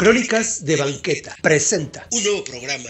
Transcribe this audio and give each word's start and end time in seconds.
Crónicas 0.00 0.64
de 0.64 0.76
Banqueta 0.76 1.36
presenta 1.42 2.06
un 2.12 2.24
nuevo 2.24 2.42
programa 2.42 2.88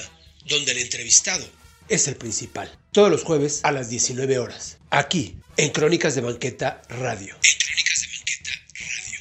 donde 0.49 0.71
el 0.71 0.79
entrevistado 0.79 1.44
es 1.89 2.07
el 2.07 2.15
principal. 2.15 2.71
Todos 2.92 3.10
los 3.10 3.25
jueves 3.25 3.63
a 3.65 3.73
las 3.73 3.91
19 3.91 4.39
horas. 4.39 4.79
Aquí, 4.91 5.36
en 5.57 5.73
Crónicas 5.73 6.15
de 6.15 6.20
Banqueta 6.20 6.83
Radio. 6.88 7.34
En 7.34 7.58
Crónicas 7.58 8.00
de 8.00 8.07
Banqueta 8.16 8.50
Radio. 8.79 9.18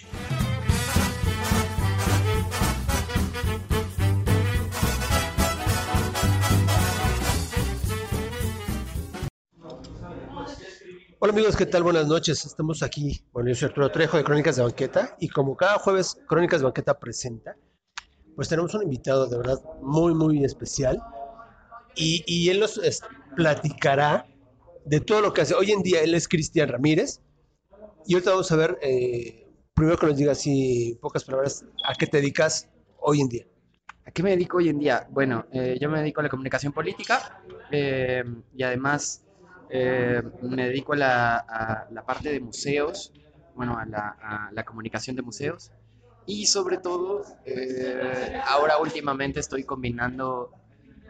Hola 11.17 11.33
amigos, 11.33 11.55
¿qué 11.55 11.65
tal? 11.65 11.81
Buenas 11.81 12.05
noches. 12.05 12.45
Estamos 12.45 12.83
aquí. 12.83 13.23
Bueno, 13.33 13.49
yo 13.49 13.55
soy 13.55 13.69
Arturo 13.69 13.89
Trejo 13.89 14.17
de 14.17 14.23
Crónicas 14.23 14.57
de 14.57 14.61
Banqueta 14.61 15.17
y 15.19 15.29
como 15.29 15.57
cada 15.57 15.79
jueves 15.79 16.19
Crónicas 16.27 16.59
de 16.59 16.65
Banqueta 16.65 16.99
presenta, 16.99 17.55
pues 18.39 18.47
tenemos 18.47 18.73
un 18.73 18.83
invitado 18.83 19.27
de 19.27 19.35
verdad 19.35 19.59
muy, 19.81 20.13
muy 20.13 20.45
especial 20.45 21.03
y, 21.93 22.23
y 22.25 22.47
él 22.47 22.61
nos 22.61 22.79
platicará 23.35 24.25
de 24.85 25.01
todo 25.01 25.19
lo 25.19 25.33
que 25.33 25.41
hace. 25.41 25.55
Hoy 25.55 25.73
en 25.73 25.83
día 25.83 25.99
él 26.03 26.15
es 26.15 26.25
Cristian 26.25 26.69
Ramírez 26.69 27.19
y 28.05 28.13
ahorita 28.13 28.31
vamos 28.31 28.49
a 28.53 28.55
ver, 28.55 28.79
eh, 28.81 29.45
primero 29.73 29.97
que 29.97 30.05
nos 30.05 30.15
diga 30.15 30.31
así, 30.31 30.97
pocas 31.01 31.25
palabras, 31.25 31.65
a 31.85 31.93
qué 31.95 32.07
te 32.07 32.21
dedicas 32.21 32.69
hoy 33.01 33.19
en 33.19 33.27
día. 33.27 33.45
¿A 34.05 34.11
qué 34.11 34.23
me 34.23 34.29
dedico 34.29 34.59
hoy 34.59 34.69
en 34.69 34.79
día? 34.79 35.05
Bueno, 35.09 35.45
eh, 35.51 35.77
yo 35.77 35.89
me 35.89 35.99
dedico 35.99 36.21
a 36.21 36.23
la 36.23 36.29
comunicación 36.29 36.71
política 36.71 37.43
eh, 37.71 38.23
y 38.55 38.63
además 38.63 39.25
eh, 39.69 40.23
me 40.43 40.67
dedico 40.67 40.93
a 40.93 40.95
la, 40.95 41.87
la, 41.91 42.05
parte 42.05 42.31
de 42.31 42.39
museos, 42.39 43.11
bueno, 43.53 43.77
a 43.77 44.49
la 44.53 44.63
comunicación 44.63 45.17
de 45.17 45.23
museos 45.23 45.73
y 46.29 46.45
sobre 46.45 46.77
todo, 46.77 47.23
eh, 47.43 48.39
ahora 48.45 48.77
últimamente 48.77 49.39
estoy 49.39 49.63
combinando 49.63 50.51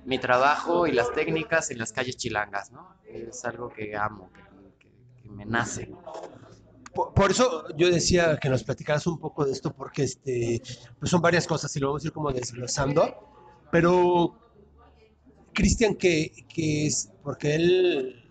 mi 0.05 0.17
trabajo 0.17 0.87
y 0.87 0.93
las 0.93 1.13
técnicas 1.13 1.71
en 1.71 1.77
las 1.77 1.91
calles 1.91 2.15
chilangas, 2.15 2.71
¿no? 2.71 2.95
Es 3.05 3.43
algo 3.43 3.67
que 3.69 3.97
amo, 3.97 4.31
que, 4.31 4.41
que, 4.79 5.21
que 5.21 5.29
me 5.29 5.45
nace. 5.45 5.93
Por, 6.93 7.13
por, 7.13 7.31
eso 7.31 7.65
yo 7.75 7.91
decía 7.91 8.37
que 8.41 8.47
nos 8.47 8.63
platicaras 8.63 9.05
un 9.07 9.19
poco 9.19 9.43
de 9.43 9.51
esto, 9.51 9.73
porque 9.73 10.03
este, 10.03 10.61
pues 10.97 11.11
son 11.11 11.21
varias 11.21 11.45
cosas 11.45 11.75
y 11.75 11.81
lo 11.81 11.87
vamos 11.87 12.05
a 12.05 12.07
ir 12.07 12.13
como 12.13 12.31
desglosando. 12.31 13.13
Pero, 13.73 14.39
Cristian, 15.53 15.95
que, 15.95 16.31
que 16.47 16.87
es, 16.87 17.11
porque 17.21 17.55
él 17.55 18.25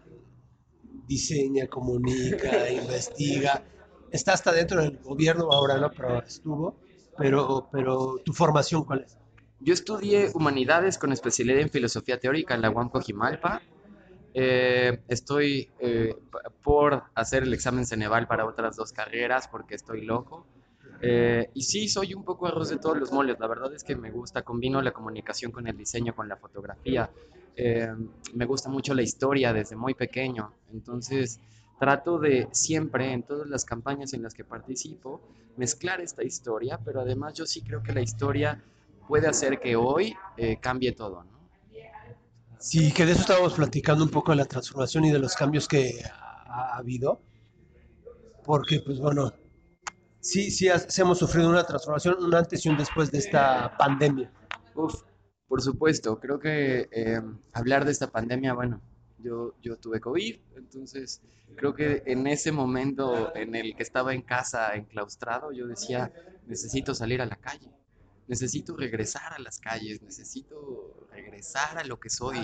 diseña, 1.06 1.66
comunica, 1.66 2.70
investiga, 2.70 3.62
está 4.10 4.32
hasta 4.32 4.52
dentro 4.52 4.80
del 4.80 4.98
gobierno 4.98 5.48
ahora, 5.52 5.78
¿no? 5.78 5.90
Pero 5.90 6.22
estuvo, 6.22 6.76
pero, 7.16 7.68
pero 7.70 8.20
tu 8.24 8.32
formación, 8.32 8.84
¿cuál 8.84 9.00
es? 9.00 9.16
Yo 9.60 9.74
estudié 9.74 10.30
humanidades 10.34 10.98
con 10.98 11.12
especialidad 11.12 11.60
en 11.60 11.70
filosofía 11.70 12.18
teórica 12.18 12.54
en 12.54 12.62
la 12.62 12.70
UAM 12.70 12.90
Cojimalpa. 12.90 13.60
Eh, 14.34 15.00
estoy 15.08 15.68
eh, 15.80 16.14
por 16.62 17.02
hacer 17.14 17.42
el 17.42 17.52
examen 17.52 17.84
Ceneval 17.84 18.28
para 18.28 18.46
otras 18.46 18.76
dos 18.76 18.92
carreras 18.92 19.48
porque 19.48 19.74
estoy 19.74 20.02
loco. 20.02 20.46
Eh, 21.00 21.50
y 21.54 21.62
sí, 21.62 21.88
soy 21.88 22.14
un 22.14 22.24
poco 22.24 22.46
arroz 22.46 22.70
de 22.70 22.78
todos 22.78 22.96
los 22.98 23.12
moles. 23.12 23.36
La 23.38 23.46
verdad 23.46 23.72
es 23.74 23.84
que 23.84 23.96
me 23.96 24.10
gusta, 24.10 24.42
combino 24.42 24.82
la 24.82 24.92
comunicación 24.92 25.52
con 25.52 25.66
el 25.66 25.76
diseño, 25.76 26.14
con 26.14 26.28
la 26.28 26.36
fotografía. 26.36 27.10
Eh, 27.56 27.88
me 28.34 28.44
gusta 28.46 28.68
mucho 28.68 28.94
la 28.94 29.02
historia 29.02 29.52
desde 29.52 29.76
muy 29.76 29.94
pequeño. 29.94 30.52
Entonces, 30.72 31.40
trato 31.78 32.18
de 32.18 32.48
siempre, 32.52 33.12
en 33.12 33.22
todas 33.22 33.48
las 33.48 33.64
campañas 33.64 34.12
en 34.12 34.22
las 34.22 34.34
que 34.34 34.44
participo, 34.44 35.20
mezclar 35.56 36.00
esta 36.00 36.24
historia, 36.24 36.78
pero 36.84 37.00
además 37.00 37.34
yo 37.34 37.46
sí 37.46 37.62
creo 37.62 37.82
que 37.82 37.92
la 37.92 38.00
historia 38.00 38.62
puede 39.06 39.28
hacer 39.28 39.58
que 39.60 39.76
hoy 39.76 40.14
eh, 40.36 40.58
cambie 40.60 40.92
todo. 40.92 41.24
¿no? 41.24 41.38
Sí, 42.58 42.92
que 42.92 43.06
de 43.06 43.12
eso 43.12 43.20
estábamos 43.20 43.54
platicando 43.54 44.04
un 44.04 44.10
poco 44.10 44.32
de 44.32 44.36
la 44.36 44.44
transformación 44.44 45.04
y 45.04 45.12
de 45.12 45.18
los 45.18 45.34
cambios 45.34 45.68
que 45.68 46.02
ha, 46.04 46.72
ha 46.74 46.76
habido. 46.76 47.20
Porque, 48.44 48.80
pues 48.80 48.98
bueno, 48.98 49.32
sí, 50.20 50.50
sí, 50.50 50.68
sí, 50.88 51.00
hemos 51.00 51.18
sufrido 51.18 51.48
una 51.48 51.64
transformación, 51.64 52.16
un 52.22 52.34
antes 52.34 52.64
y 52.64 52.68
un 52.68 52.76
después 52.76 53.10
de 53.10 53.18
esta 53.18 53.76
pandemia. 53.76 54.32
Uf, 54.74 55.02
por 55.46 55.62
supuesto, 55.62 56.18
creo 56.18 56.38
que 56.38 56.88
eh, 56.90 57.20
hablar 57.52 57.84
de 57.84 57.92
esta 57.92 58.10
pandemia, 58.10 58.54
bueno, 58.54 58.80
yo, 59.18 59.54
yo 59.62 59.76
tuve 59.76 60.00
COVID, 60.00 60.36
entonces 60.56 61.22
creo 61.56 61.74
que 61.74 62.02
en 62.06 62.26
ese 62.26 62.52
momento 62.52 63.34
en 63.34 63.54
el 63.54 63.74
que 63.74 63.82
estaba 63.82 64.14
en 64.14 64.22
casa 64.22 64.74
enclaustrado, 64.74 65.52
yo 65.52 65.66
decía, 65.66 66.12
necesito 66.46 66.94
salir 66.94 67.20
a 67.20 67.26
la 67.26 67.36
calle, 67.36 67.70
necesito 68.26 68.76
regresar 68.76 69.32
a 69.32 69.38
las 69.38 69.58
calles, 69.58 70.02
necesito 70.02 71.08
regresar 71.10 71.78
a 71.78 71.84
lo 71.84 71.98
que 71.98 72.10
soy. 72.10 72.38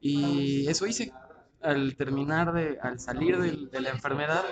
Y 0.00 0.66
eso 0.68 0.86
hice. 0.86 1.12
Al 1.62 1.96
terminar 1.96 2.52
de, 2.52 2.78
al 2.82 3.00
salir 3.00 3.38
de, 3.38 3.68
de 3.72 3.80
la 3.80 3.88
enfermedad, 3.88 4.44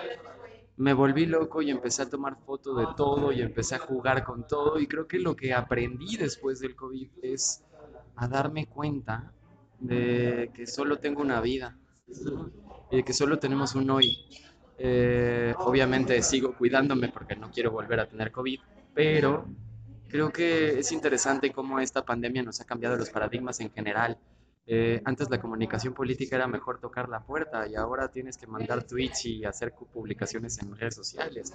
me 0.77 0.93
volví 0.93 1.27
loco 1.27 1.61
y 1.61 1.69
empecé 1.69 2.01
a 2.01 2.09
tomar 2.09 2.37
fotos 2.43 2.77
de 2.77 2.87
todo 2.97 3.31
y 3.31 3.41
empecé 3.41 3.75
a 3.75 3.79
jugar 3.79 4.23
con 4.23 4.47
todo 4.47 4.79
y 4.79 4.87
creo 4.87 5.07
que 5.07 5.19
lo 5.19 5.35
que 5.35 5.53
aprendí 5.53 6.17
después 6.17 6.59
del 6.59 6.75
COVID 6.75 7.09
es 7.21 7.63
a 8.15 8.27
darme 8.27 8.65
cuenta 8.65 9.31
de 9.79 10.51
que 10.53 10.67
solo 10.67 10.97
tengo 10.99 11.21
una 11.21 11.41
vida 11.41 11.77
y 12.91 12.97
de 12.97 13.03
que 13.03 13.13
solo 13.13 13.39
tenemos 13.39 13.75
un 13.75 13.89
hoy. 13.89 14.17
Eh, 14.77 15.53
obviamente 15.59 16.21
sigo 16.21 16.55
cuidándome 16.55 17.09
porque 17.09 17.35
no 17.35 17.51
quiero 17.51 17.71
volver 17.71 17.99
a 17.99 18.07
tener 18.07 18.31
COVID, 18.31 18.59
pero 18.93 19.45
creo 20.09 20.31
que 20.31 20.79
es 20.79 20.91
interesante 20.91 21.51
cómo 21.51 21.79
esta 21.79 22.03
pandemia 22.03 22.43
nos 22.43 22.59
ha 22.61 22.65
cambiado 22.65 22.95
los 22.97 23.09
paradigmas 23.09 23.59
en 23.59 23.71
general. 23.71 24.17
Eh, 24.65 25.01
antes 25.03 25.29
la 25.29 25.41
comunicación 25.41 25.93
política 25.93 26.37
era 26.37 26.47
mejor 26.47 26.79
tocar 26.79 27.09
la 27.09 27.19
puerta 27.19 27.67
y 27.67 27.75
ahora 27.75 28.09
tienes 28.09 28.37
que 28.37 28.47
mandar 28.47 28.83
tweets 28.83 29.25
y 29.25 29.43
hacer 29.43 29.73
publicaciones 29.73 30.57
en 30.59 30.75
redes 30.75 30.95
sociales. 30.95 31.53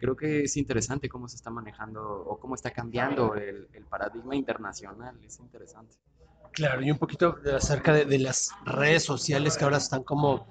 Creo 0.00 0.16
que 0.16 0.42
es 0.42 0.56
interesante 0.56 1.08
cómo 1.08 1.28
se 1.28 1.36
está 1.36 1.50
manejando 1.50 2.02
o 2.02 2.38
cómo 2.38 2.56
está 2.56 2.70
cambiando 2.70 3.34
el, 3.36 3.68
el, 3.72 3.84
paradigma 3.84 4.34
internacional. 4.34 5.16
Es 5.24 5.38
interesante. 5.38 5.94
Claro, 6.54 6.82
y 6.82 6.90
un 6.90 6.98
poquito 6.98 7.36
acerca 7.54 7.92
de, 7.92 8.04
de, 8.04 8.18
las 8.20 8.50
redes 8.64 9.02
sociales 9.02 9.56
que 9.56 9.64
ahora 9.64 9.78
están 9.78 10.04
como, 10.04 10.46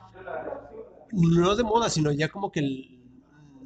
no 1.11 1.55
de 1.55 1.63
moda, 1.63 1.89
sino 1.89 2.11
ya 2.11 2.27
como 2.27 2.51
que 2.51 2.99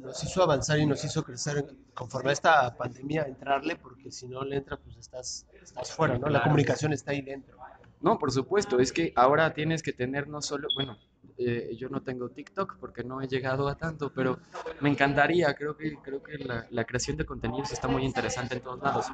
nos 0.00 0.22
hizo 0.22 0.42
avanzar 0.42 0.78
y 0.78 0.86
nos 0.86 1.04
hizo 1.04 1.22
crecer 1.24 1.66
conforme 1.94 2.30
a 2.30 2.32
esta 2.32 2.76
pandemia, 2.76 3.22
entrarle, 3.22 3.76
porque 3.76 4.10
si 4.10 4.28
no 4.28 4.44
le 4.44 4.56
entra, 4.56 4.76
pues 4.76 4.96
estás, 4.96 5.46
estás 5.60 5.92
fuera, 5.92 6.16
¿no? 6.16 6.28
La 6.28 6.42
comunicación 6.42 6.92
está 6.92 7.10
ahí 7.10 7.22
dentro. 7.22 7.58
No, 8.00 8.18
por 8.18 8.30
supuesto, 8.30 8.78
es 8.78 8.92
que 8.92 9.12
ahora 9.16 9.52
tienes 9.52 9.82
que 9.82 9.92
tener 9.92 10.28
no 10.28 10.40
solo, 10.40 10.68
bueno, 10.76 10.96
eh, 11.38 11.76
yo 11.76 11.88
no 11.88 12.02
tengo 12.02 12.30
TikTok 12.30 12.78
porque 12.80 13.04
no 13.04 13.22
he 13.22 13.28
llegado 13.28 13.68
a 13.68 13.76
tanto, 13.76 14.12
pero 14.12 14.38
me 14.80 14.90
encantaría, 14.90 15.54
creo 15.54 15.76
que, 15.76 15.96
creo 16.02 16.20
que 16.22 16.36
la, 16.38 16.66
la 16.70 16.84
creación 16.84 17.16
de 17.16 17.24
contenidos 17.24 17.72
está 17.72 17.86
muy 17.86 18.04
interesante 18.04 18.56
en 18.56 18.62
todos 18.62 18.82
lados. 18.82 19.06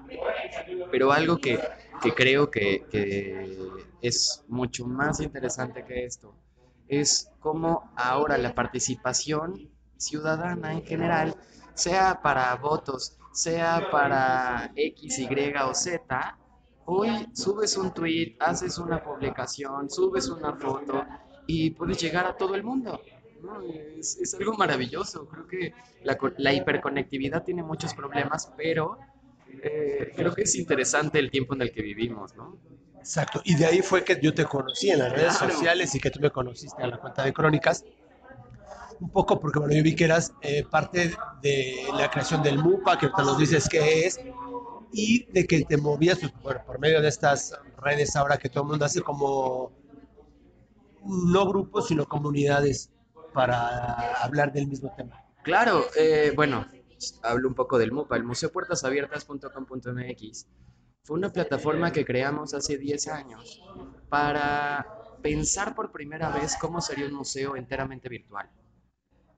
Pero 0.90 1.12
algo 1.12 1.36
que, 1.36 1.60
que 2.02 2.12
creo 2.12 2.50
que, 2.50 2.86
que 2.90 3.58
es 4.00 4.42
mucho 4.48 4.86
más 4.86 5.20
interesante 5.20 5.84
que 5.84 6.06
esto 6.06 6.34
es 6.88 7.30
cómo 7.40 7.92
ahora 7.96 8.38
la 8.38 8.54
participación 8.54 9.70
ciudadana 9.96 10.72
en 10.72 10.82
general, 10.82 11.34
sea 11.74 12.20
para 12.22 12.54
votos, 12.56 13.18
sea 13.32 13.88
para 13.90 14.72
X, 14.76 15.18
Y 15.18 15.28
o 15.62 15.74
Z, 15.74 16.38
Hoy 16.86 17.26
subes 17.32 17.78
un 17.78 17.94
tweet, 17.94 18.36
haces 18.40 18.76
una 18.76 19.02
publicación, 19.02 19.88
subes 19.88 20.28
una 20.28 20.54
foto 20.54 21.02
y 21.46 21.70
puedes 21.70 21.98
llegar 21.98 22.26
a 22.26 22.36
todo 22.36 22.54
el 22.54 22.62
mundo. 22.62 23.00
¿no? 23.42 23.60
Es, 23.98 24.18
es, 24.18 24.34
algo 24.34 24.54
maravilloso. 24.54 25.26
Creo 25.28 25.46
que 25.46 25.74
la, 26.02 26.18
la, 26.38 26.52
hiperconectividad 26.52 27.44
tiene 27.44 27.62
muchos 27.62 27.94
problemas, 27.94 28.52
pero 28.56 28.98
eh, 29.62 30.12
creo 30.16 30.34
que 30.34 30.42
es 30.42 30.54
interesante 30.54 31.18
el 31.18 31.30
tiempo 31.30 31.54
en 31.54 31.62
el 31.62 31.72
que 31.72 31.82
vivimos. 31.82 32.34
¿no? 32.36 32.56
Exacto. 32.98 33.42
Y 33.44 33.54
de 33.54 33.66
ahí 33.66 33.82
fue 33.82 34.02
que 34.04 34.18
yo 34.20 34.32
te 34.32 34.44
conocí 34.44 34.90
en 34.90 35.00
las 35.00 35.12
redes 35.12 35.36
claro. 35.36 35.52
sociales 35.52 35.94
y 35.94 36.00
que 36.00 36.10
tú 36.10 36.20
me 36.20 36.30
conociste 36.30 36.82
en 36.82 36.90
la 36.90 36.98
cuenta 36.98 37.24
de 37.24 37.32
Crónicas. 37.32 37.84
Un 39.00 39.10
poco 39.10 39.38
porque 39.40 39.58
bueno, 39.58 39.74
yo 39.74 39.82
vi 39.82 39.94
que 39.94 40.04
eras 40.04 40.32
eh, 40.40 40.64
parte 40.70 41.12
de 41.42 41.86
la 41.94 42.10
creación 42.10 42.42
del 42.42 42.58
MUPA, 42.58 42.96
que 42.98 43.06
ahorita 43.06 43.22
nos 43.24 43.38
dices 43.38 43.68
qué 43.68 44.06
es, 44.06 44.20
y 44.92 45.24
de 45.32 45.46
que 45.46 45.64
te 45.64 45.76
movías 45.76 46.20
pues, 46.20 46.32
bueno, 46.42 46.60
por 46.64 46.78
medio 46.78 47.02
de 47.02 47.08
estas 47.08 47.52
redes 47.82 48.14
ahora 48.16 48.38
que 48.38 48.48
todo 48.48 48.62
el 48.62 48.70
mundo 48.70 48.84
hace 48.84 49.02
como 49.02 49.72
no 51.04 51.46
grupos 51.48 51.88
sino 51.88 52.06
comunidades 52.06 52.90
para 53.32 54.22
hablar 54.22 54.52
del 54.52 54.66
mismo 54.66 54.92
tema. 54.96 55.24
Claro, 55.42 55.84
eh, 55.96 56.32
bueno, 56.34 56.66
hablo 57.22 57.48
un 57.48 57.54
poco 57.54 57.78
del 57.78 57.92
MUPA, 57.92 58.16
el 58.16 58.24
Museo 58.24 58.50
Puertas 58.50 58.84
Abiertas.com.mx 58.84 60.46
fue 61.04 61.18
una 61.18 61.30
plataforma 61.30 61.92
que 61.92 62.04
creamos 62.04 62.54
hace 62.54 62.78
10 62.78 63.08
años 63.08 63.62
para 64.08 64.86
pensar 65.22 65.74
por 65.74 65.92
primera 65.92 66.30
vez 66.30 66.56
cómo 66.58 66.80
sería 66.80 67.06
un 67.06 67.14
museo 67.14 67.56
enteramente 67.56 68.08
virtual. 68.08 68.48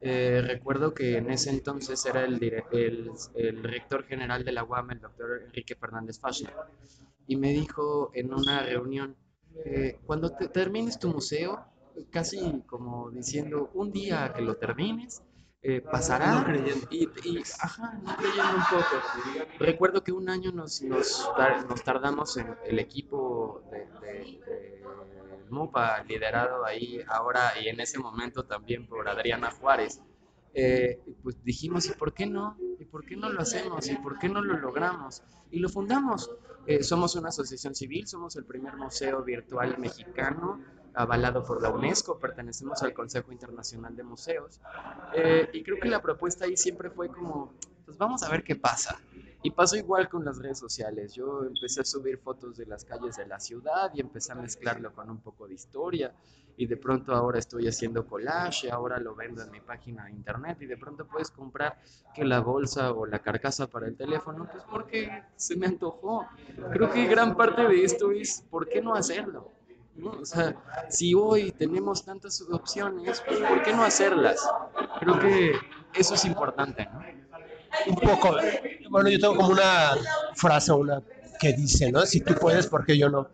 Eh, 0.00 0.42
recuerdo 0.46 0.94
que 0.94 1.16
en 1.16 1.28
ese 1.30 1.50
entonces 1.50 2.04
era 2.06 2.24
el, 2.24 2.40
el, 2.70 3.10
el, 3.34 3.62
rector 3.64 4.04
general 4.04 4.44
de 4.44 4.52
la 4.52 4.62
UAM, 4.62 4.92
el 4.92 5.00
doctor 5.00 5.42
Enrique 5.44 5.74
Fernández 5.74 6.20
Fashner, 6.20 6.54
y 7.26 7.34
me 7.34 7.50
dijo 7.50 8.12
en 8.14 8.32
una 8.32 8.62
reunión, 8.62 9.16
eh, 9.64 9.98
cuando 10.06 10.30
te 10.30 10.48
termines 10.48 10.98
tu 10.98 11.08
museo, 11.08 11.64
casi 12.10 12.62
como 12.66 13.10
diciendo, 13.10 13.70
un 13.74 13.92
día 13.92 14.32
que 14.34 14.42
lo 14.42 14.56
termines, 14.56 15.22
eh, 15.62 15.80
pasará. 15.80 16.46
Y, 16.90 17.08
y, 17.24 17.42
ajá, 17.60 17.98
no 18.02 18.16
creyendo 18.16 18.56
un 18.56 18.64
poco. 18.70 19.48
Recuerdo 19.58 20.04
que 20.04 20.12
un 20.12 20.28
año 20.28 20.52
nos, 20.52 20.82
nos, 20.82 21.28
nos 21.68 21.82
tardamos 21.82 22.36
en 22.36 22.56
el 22.66 22.78
equipo 22.78 23.62
de, 23.70 23.78
de, 24.00 24.18
de, 24.46 25.46
MUPA, 25.50 26.02
liderado 26.04 26.64
ahí 26.64 27.00
ahora 27.08 27.52
y 27.60 27.68
en 27.68 27.80
ese 27.80 27.98
momento 27.98 28.44
también 28.44 28.86
por 28.86 29.08
Adriana 29.08 29.50
Juárez. 29.50 30.00
Eh, 30.58 30.98
pues 31.22 31.36
dijimos, 31.44 31.84
¿y 31.86 31.92
por 31.92 32.14
qué 32.14 32.24
no? 32.24 32.56
¿Y 32.80 32.86
por 32.86 33.04
qué 33.04 33.14
no 33.14 33.28
lo 33.28 33.42
hacemos? 33.42 33.88
¿Y 33.90 33.96
por 33.96 34.18
qué 34.18 34.30
no 34.30 34.40
lo 34.40 34.56
logramos? 34.56 35.22
Y 35.50 35.58
lo 35.58 35.68
fundamos. 35.68 36.30
Eh, 36.66 36.82
somos 36.82 37.14
una 37.14 37.28
asociación 37.28 37.74
civil, 37.74 38.06
somos 38.06 38.36
el 38.36 38.46
primer 38.46 38.74
museo 38.76 39.22
virtual 39.22 39.76
mexicano 39.78 40.58
avalado 40.94 41.44
por 41.44 41.60
la 41.60 41.68
UNESCO, 41.68 42.18
pertenecemos 42.18 42.82
al 42.82 42.94
Consejo 42.94 43.30
Internacional 43.30 43.94
de 43.94 44.02
Museos. 44.02 44.58
Eh, 45.14 45.50
y 45.52 45.62
creo 45.62 45.78
que 45.78 45.88
la 45.90 46.00
propuesta 46.00 46.46
ahí 46.46 46.56
siempre 46.56 46.88
fue 46.88 47.08
como, 47.08 47.52
pues 47.84 47.98
vamos 47.98 48.22
a 48.22 48.30
ver 48.30 48.42
qué 48.42 48.56
pasa. 48.56 48.98
Y 49.46 49.52
pasó 49.52 49.76
igual 49.76 50.08
con 50.08 50.25
las 50.25 50.38
redes 50.38 50.58
sociales. 50.58 51.14
Yo 51.14 51.44
empecé 51.44 51.82
a 51.82 51.84
subir 51.84 52.19
fotos 52.19 52.56
de 52.56 52.66
las 52.66 52.84
calles 52.84 53.16
de 53.16 53.28
la 53.28 53.38
ciudad 53.38 53.93
y 53.94 54.00
empecé 54.00 54.32
a 54.32 54.34
mezclarlo 54.34 54.93
con 54.93 55.08
un 55.08 55.20
poco 55.20 55.46
de 55.46 55.54
historia. 55.54 56.12
Y 56.56 56.66
de 56.66 56.76
pronto 56.76 57.14
ahora 57.14 57.38
estoy 57.38 57.69
haciendo 57.69 58.04
collage 58.04 58.69
ahora 58.72 58.98
lo 58.98 59.14
vendo 59.14 59.44
en 59.44 59.52
mi 59.52 59.60
página 59.60 60.06
de 60.06 60.10
internet. 60.10 60.58
Y 60.62 60.66
de 60.66 60.76
pronto 60.76 61.06
puedes 61.06 61.31
comprar 61.31 61.78
que 62.12 62.25
la 62.25 62.40
bolsa 62.40 62.90
o 62.90 63.06
la 63.06 63.20
carcasa 63.20 63.69
para 63.69 63.87
el 63.87 63.96
teléfono, 63.96 64.48
pues 64.50 64.64
porque 64.69 65.22
se 65.37 65.54
me 65.54 65.66
antojó. 65.66 66.26
Creo 66.72 66.90
que 66.90 67.06
gran 67.06 67.37
parte 67.37 67.69
de 67.69 67.84
esto 67.84 68.10
es, 68.10 68.44
¿por 68.50 68.69
qué 68.69 68.82
no 68.82 68.96
hacerlo? 68.96 69.52
¿no? 69.94 70.10
O 70.10 70.25
sea, 70.25 70.56
si 70.90 71.14
hoy 71.14 71.52
tenemos 71.52 72.04
tantas 72.04 72.40
opciones, 72.50 73.22
pues 73.25 73.38
¿por 73.38 73.62
qué 73.62 73.72
no 73.72 73.84
hacerlas? 73.84 74.44
Creo 74.99 75.20
que 75.20 75.52
eso 75.94 76.14
es 76.14 76.25
importante, 76.25 76.84
¿no? 76.92 77.25
Un 77.87 77.96
poco, 77.96 78.37
bueno, 78.90 79.08
yo 79.08 79.19
tengo 79.19 79.37
como 79.37 79.50
una 79.50 79.93
frase 80.34 80.73
una 80.73 81.02
que 81.38 81.52
dice, 81.52 81.93
¿no? 81.93 82.05
Si 82.06 82.20
tú 82.20 82.34
puedes, 82.34 82.67
¿por 82.67 82.84
qué 82.84 82.96
yo 82.96 83.08
no? 83.08 83.28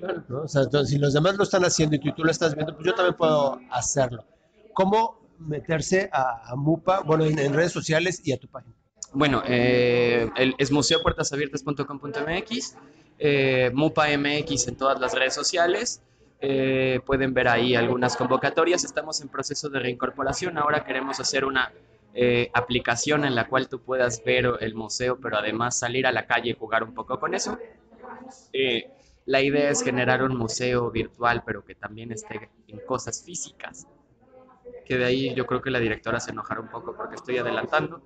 Entonces, 0.00 0.88
si 0.88 0.98
los 0.98 1.12
demás 1.12 1.36
lo 1.36 1.42
están 1.42 1.64
haciendo 1.64 1.96
y 1.96 1.98
tú, 1.98 2.12
tú 2.12 2.24
lo 2.24 2.30
estás 2.30 2.54
viendo, 2.54 2.74
pues 2.74 2.86
yo 2.86 2.94
también 2.94 3.16
puedo 3.16 3.60
hacerlo. 3.70 4.24
¿Cómo 4.72 5.20
meterse 5.38 6.08
a, 6.12 6.54
MUPA, 6.56 7.00
bueno, 7.00 7.24
en, 7.24 7.38
en, 7.38 7.52
redes 7.52 7.72
sociales 7.72 8.20
y 8.24 8.32
a 8.32 8.38
tu 8.38 8.48
página? 8.48 8.74
Bueno, 9.12 9.42
eh, 9.46 10.30
el, 10.36 10.54
es 10.58 10.70
museopuertasabiertas.com.mx, 10.70 12.76
eh, 13.18 13.70
MUPA 13.74 14.06
MX 14.16 14.68
en 14.68 14.76
todas 14.76 15.00
las 15.00 15.14
redes 15.14 15.34
sociales. 15.34 16.02
Eh, 16.40 17.00
pueden 17.04 17.34
ver 17.34 17.48
ahí 17.48 17.74
algunas 17.74 18.16
convocatorias. 18.16 18.84
Estamos 18.84 19.20
en 19.20 19.28
proceso 19.28 19.68
de 19.68 19.80
reincorporación. 19.80 20.56
Ahora 20.58 20.84
queremos 20.84 21.18
hacer 21.18 21.44
una 21.44 21.72
eh, 22.14 22.50
aplicación 22.54 23.24
en 23.24 23.34
la 23.34 23.48
cual 23.48 23.68
tú 23.68 23.80
puedas 23.80 24.22
ver 24.24 24.50
el 24.60 24.74
museo, 24.74 25.18
pero 25.20 25.36
además 25.36 25.78
salir 25.78 26.06
a 26.06 26.12
la 26.12 26.26
calle 26.26 26.50
y 26.50 26.54
jugar 26.54 26.82
un 26.82 26.94
poco 26.94 27.18
con 27.18 27.34
eso. 27.34 27.58
Eh, 28.52 28.90
la 29.26 29.42
idea 29.42 29.70
es 29.70 29.82
generar 29.82 30.22
un 30.22 30.36
museo 30.36 30.90
virtual, 30.90 31.42
pero 31.44 31.64
que 31.64 31.74
también 31.74 32.12
esté 32.12 32.50
en 32.66 32.78
cosas 32.80 33.22
físicas. 33.22 33.86
Que 34.86 34.96
de 34.96 35.04
ahí 35.04 35.34
yo 35.34 35.44
creo 35.44 35.60
que 35.60 35.70
la 35.70 35.80
directora 35.80 36.18
se 36.18 36.30
enojará 36.30 36.60
un 36.60 36.70
poco 36.70 36.96
porque 36.96 37.16
estoy 37.16 37.36
adelantando. 37.36 38.00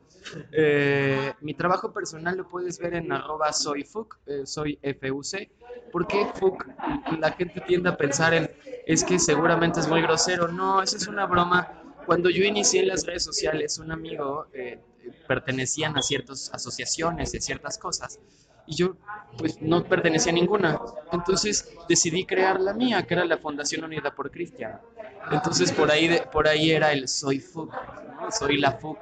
Eh, 0.50 1.32
mi 1.40 1.54
trabajo 1.54 1.92
personal 1.92 2.36
lo 2.36 2.48
puedes 2.48 2.78
ver 2.80 2.94
en 2.94 3.12
arroba 3.12 3.52
soy 3.52 3.84
FUC, 3.84 4.18
eh, 4.26 4.46
soy 4.46 4.80
FUC. 4.82 5.48
¿Por 5.92 6.08
qué 6.08 6.26
FUC? 6.34 6.66
La 7.20 7.30
gente 7.32 7.60
tiende 7.60 7.88
a 7.88 7.96
pensar 7.96 8.34
en, 8.34 8.50
es 8.84 9.04
que 9.04 9.20
seguramente 9.20 9.78
es 9.78 9.88
muy 9.88 10.02
grosero. 10.02 10.48
No, 10.48 10.82
esa 10.82 10.96
es 10.96 11.06
una 11.06 11.26
broma. 11.26 11.81
Cuando 12.06 12.30
yo 12.30 12.44
inicié 12.44 12.80
en 12.80 12.88
las 12.88 13.06
redes 13.06 13.24
sociales, 13.24 13.78
un 13.78 13.92
amigo 13.92 14.46
eh, 14.52 14.80
pertenecían 15.26 15.96
a 15.96 16.02
ciertas 16.02 16.50
asociaciones 16.52 17.32
de 17.32 17.40
ciertas 17.40 17.78
cosas 17.78 18.18
y 18.66 18.76
yo 18.76 18.96
pues 19.38 19.60
no 19.60 19.82
pertenecía 19.84 20.32
a 20.32 20.34
ninguna. 20.34 20.80
Entonces 21.12 21.72
decidí 21.88 22.26
crear 22.26 22.60
la 22.60 22.74
mía, 22.74 23.06
que 23.06 23.14
era 23.14 23.24
la 23.24 23.38
Fundación 23.38 23.84
Unida 23.84 24.14
por 24.14 24.30
Cristian. 24.30 24.78
Entonces 25.30 25.72
por 25.72 25.90
ahí, 25.90 26.08
de, 26.08 26.20
por 26.22 26.46
ahí 26.46 26.70
era 26.70 26.92
el 26.92 27.08
soy 27.08 27.40
FUC, 27.40 27.72
¿no? 28.20 28.30
soy 28.30 28.58
la 28.58 28.72
FUC. 28.72 28.98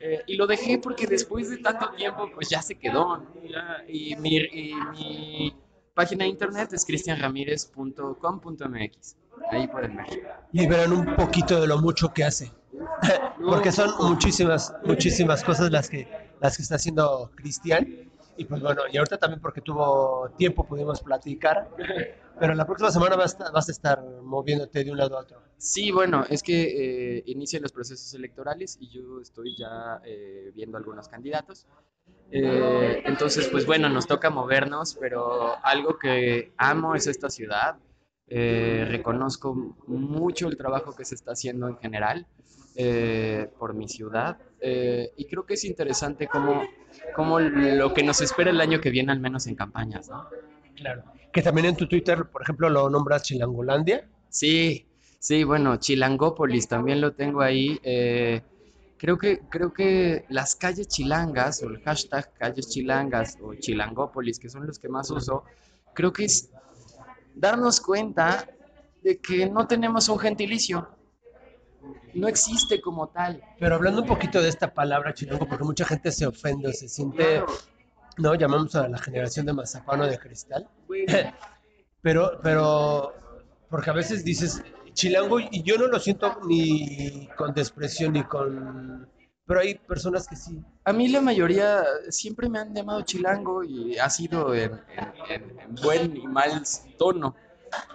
Eh, 0.00 0.22
y 0.26 0.36
lo 0.36 0.46
dejé 0.46 0.78
porque 0.78 1.08
después 1.08 1.50
de 1.50 1.58
tanto 1.58 1.90
tiempo 1.90 2.30
pues 2.32 2.48
ya 2.48 2.62
se 2.62 2.76
quedó. 2.76 3.18
¿no? 3.18 3.26
Ya, 3.48 3.84
y, 3.88 4.14
mi, 4.16 4.36
y 4.36 4.74
mi 4.92 5.54
página 5.94 6.24
de 6.24 6.30
internet 6.30 6.72
es 6.72 6.84
cristianramirez.com.mx. 6.84 9.16
Ahí 9.50 9.66
pueden 9.68 9.96
ver. 9.96 10.06
Y 10.52 10.66
verán 10.66 10.92
un 10.92 11.16
poquito 11.16 11.60
de 11.60 11.66
lo 11.66 11.78
mucho 11.78 12.12
que 12.12 12.24
hace. 12.24 12.52
Porque 13.44 13.72
son 13.72 13.90
muchísimas, 14.08 14.74
muchísimas 14.84 15.42
cosas 15.44 15.70
las 15.70 15.88
que, 15.88 16.08
las 16.40 16.56
que 16.56 16.62
está 16.62 16.76
haciendo 16.76 17.30
Cristian. 17.34 18.08
Y 18.36 18.44
pues 18.44 18.62
bueno, 18.62 18.82
y 18.90 18.96
ahorita 18.96 19.18
también 19.18 19.40
porque 19.40 19.60
tuvo 19.60 20.30
tiempo 20.36 20.64
pudimos 20.64 21.02
platicar, 21.02 21.68
pero 22.38 22.54
la 22.54 22.64
próxima 22.64 22.92
semana 22.92 23.16
vas, 23.16 23.36
vas 23.52 23.68
a 23.68 23.72
estar 23.72 24.00
moviéndote 24.22 24.84
de 24.84 24.92
un 24.92 24.96
lado 24.96 25.18
a 25.18 25.22
otro. 25.22 25.42
Sí, 25.56 25.90
bueno, 25.90 26.24
es 26.30 26.44
que 26.44 27.16
eh, 27.16 27.22
inician 27.26 27.62
los 27.62 27.72
procesos 27.72 28.14
electorales 28.14 28.78
y 28.80 28.90
yo 28.90 29.20
estoy 29.20 29.56
ya 29.56 30.00
eh, 30.04 30.52
viendo 30.54 30.78
algunos 30.78 31.08
candidatos. 31.08 31.66
Eh, 32.30 33.02
entonces, 33.06 33.48
pues 33.48 33.66
bueno, 33.66 33.88
nos 33.88 34.06
toca 34.06 34.30
movernos, 34.30 34.96
pero 35.00 35.56
algo 35.64 35.98
que 35.98 36.52
amo 36.58 36.94
es 36.94 37.08
esta 37.08 37.28
ciudad. 37.30 37.76
Eh, 38.30 38.84
reconozco 38.88 39.54
mucho 39.86 40.48
el 40.48 40.56
trabajo 40.56 40.94
que 40.94 41.04
se 41.04 41.14
está 41.14 41.32
haciendo 41.32 41.68
en 41.68 41.78
general 41.78 42.26
eh, 42.76 43.50
por 43.58 43.74
mi 43.74 43.88
ciudad 43.88 44.36
eh, 44.60 45.12
y 45.16 45.26
creo 45.26 45.46
que 45.46 45.54
es 45.54 45.64
interesante 45.64 46.26
cómo, 46.26 46.62
cómo, 47.14 47.38
lo 47.40 47.94
que 47.94 48.02
nos 48.02 48.20
espera 48.20 48.50
el 48.50 48.60
año 48.60 48.80
que 48.80 48.90
viene, 48.90 49.12
al 49.12 49.20
menos 49.20 49.46
en 49.46 49.54
campañas, 49.54 50.08
¿no? 50.08 50.26
Claro. 50.74 51.04
Que 51.32 51.42
también 51.42 51.66
en 51.66 51.76
tu 51.76 51.86
Twitter, 51.86 52.24
por 52.26 52.42
ejemplo, 52.42 52.68
lo 52.68 52.88
nombras 52.90 53.22
Chilangolandia. 53.22 54.08
Sí, 54.28 54.86
sí, 55.18 55.44
bueno, 55.44 55.76
Chilangópolis 55.76 56.68
también 56.68 57.00
lo 57.00 57.12
tengo 57.12 57.40
ahí. 57.40 57.78
Eh, 57.82 58.42
creo, 58.96 59.18
que, 59.18 59.40
creo 59.48 59.72
que 59.72 60.24
las 60.28 60.54
calles 60.54 60.88
chilangas, 60.88 61.62
o 61.62 61.68
el 61.68 61.80
hashtag 61.82 62.32
calles 62.34 62.68
chilangas, 62.68 63.38
o 63.40 63.54
Chilangópolis, 63.54 64.38
que 64.38 64.48
son 64.48 64.66
los 64.66 64.78
que 64.78 64.88
más 64.88 65.10
uso, 65.10 65.44
creo 65.94 66.12
que 66.12 66.24
es 66.24 66.50
darnos 67.38 67.80
cuenta 67.80 68.46
de 69.02 69.18
que 69.18 69.48
no 69.48 69.66
tenemos 69.66 70.08
un 70.08 70.18
gentilicio 70.18 70.88
no 72.14 72.28
existe 72.28 72.80
como 72.80 73.08
tal. 73.08 73.42
Pero 73.58 73.74
hablando 73.74 74.02
un 74.02 74.08
poquito 74.08 74.42
de 74.42 74.48
esta 74.48 74.72
palabra 74.72 75.14
chilango, 75.14 75.46
porque 75.46 75.64
mucha 75.64 75.84
gente 75.84 76.12
se 76.12 76.26
ofende, 76.26 76.72
se 76.72 76.88
siente, 76.88 77.42
no, 78.16 78.34
llamamos 78.34 78.74
a 78.74 78.88
la 78.88 78.98
generación 78.98 79.46
de 79.46 79.52
mazapano 79.52 80.06
de 80.06 80.18
cristal. 80.18 80.68
pero, 82.02 82.40
pero, 82.42 83.14
porque 83.70 83.90
a 83.90 83.94
veces 83.94 84.24
dices 84.24 84.62
chilango 84.92 85.38
y 85.40 85.62
yo 85.62 85.78
no 85.78 85.86
lo 85.86 85.98
siento 86.00 86.40
ni 86.46 87.28
con 87.36 87.54
desprecio 87.54 88.10
ni 88.10 88.24
con... 88.24 89.08
Pero 89.48 89.60
hay 89.60 89.74
personas 89.74 90.28
que 90.28 90.36
sí. 90.36 90.62
A 90.84 90.92
mí 90.92 91.08
la 91.08 91.20
mayoría 91.20 91.82
siempre 92.10 92.48
me 92.48 92.60
han 92.60 92.72
llamado 92.72 93.02
chilango 93.02 93.64
y 93.64 93.98
ha 93.98 94.08
sido 94.08 94.54
en, 94.54 94.80
en, 95.28 95.58
en 95.58 95.74
buen 95.82 96.16
y 96.16 96.28
mal 96.28 96.62
tono. 96.96 97.34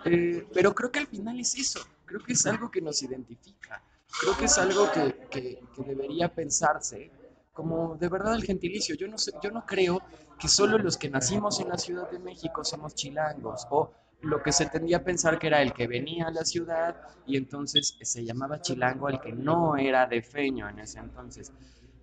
Eh, 0.03 0.45
pero 0.53 0.75
creo 0.75 0.91
que 0.91 0.99
al 0.99 1.07
final 1.07 1.39
es 1.39 1.55
eso. 1.55 1.79
Creo 2.05 2.21
que 2.21 2.33
es 2.33 2.45
algo 2.45 2.69
que 2.69 2.81
nos 2.81 3.01
identifica 3.01 3.81
creo 4.19 4.37
que 4.37 4.45
es 4.45 4.57
algo 4.57 4.91
que, 4.91 5.27
que, 5.29 5.63
que, 5.75 5.83
debería 5.83 6.33
pensarse 6.33 7.11
como 7.51 7.95
de 7.95 8.09
verdad 8.09 8.35
el 8.35 8.43
gentilicio. 8.43 8.95
Yo 8.95 9.07
no, 9.07 9.17
sé, 9.17 9.31
yo 9.41 9.51
no 9.51 9.65
creo 9.65 10.01
que 10.39 10.47
solo 10.47 10.77
los 10.77 10.97
que 10.97 11.09
nacimos 11.09 11.59
en 11.59 11.69
la 11.69 11.77
Ciudad 11.77 12.09
de 12.09 12.19
México 12.19 12.63
somos 12.63 12.95
chilangos 12.95 13.67
o 13.69 13.91
lo 14.23 14.41
que 14.41 14.51
se 14.51 14.65
tendía 14.67 14.97
a 14.97 15.03
pensar 15.03 15.37
que 15.37 15.47
era 15.47 15.61
el 15.61 15.73
que 15.73 15.87
venía 15.87 16.27
a 16.27 16.31
la 16.31 16.45
ciudad 16.45 16.95
y 17.25 17.37
entonces 17.37 17.97
se 18.01 18.23
llamaba 18.23 18.61
chilango 18.61 19.09
el 19.09 19.19
que 19.19 19.31
no 19.31 19.77
era 19.77 20.05
de 20.07 20.21
feño 20.21 20.67
en 20.69 20.79
ese 20.79 20.99
entonces. 20.99 21.51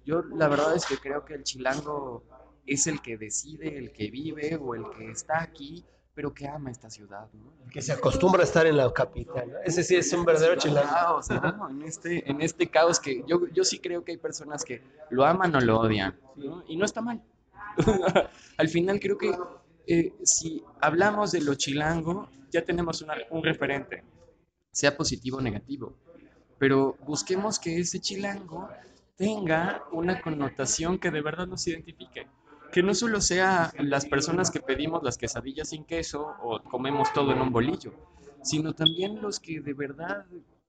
Yo 0.05 0.23
la 0.23 0.49
verdad 0.49 0.77
es 0.77 0.87
que 0.87 0.99
creo 0.99 1.25
que 1.25 1.35
el 1.35 1.45
chilango 1.45 2.23
es 2.67 2.87
el 2.87 3.01
que 3.01 3.17
decide, 3.17 3.77
el 3.77 3.93
que 3.93 4.11
vive 4.11 4.57
o 4.57 4.75
el 4.75 4.85
que 4.91 5.11
está 5.11 5.43
aquí 5.43 5.85
pero 6.15 6.35
que 6.35 6.47
ama 6.47 6.71
esta 6.71 6.91
ciudad, 6.91 7.29
¿no? 7.33 7.71
Que 7.71 7.81
se 7.81 7.93
acostumbra 7.93 8.43
a 8.43 8.45
estar 8.45 8.67
en 8.67 8.77
la 8.77 8.93
capital, 8.93 9.53
¿no? 9.53 9.59
Ese 9.65 9.83
sí 9.83 9.97
es 9.97 10.13
un 10.13 10.25
verdadero 10.25 10.57
chilango. 10.57 10.91
Caos, 10.91 11.31
¿no? 11.31 11.71
En 11.71 11.83
este, 11.83 12.29
en 12.31 12.43
este 12.43 12.69
caos 12.69 13.01
que 13.01 13.25
yo, 13.27 13.47
yo 13.53 13.65
sí 13.65 13.79
creo 13.79 14.05
que 14.05 14.13
hay 14.13 14.19
personas 14.19 14.65
que 14.65 14.83
lo 15.09 15.25
aman 15.25 15.55
o 15.55 15.61
lo 15.61 15.81
odian. 15.81 16.19
Y 16.67 16.77
no 16.77 16.85
está 16.85 17.01
mal. 17.01 17.23
Al 18.59 18.69
final 18.69 18.99
creo 19.01 19.17
que 19.17 19.33
eh, 19.93 20.15
si 20.23 20.63
hablamos 20.81 21.33
de 21.33 21.41
lo 21.41 21.57
chilango, 21.57 22.31
ya 22.53 22.65
tenemos 22.65 23.03
una, 23.03 23.15
un 23.31 23.43
referente, 23.43 24.05
sea 24.71 24.97
positivo 24.97 25.39
o 25.39 25.41
negativo. 25.41 25.97
pero 26.59 26.97
busquemos 27.07 27.59
que 27.59 27.81
ese 27.81 27.99
chilango 27.99 28.69
tenga 29.17 29.83
una 29.91 30.21
connotación 30.21 30.99
que 30.99 31.11
de 31.11 31.23
verdad 31.23 31.49
nos 31.49 31.67
identifique. 31.67 32.29
Que 32.71 32.85
no 32.85 32.95
solo 32.95 33.21
sea 33.21 33.73
las 33.79 34.07
personas 34.07 34.51
que 34.53 34.61
pedimos 34.61 35.03
las 35.03 35.19
quesadillas 35.19 35.71
sin 35.71 35.85
queso 35.85 36.35
o 36.41 36.63
comemos 36.63 37.13
todo 37.13 37.33
en 37.33 37.41
un 37.41 37.51
bolillo, 37.51 37.93
sino 38.43 38.73
también 38.75 39.21
los 39.21 39.41
que 39.41 39.61
de 39.61 39.75
verdad 39.75 40.25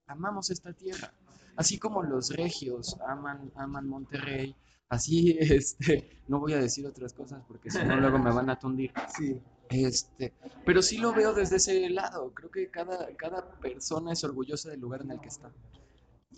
amamos 0.07 0.49
esta 0.49 0.73
tierra. 0.73 1.13
Así 1.55 1.77
como 1.77 2.01
los 2.01 2.29
regios 2.35 2.97
aman, 3.07 3.51
aman 3.55 3.87
Monterrey, 3.87 4.55
así, 4.91 5.37
este, 5.39 6.07
no 6.27 6.39
voy 6.39 6.53
a 6.53 6.59
decir 6.59 6.85
otras 6.85 7.13
cosas 7.13 7.41
porque 7.47 7.71
si 7.71 7.79
no 7.83 7.95
luego 7.99 8.19
me 8.19 8.31
van 8.31 8.49
a 8.49 8.59
tundir. 8.59 8.91
Sí. 9.17 9.41
Este, 9.69 10.33
pero 10.65 10.81
sí 10.81 10.97
lo 10.97 11.13
veo 11.13 11.33
desde 11.33 11.55
ese 11.55 11.89
lado. 11.89 12.33
Creo 12.33 12.51
que 12.51 12.69
cada, 12.69 13.07
cada 13.15 13.49
persona 13.61 14.11
es 14.11 14.21
orgullosa 14.25 14.69
del 14.69 14.81
lugar 14.81 15.01
en 15.01 15.11
el 15.11 15.21
que 15.21 15.29
está. 15.29 15.49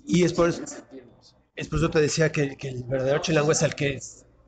Y 0.06 0.24
es 0.24 0.34
por 0.34 0.50
eso, 0.50 0.62
es 1.56 1.68
por 1.68 1.80
eso 1.80 1.90
te 1.90 2.00
decía 2.00 2.32
que, 2.32 2.56
que 2.56 2.70
el 2.70 2.84
verdadero 2.84 3.22
chilango 3.22 3.52
es 3.52 3.64
el 3.64 3.74
que 3.74 4.00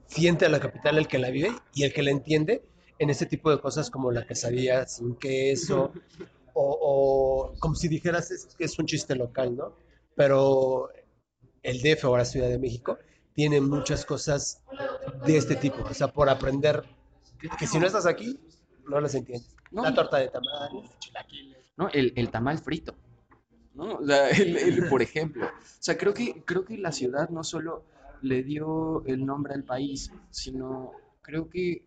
siente 0.06 0.46
a 0.46 0.50
la 0.50 0.60
capital, 0.60 1.00
el 1.00 1.08
que 1.08 1.18
la 1.18 1.32
vive 1.32 1.52
y 1.74 1.82
el 1.82 1.94
que 1.94 2.04
la 2.04 2.12
entiende 2.12 2.62
en 3.00 3.10
este 3.10 3.26
tipo 3.26 3.50
de 3.50 3.60
cosas 3.60 3.90
como 3.90 4.12
la 4.12 4.28
quesadilla 4.28 4.86
sin 4.88 5.16
queso 5.16 5.92
o, 6.54 6.78
o 6.80 7.60
como 7.60 7.74
si 7.74 7.88
dijeras 7.88 8.30
es, 8.30 8.46
que 8.56 8.66
es 8.66 8.78
un 8.78 8.86
chiste 8.86 9.16
local, 9.16 9.56
¿no? 9.56 9.76
Pero 10.16 10.90
el 11.64 11.82
DF, 11.82 12.06
ahora 12.06 12.24
Ciudad 12.24 12.50
de 12.50 12.60
México, 12.60 13.00
tiene 13.36 13.62
muchas 13.62 14.06
cosas 14.06 14.62
de 15.26 15.38
este 15.38 15.56
tipo. 15.56 15.84
O 15.84 15.94
sea, 15.94 16.08
por 16.08 16.30
aprender 16.30 16.84
que, 17.40 17.50
que 17.50 17.68
si 17.68 17.78
no 17.78 17.86
estás 17.86 18.06
aquí, 18.08 18.40
no 18.88 19.00
las 19.00 19.14
entiendes. 19.14 19.56
No, 19.72 19.84
La 19.84 19.94
torta 19.94 20.18
de 20.18 20.30
tamal, 20.30 20.70
chilaquiles. 21.00 21.58
¿no? 21.78 21.90
El, 21.90 22.14
el 22.16 22.30
tamal 22.32 22.58
frito, 22.60 22.96
¿no? 23.74 23.96
O 23.98 24.06
sea, 24.06 24.30
el- 24.32 24.56
el- 24.58 24.90
por 24.90 25.02
ejemplo. 25.02 25.46
O 25.46 25.50
sea, 25.80 25.98
creo 25.98 26.14
que, 26.14 26.44
creo 26.46 26.64
que 26.66 26.78
la 26.78 26.92
ciudad 26.92 27.30
no 27.30 27.44
solo 27.44 27.84
le 28.22 28.42
dio 28.44 29.04
el 29.06 29.26
nombre 29.26 29.54
al 29.54 29.64
país, 29.66 30.12
sino 30.32 30.94
creo 31.22 31.50
que 31.50 31.86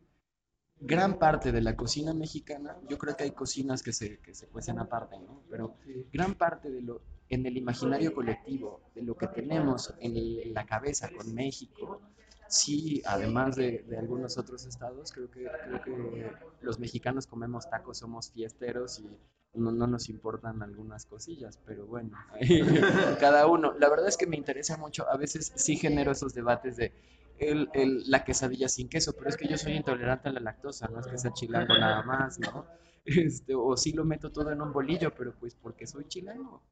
gran 0.81 1.19
parte 1.19 1.50
de 1.50 1.61
la 1.62 1.75
cocina 1.75 2.12
mexicana, 2.14 2.76
yo 2.88 2.99
creo 2.99 3.17
que 3.17 3.25
hay 3.25 3.31
cocinas 3.33 3.83
que 3.83 3.93
se, 3.93 4.19
que 4.19 4.35
se 4.35 4.47
cuecen 4.47 4.78
aparte, 4.78 5.19
¿no? 5.19 5.43
Pero 5.50 5.75
gran 6.12 6.35
parte 6.35 6.71
de 6.71 6.83
lo, 6.83 7.00
en 7.28 7.47
el 7.47 7.56
imaginario 7.56 8.12
colectivo, 8.14 8.80
de 8.94 9.02
lo 9.02 9.16
que 9.16 9.28
tenemos 9.28 9.94
en 10.00 10.54
la 10.54 10.64
cabeza 10.66 11.11
con 11.11 11.35
México, 11.35 12.00
sí, 12.49 13.02
además 13.06 13.56
de, 13.56 13.85
de 13.88 13.99
algunos 13.99 14.38
otros 14.38 14.64
estados, 14.64 15.12
creo 15.12 15.30
que, 15.30 15.44
creo 15.64 15.82
que 15.82 16.32
los 16.61 16.78
mexicanos 16.78 17.26
comemos 17.26 17.68
tacos, 17.68 17.99
somos 17.99 18.30
fiesteros 18.30 18.99
y 19.00 19.08
no, 19.54 19.73
no 19.73 19.87
nos 19.87 20.08
importan 20.08 20.62
algunas 20.62 21.06
cosillas, 21.06 21.58
pero 21.66 21.87
bueno, 21.87 22.16
cada 23.20 23.47
uno. 23.47 23.73
La 23.78 23.88
verdad 23.88 24.08
es 24.08 24.16
que 24.16 24.26
me 24.26 24.37
interesa 24.37 24.76
mucho, 24.76 25.08
a 25.11 25.16
veces 25.16 25.52
sí 25.56 25.76
genero 25.76 26.12
esos 26.12 26.35
debates 26.35 26.76
de 26.76 26.92
el, 27.38 27.68
el- 27.73 28.11
la 28.11 28.25
quesadilla 28.25 28.68
sin 28.68 28.88
queso, 28.88 29.12
pero 29.16 29.28
es 29.28 29.37
que 29.37 29.47
yo 29.49 29.56
soy 29.58 29.75
intolerante 29.75 30.28
a 30.28 30.32
la 30.32 30.40
lactosa, 30.40 30.88
no 30.88 31.00
es 31.00 31.06
que 31.06 31.18
sea 31.18 31.32
chilango 31.32 31.75
nada 31.76 32.02
más, 32.02 32.38
¿no? 32.38 32.66
Este, 33.04 33.54
o 33.54 33.75
sí 33.75 33.92
lo 33.92 34.04
meto 34.04 34.30
todo 34.30 34.50
en 34.52 34.61
un 34.61 34.70
bolillo, 34.70 35.14
pero 35.14 35.32
pues 35.35 35.54
porque 35.54 35.87
soy 35.87 36.04
chilango. 36.08 36.62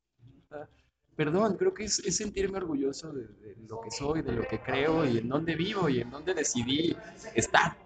Perdón, 1.16 1.56
creo 1.56 1.72
que 1.72 1.84
es, 1.84 1.94
sentirme 1.94 2.58
orgulloso 2.58 3.10
de, 3.12 3.26
lo 3.68 3.80
que 3.80 3.90
soy, 3.90 4.22
de 4.22 4.32
lo 4.32 4.46
que 4.46 4.60
creo 4.60 5.06
y 5.06 5.18
en 5.18 5.28
dónde 5.28 5.54
vivo 5.54 5.88
y 5.88 6.00
en 6.00 6.10
dónde 6.10 6.34
decidí 6.34 6.94
estar. 7.34 7.76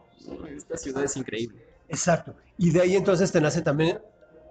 Esta 0.49 0.77
ciudad 0.77 1.05
es 1.05 1.17
increíble. 1.17 1.65
Exacto. 1.89 2.35
Y 2.59 2.71
de 2.71 2.81
ahí 2.83 2.97
entonces 2.97 3.31
te 3.31 3.41
nace 3.41 3.63
también 3.63 4.01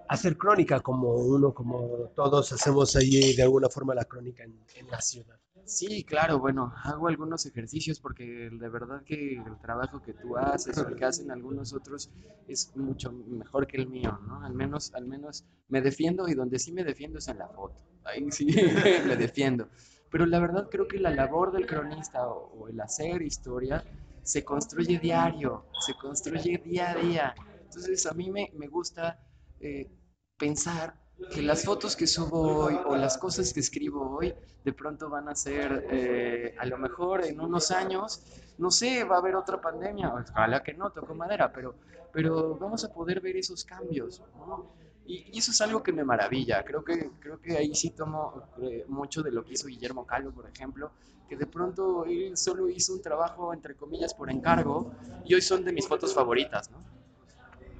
hacer 0.08 0.36
crónica, 0.36 0.80
como 0.80 1.14
uno, 1.14 1.52
como 1.52 2.10
todos 2.16 2.52
hacemos 2.52 2.96
ahí 2.96 3.34
de 3.34 3.42
alguna 3.42 3.68
forma 3.68 3.94
la 3.94 4.04
crónica 4.04 4.44
en 4.44 4.86
la 4.90 5.00
ciudad. 5.00 5.38
Sí, 5.64 6.04
claro, 6.04 6.40
bueno, 6.40 6.72
hago 6.82 7.06
algunos 7.08 7.46
ejercicios 7.46 8.00
porque 8.00 8.50
de 8.50 8.68
verdad 8.68 9.04
que 9.04 9.40
el 9.46 9.58
trabajo 9.60 10.02
que 10.02 10.14
tú 10.14 10.36
haces 10.36 10.82
o 10.82 10.88
el 10.88 10.96
que 10.96 11.04
hacen 11.04 11.30
algunos 11.30 11.72
otros 11.72 12.10
es 12.46 12.72
mucho 12.74 13.12
mejor 13.12 13.68
que 13.68 13.76
el 13.76 13.88
mío, 13.88 14.18
¿no? 14.26 14.42
Al 14.42 14.52
menos, 14.54 14.92
al 14.94 15.06
menos 15.06 15.46
me 15.68 15.80
defiendo 15.80 16.26
y 16.28 16.34
donde 16.34 16.58
sí 16.58 16.72
me 16.72 16.82
defiendo 16.82 17.18
es 17.18 17.28
en 17.28 17.38
la 17.38 17.48
foto. 17.48 17.84
Ahí 18.02 18.30
sí 18.32 18.46
me 19.06 19.16
defiendo. 19.16 19.70
Pero 20.10 20.26
la 20.26 20.40
verdad 20.40 20.68
creo 20.68 20.88
que 20.88 20.98
la 20.98 21.10
labor 21.12 21.52
del 21.52 21.66
cronista 21.66 22.28
o, 22.28 22.48
o 22.64 22.68
el 22.68 22.80
hacer 22.80 23.22
historia 23.22 23.86
se 24.22 24.44
construye 24.44 24.98
diario, 24.98 25.68
se 25.78 25.96
construye 25.96 26.58
día 26.58 26.90
a 26.90 26.94
día. 26.96 27.34
Entonces 27.64 28.04
a 28.06 28.14
mí 28.14 28.28
me, 28.30 28.50
me 28.54 28.66
gusta 28.66 29.20
eh, 29.60 29.88
pensar 30.36 31.00
que 31.28 31.42
las 31.42 31.64
fotos 31.64 31.96
que 31.96 32.06
subo 32.06 32.64
hoy 32.64 32.78
o 32.86 32.96
las 32.96 33.18
cosas 33.18 33.52
que 33.52 33.60
escribo 33.60 34.16
hoy 34.16 34.34
de 34.64 34.72
pronto 34.72 35.08
van 35.08 35.28
a 35.28 35.34
ser, 35.34 35.86
eh, 35.90 36.54
a 36.58 36.66
lo 36.66 36.78
mejor 36.78 37.24
en 37.24 37.40
unos 37.40 37.70
años, 37.70 38.22
no 38.58 38.70
sé, 38.70 39.04
va 39.04 39.16
a 39.16 39.18
haber 39.18 39.36
otra 39.36 39.60
pandemia, 39.60 40.12
ojalá 40.12 40.62
que 40.62 40.74
no, 40.74 40.90
toco 40.90 41.14
madera, 41.14 41.52
pero, 41.52 41.74
pero 42.12 42.56
vamos 42.56 42.84
a 42.84 42.92
poder 42.92 43.20
ver 43.20 43.36
esos 43.36 43.64
cambios, 43.64 44.22
¿no? 44.36 44.72
Y, 45.06 45.30
y 45.32 45.38
eso 45.38 45.50
es 45.50 45.60
algo 45.60 45.82
que 45.82 45.92
me 45.92 46.04
maravilla, 46.04 46.62
creo 46.62 46.84
que, 46.84 47.10
creo 47.18 47.40
que 47.40 47.56
ahí 47.56 47.74
sí 47.74 47.90
tomo 47.90 48.42
eh, 48.62 48.84
mucho 48.88 49.22
de 49.22 49.32
lo 49.32 49.44
que 49.44 49.54
hizo 49.54 49.66
Guillermo 49.66 50.06
Calvo, 50.06 50.30
por 50.30 50.48
ejemplo, 50.48 50.90
que 51.28 51.36
de 51.36 51.46
pronto 51.46 52.04
él 52.04 52.36
solo 52.36 52.68
hizo 52.68 52.92
un 52.92 53.02
trabajo, 53.02 53.54
entre 53.54 53.74
comillas, 53.74 54.14
por 54.14 54.30
encargo, 54.30 54.92
y 55.24 55.34
hoy 55.34 55.42
son 55.42 55.64
de 55.64 55.72
mis 55.72 55.86
fotos 55.86 56.12
favoritas, 56.12 56.70
¿no? 56.70 56.78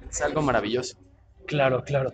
Es 0.09 0.21
algo 0.21 0.41
maravilloso. 0.41 0.97
Claro, 1.45 1.83
claro. 1.83 2.13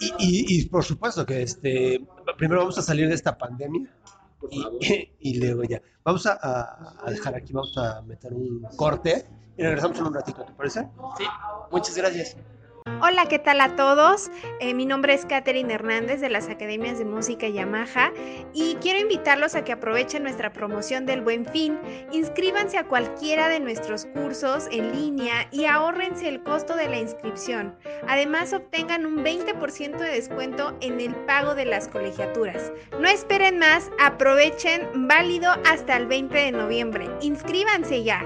Y, 0.00 0.06
y- 0.18 0.60
y 0.60 0.68
por 0.68 0.84
supuesto 0.84 1.24
que 1.24 1.42
este, 1.42 2.00
primero 2.36 2.60
vamos 2.60 2.78
a 2.78 2.82
salir 2.82 3.08
de 3.08 3.14
esta 3.14 3.36
pandemia 3.36 3.88
y, 4.50 4.64
y 5.20 5.38
luego 5.40 5.64
ya. 5.64 5.80
Vamos 6.04 6.26
a, 6.26 6.38
a- 6.40 6.96
a 7.06 7.10
dejar 7.10 7.34
aquí, 7.34 7.52
vamos 7.52 7.76
a 7.78 8.02
meter 8.02 8.32
un 8.34 8.62
corte 8.76 9.26
y 9.56 9.62
regresamos 9.62 9.98
en 9.98 10.06
un 10.06 10.14
ratito, 10.14 10.44
¿te 10.44 10.52
parece? 10.52 10.88
Sí, 11.18 11.24
muchas 11.70 11.96
gracias. 11.96 12.36
Hola, 13.02 13.26
¿qué 13.26 13.40
tal 13.40 13.60
a 13.60 13.74
todos? 13.74 14.30
Eh, 14.60 14.72
mi 14.72 14.86
nombre 14.86 15.12
es 15.12 15.26
Katherine 15.26 15.74
Hernández 15.74 16.20
de 16.20 16.30
las 16.30 16.48
Academias 16.48 16.98
de 16.98 17.04
Música 17.04 17.48
Yamaha 17.48 18.12
y 18.54 18.76
quiero 18.76 19.00
invitarlos 19.00 19.56
a 19.56 19.64
que 19.64 19.72
aprovechen 19.72 20.22
nuestra 20.22 20.52
promoción 20.52 21.04
del 21.04 21.20
Buen 21.20 21.44
Fin. 21.46 21.78
Inscríbanse 22.12 22.78
a 22.78 22.86
cualquiera 22.86 23.48
de 23.48 23.58
nuestros 23.58 24.06
cursos 24.06 24.68
en 24.70 24.92
línea 24.92 25.48
y 25.50 25.64
ahórrense 25.64 26.28
el 26.28 26.42
costo 26.44 26.76
de 26.76 26.88
la 26.88 26.98
inscripción. 26.98 27.76
Además, 28.06 28.52
obtengan 28.52 29.04
un 29.04 29.24
20% 29.24 29.98
de 29.98 30.10
descuento 30.10 30.76
en 30.80 31.00
el 31.00 31.14
pago 31.26 31.56
de 31.56 31.66
las 31.66 31.88
colegiaturas. 31.88 32.72
No 33.00 33.08
esperen 33.08 33.58
más, 33.58 33.90
aprovechen, 34.00 34.88
válido 35.08 35.50
hasta 35.66 35.96
el 35.96 36.06
20 36.06 36.38
de 36.38 36.52
noviembre. 36.52 37.10
Inscríbanse 37.20 38.04
ya. 38.04 38.24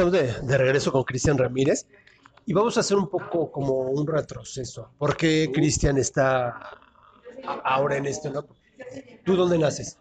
Estamos 0.00 0.12
de, 0.12 0.46
de 0.46 0.56
regreso 0.58 0.90
con 0.92 1.04
Cristian 1.04 1.36
Ramírez 1.36 1.86
y 2.46 2.54
vamos 2.54 2.76
a 2.78 2.80
hacer 2.80 2.96
un 2.96 3.08
poco 3.08 3.52
como 3.52 3.80
un 3.90 4.06
retroceso. 4.06 4.92
¿Por 4.96 5.14
qué 5.16 5.50
Cristian 5.52 5.98
está 5.98 6.78
ahora 7.64 7.98
en 7.98 8.06
esto? 8.06 8.30
¿no? 8.30 8.46
¿Tú 9.24 9.36
dónde 9.36 9.58
naces? 9.58 9.98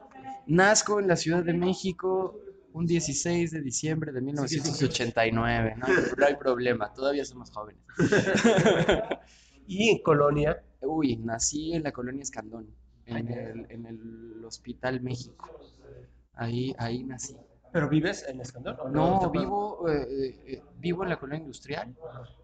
Nazco 0.47 0.99
en 1.01 1.07
la 1.09 1.17
Ciudad 1.17 1.43
de 1.43 1.53
México 1.53 2.39
un 2.71 2.85
16 2.85 3.51
de 3.51 3.61
diciembre 3.61 4.11
de 4.13 4.21
1989. 4.21 5.75
No, 5.77 5.85
hay- 5.85 5.93
no 6.17 6.25
hay 6.25 6.35
problema, 6.37 6.93
todavía 6.93 7.25
somos 7.25 7.51
jóvenes. 7.51 7.81
Y 9.67 9.89
en 9.89 10.01
Colonia, 10.01 10.63
Uy, 10.81 11.17
nací 11.17 11.73
en 11.73 11.83
la 11.83 11.91
colonia 11.91 12.23
Escandón, 12.23 12.73
en 13.05 13.27
el, 13.27 13.67
en 13.69 13.85
el 13.85 14.43
Hospital 14.43 14.99
México. 15.01 15.47
Ahí, 16.33 16.73
ahí 16.79 17.03
nací. 17.03 17.35
¿Pero 17.71 17.89
vives 17.89 18.25
en 18.27 18.41
Escandón? 18.41 18.77
o 18.79 18.89
No, 18.89 19.31
Te- 19.31 19.39
vivo, 19.39 19.89
eh, 19.89 20.07
eh, 20.09 20.39
eh, 20.47 20.61
vivo 20.79 21.03
en 21.03 21.09
la 21.09 21.17
colonia 21.19 21.41
industrial. 21.41 21.95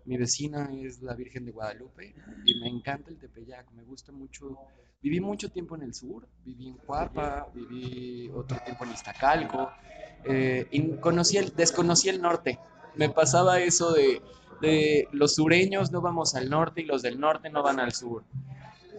Mi 0.06 0.18
vecina 0.18 0.70
es 0.74 1.02
la 1.02 1.14
Virgen 1.16 1.46
de 1.46 1.52
Guadalupe 1.52 2.14
y 2.46 2.60
me 2.60 2.68
encanta 2.68 3.10
el 3.10 3.18
Tepeyac. 3.18 3.72
Me 3.72 3.84
gusta 3.84 4.12
mucho. 4.12 4.58
Viví 5.02 5.20
mucho 5.20 5.50
tiempo 5.50 5.76
en 5.76 5.84
el 5.84 5.94
sur, 5.94 6.28
viví 6.44 6.68
en 6.68 6.78
Cuapa, 6.78 7.48
viví 7.54 8.30
otro 8.34 8.58
tiempo 8.64 8.86
en 8.86 8.92
Iztacalco. 8.92 9.72
eh, 10.24 10.68
y 10.72 10.90
conocí 10.98 11.38
el, 11.38 11.54
desconocí 11.56 12.10
el 12.10 12.20
norte. 12.22 12.60
Me 12.96 13.10
pasaba 13.10 13.60
eso 13.60 13.94
de, 13.94 14.22
de 14.62 15.08
los 15.12 15.36
sureños 15.36 15.92
no 15.92 16.02
vamos 16.02 16.34
al 16.36 16.50
norte 16.50 16.82
y 16.82 16.86
los 16.86 17.02
del 17.04 17.20
norte 17.20 17.50
no 17.50 17.62
van 17.62 17.80
al 17.80 17.92
sur. 17.94 18.24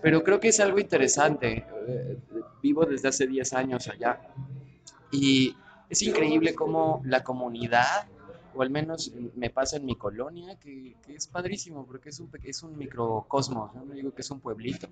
Pero 0.03 0.23
creo 0.23 0.39
que 0.39 0.49
es 0.49 0.61
algo 0.61 0.79
interesante. 0.79 1.65
eh, 1.89 2.19
vivo 2.62 2.85
desde 2.85 3.09
hace 3.09 3.27
10 3.27 3.53
años 3.53 3.89
allá. 3.89 4.21
Y 5.11 5.57
es 5.88 6.03
increíble 6.03 6.55
cómo 6.55 7.01
la 7.05 7.22
comunidad, 7.22 8.09
o 8.55 8.62
al 8.62 8.70
menos 8.70 9.12
me 9.35 9.51
pasa 9.51 9.77
en 9.77 9.85
mi 9.85 9.96
colonia, 9.96 10.59
que, 10.59 10.96
es 11.09 11.27
padrísimo, 11.27 11.87
porque 11.87 12.09
es 12.11 12.20
un, 12.20 12.31
es 12.42 12.62
un 12.62 12.77
microcosmos, 12.77 13.75
¿no? 13.75 13.85
Digo 13.94 14.12
que 14.12 14.22
es 14.22 14.31
un 14.31 14.40
pueblito. 14.40 14.88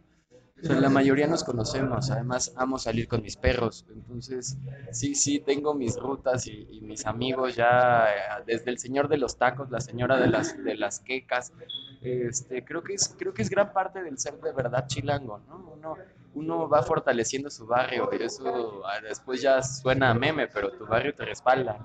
La 0.56 0.88
mayoría 0.88 1.26
nos 1.26 1.44
conocemos, 1.44 2.10
además 2.10 2.54
amo 2.56 2.78
salir 2.78 3.06
con 3.06 3.20
mis 3.22 3.36
perros, 3.36 3.84
entonces 3.92 4.56
sí, 4.92 5.14
sí, 5.14 5.40
tengo 5.40 5.74
mis 5.74 5.96
rutas 5.98 6.46
y, 6.46 6.80
mis 6.80 7.04
amigos 7.06 7.56
ya, 7.56 8.06
eh, 8.06 8.44
desde 8.46 8.70
el 8.70 8.78
señor 8.78 9.08
de 9.08 9.18
los 9.18 9.36
tacos, 9.36 9.70
la 9.70 9.80
señora 9.80 10.18
de 10.18 10.28
las, 10.28 10.56
de 10.62 10.76
las 10.76 11.00
quecas, 11.00 11.52
este, 12.00 12.64
creo, 12.64 12.82
que 12.82 12.94
es, 12.94 13.14
creo 13.18 13.34
que 13.34 13.42
es 13.42 13.50
gran 13.50 13.72
parte 13.74 14.02
del 14.02 14.16
ser 14.18 14.40
de 14.40 14.52
verdad 14.52 14.86
chilango, 14.86 15.40
¿no? 15.48 15.96
Uno 16.34 16.68
va 16.68 16.82
fortaleciendo 16.82 17.50
su 17.50 17.66
barrio 17.66 18.10
y 18.18 18.22
eso 18.22 18.82
ah, 18.86 19.00
después 19.00 19.40
ya 19.40 19.62
suena 19.62 20.10
a 20.10 20.14
meme, 20.14 20.48
pero 20.48 20.70
tu 20.72 20.86
barrio 20.86 21.14
te 21.14 21.24
respalda. 21.24 21.78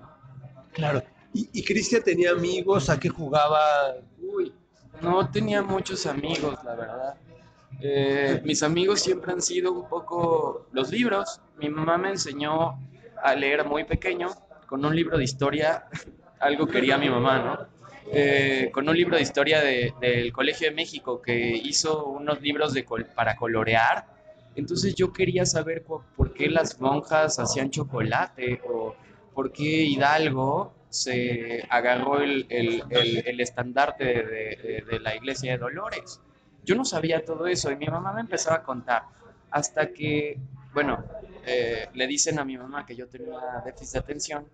Claro. 0.73 1.01
¿Y, 1.33 1.49
y 1.53 1.63
Cristian 1.63 2.03
tenía 2.03 2.31
amigos? 2.31 2.89
¿A 2.89 2.99
qué 2.99 3.09
jugaba? 3.09 3.59
Uy, 4.21 4.53
no 5.01 5.29
tenía 5.29 5.61
muchos 5.61 6.05
amigos, 6.05 6.57
la 6.63 6.75
verdad. 6.75 7.15
Eh, 7.81 8.41
mis 8.43 8.63
amigos 8.63 8.99
siempre 8.99 9.31
han 9.31 9.41
sido 9.41 9.71
un 9.71 9.87
poco 9.87 10.67
los 10.71 10.91
libros. 10.91 11.39
Mi 11.57 11.69
mamá 11.69 11.97
me 11.97 12.09
enseñó 12.09 12.79
a 13.23 13.35
leer 13.35 13.65
muy 13.65 13.83
pequeño 13.83 14.29
con 14.67 14.83
un 14.83 14.95
libro 14.95 15.17
de 15.17 15.23
historia, 15.23 15.85
algo 16.39 16.67
quería 16.67 16.97
mi 16.97 17.09
mamá, 17.09 17.39
¿no? 17.39 17.79
Eh, 18.11 18.71
con 18.73 18.89
un 18.89 18.95
libro 18.97 19.15
de 19.17 19.21
historia 19.21 19.61
de- 19.61 19.93
del 20.01 20.33
Colegio 20.33 20.67
de 20.69 20.75
México 20.75 21.21
que 21.21 21.37
hizo 21.63 22.05
unos 22.07 22.41
libros 22.41 22.73
de 22.73 22.83
col- 22.83 23.05
para 23.05 23.35
colorear. 23.35 24.07
Entonces 24.59 24.95
yo 24.95 25.11
quería 25.13 25.45
saber 25.45 25.83
por 25.83 26.33
qué 26.33 26.49
las 26.49 26.79
monjas 26.79 27.39
hacían 27.39 27.69
chocolate 27.71 28.61
o 28.69 28.95
por 29.33 29.51
qué 29.51 29.83
Hidalgo 29.85 30.73
se 30.89 31.63
agarró 31.69 32.19
el, 32.21 32.45
el- 32.49 32.83
el- 32.89 33.27
el 33.27 33.39
estandarte 33.41 34.03
de, 34.05 34.23
de- 34.23 34.83
de 34.89 34.99
la 34.99 35.15
iglesia 35.15 35.51
de 35.53 35.57
Dolores. 35.57 36.19
Yo 36.65 36.75
no 36.75 36.83
sabía 36.85 37.23
todo 37.23 37.47
eso 37.47 37.71
y 37.71 37.75
mi 37.75 37.87
mamá 37.87 38.11
me 38.13 38.21
empezaba 38.21 38.57
a 38.57 38.63
contar 38.63 39.03
hasta 39.51 39.91
que, 39.93 40.37
bueno, 40.73 41.03
eh, 41.45 41.87
le 41.93 42.07
dicen 42.07 42.37
a 42.39 42.45
mi 42.45 42.57
mamá 42.57 42.85
que 42.85 42.95
yo 42.95 43.07
tenía 43.07 43.39
déficit 43.65 43.93
de 43.93 43.99
atención 43.99 44.45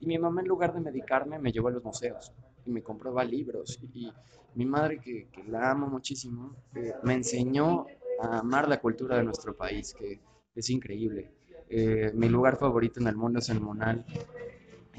y 0.00 0.06
mi 0.06 0.18
mamá 0.18 0.40
en 0.42 0.48
lugar 0.48 0.72
de 0.74 0.80
medicarme 0.80 1.38
me 1.38 1.52
llevó 1.52 1.68
a 1.68 1.70
los 1.72 1.84
museos 1.84 2.32
y 2.66 2.70
me 2.70 2.82
compraba 2.82 3.24
libros 3.24 3.78
y, 3.82 4.06
y 4.06 4.12
mi 4.54 4.66
madre 4.66 4.98
que, 5.00 5.28
que 5.32 5.44
la 5.44 5.70
amo 5.70 5.86
muchísimo 5.86 6.54
eh, 6.74 6.92
me 7.02 7.14
enseñó 7.14 7.86
a 8.22 8.38
amar 8.38 8.68
la 8.68 8.80
cultura 8.80 9.16
de 9.16 9.24
nuestro 9.24 9.54
país 9.56 9.94
que 9.98 10.20
es 10.54 10.70
increíble. 10.70 11.30
Eh, 11.68 12.10
mi 12.14 12.28
lugar 12.28 12.56
favorito 12.58 13.00
en 13.00 13.06
el 13.08 13.16
mundo 13.16 13.38
es 13.38 13.48
el 13.48 13.60
Monal. 13.60 14.04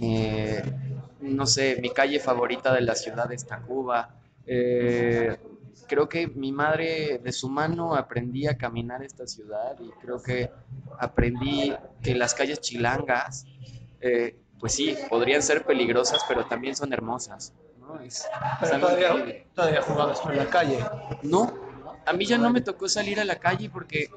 Eh, 0.02 0.64
no 1.22 1.46
sé, 1.46 1.78
mi 1.82 1.90
calle 1.92 2.20
favorita 2.20 2.74
de 2.74 2.82
la 2.82 2.96
ciudad 2.96 3.32
es 3.32 3.46
Tacuba. 3.46 4.16
Eh, 4.46 5.38
creo 5.88 6.10
que 6.10 6.28
mi 6.28 6.52
madre 6.52 7.20
de 7.24 7.32
su 7.32 7.48
mano 7.50 7.96
aprendí 7.96 8.48
a 8.48 8.58
caminar 8.58 9.04
esta 9.04 9.28
ciudad 9.28 9.78
y 9.80 9.90
creo 10.02 10.22
que 10.22 10.50
aprendí 11.00 11.74
que 12.02 12.16
las 12.16 12.34
calles 12.34 12.60
chilangas, 12.60 13.46
eh, 14.02 14.38
pues 14.60 14.74
sí, 14.74 14.96
podrían 15.10 15.42
ser 15.42 15.66
peligrosas, 15.66 16.22
pero 16.28 16.46
también 16.46 16.76
son 16.76 16.92
hermosas. 16.92 17.54
¿no? 17.80 18.00
Es- 18.00 18.28
Pero 18.62 18.80
todavía 19.54 19.82
jugabas 19.82 20.20
por 20.22 20.36
la 20.36 20.46
calle. 20.50 20.80
No, 21.22 21.54
a 22.06 22.14
mí 22.14 22.26
ya 22.26 22.38
no 22.38 22.50
me 22.50 22.62
tocó 22.62 22.88
salir 22.90 23.20
a 23.20 23.26
la 23.26 23.38
calle 23.38 23.70
porque 23.70 24.10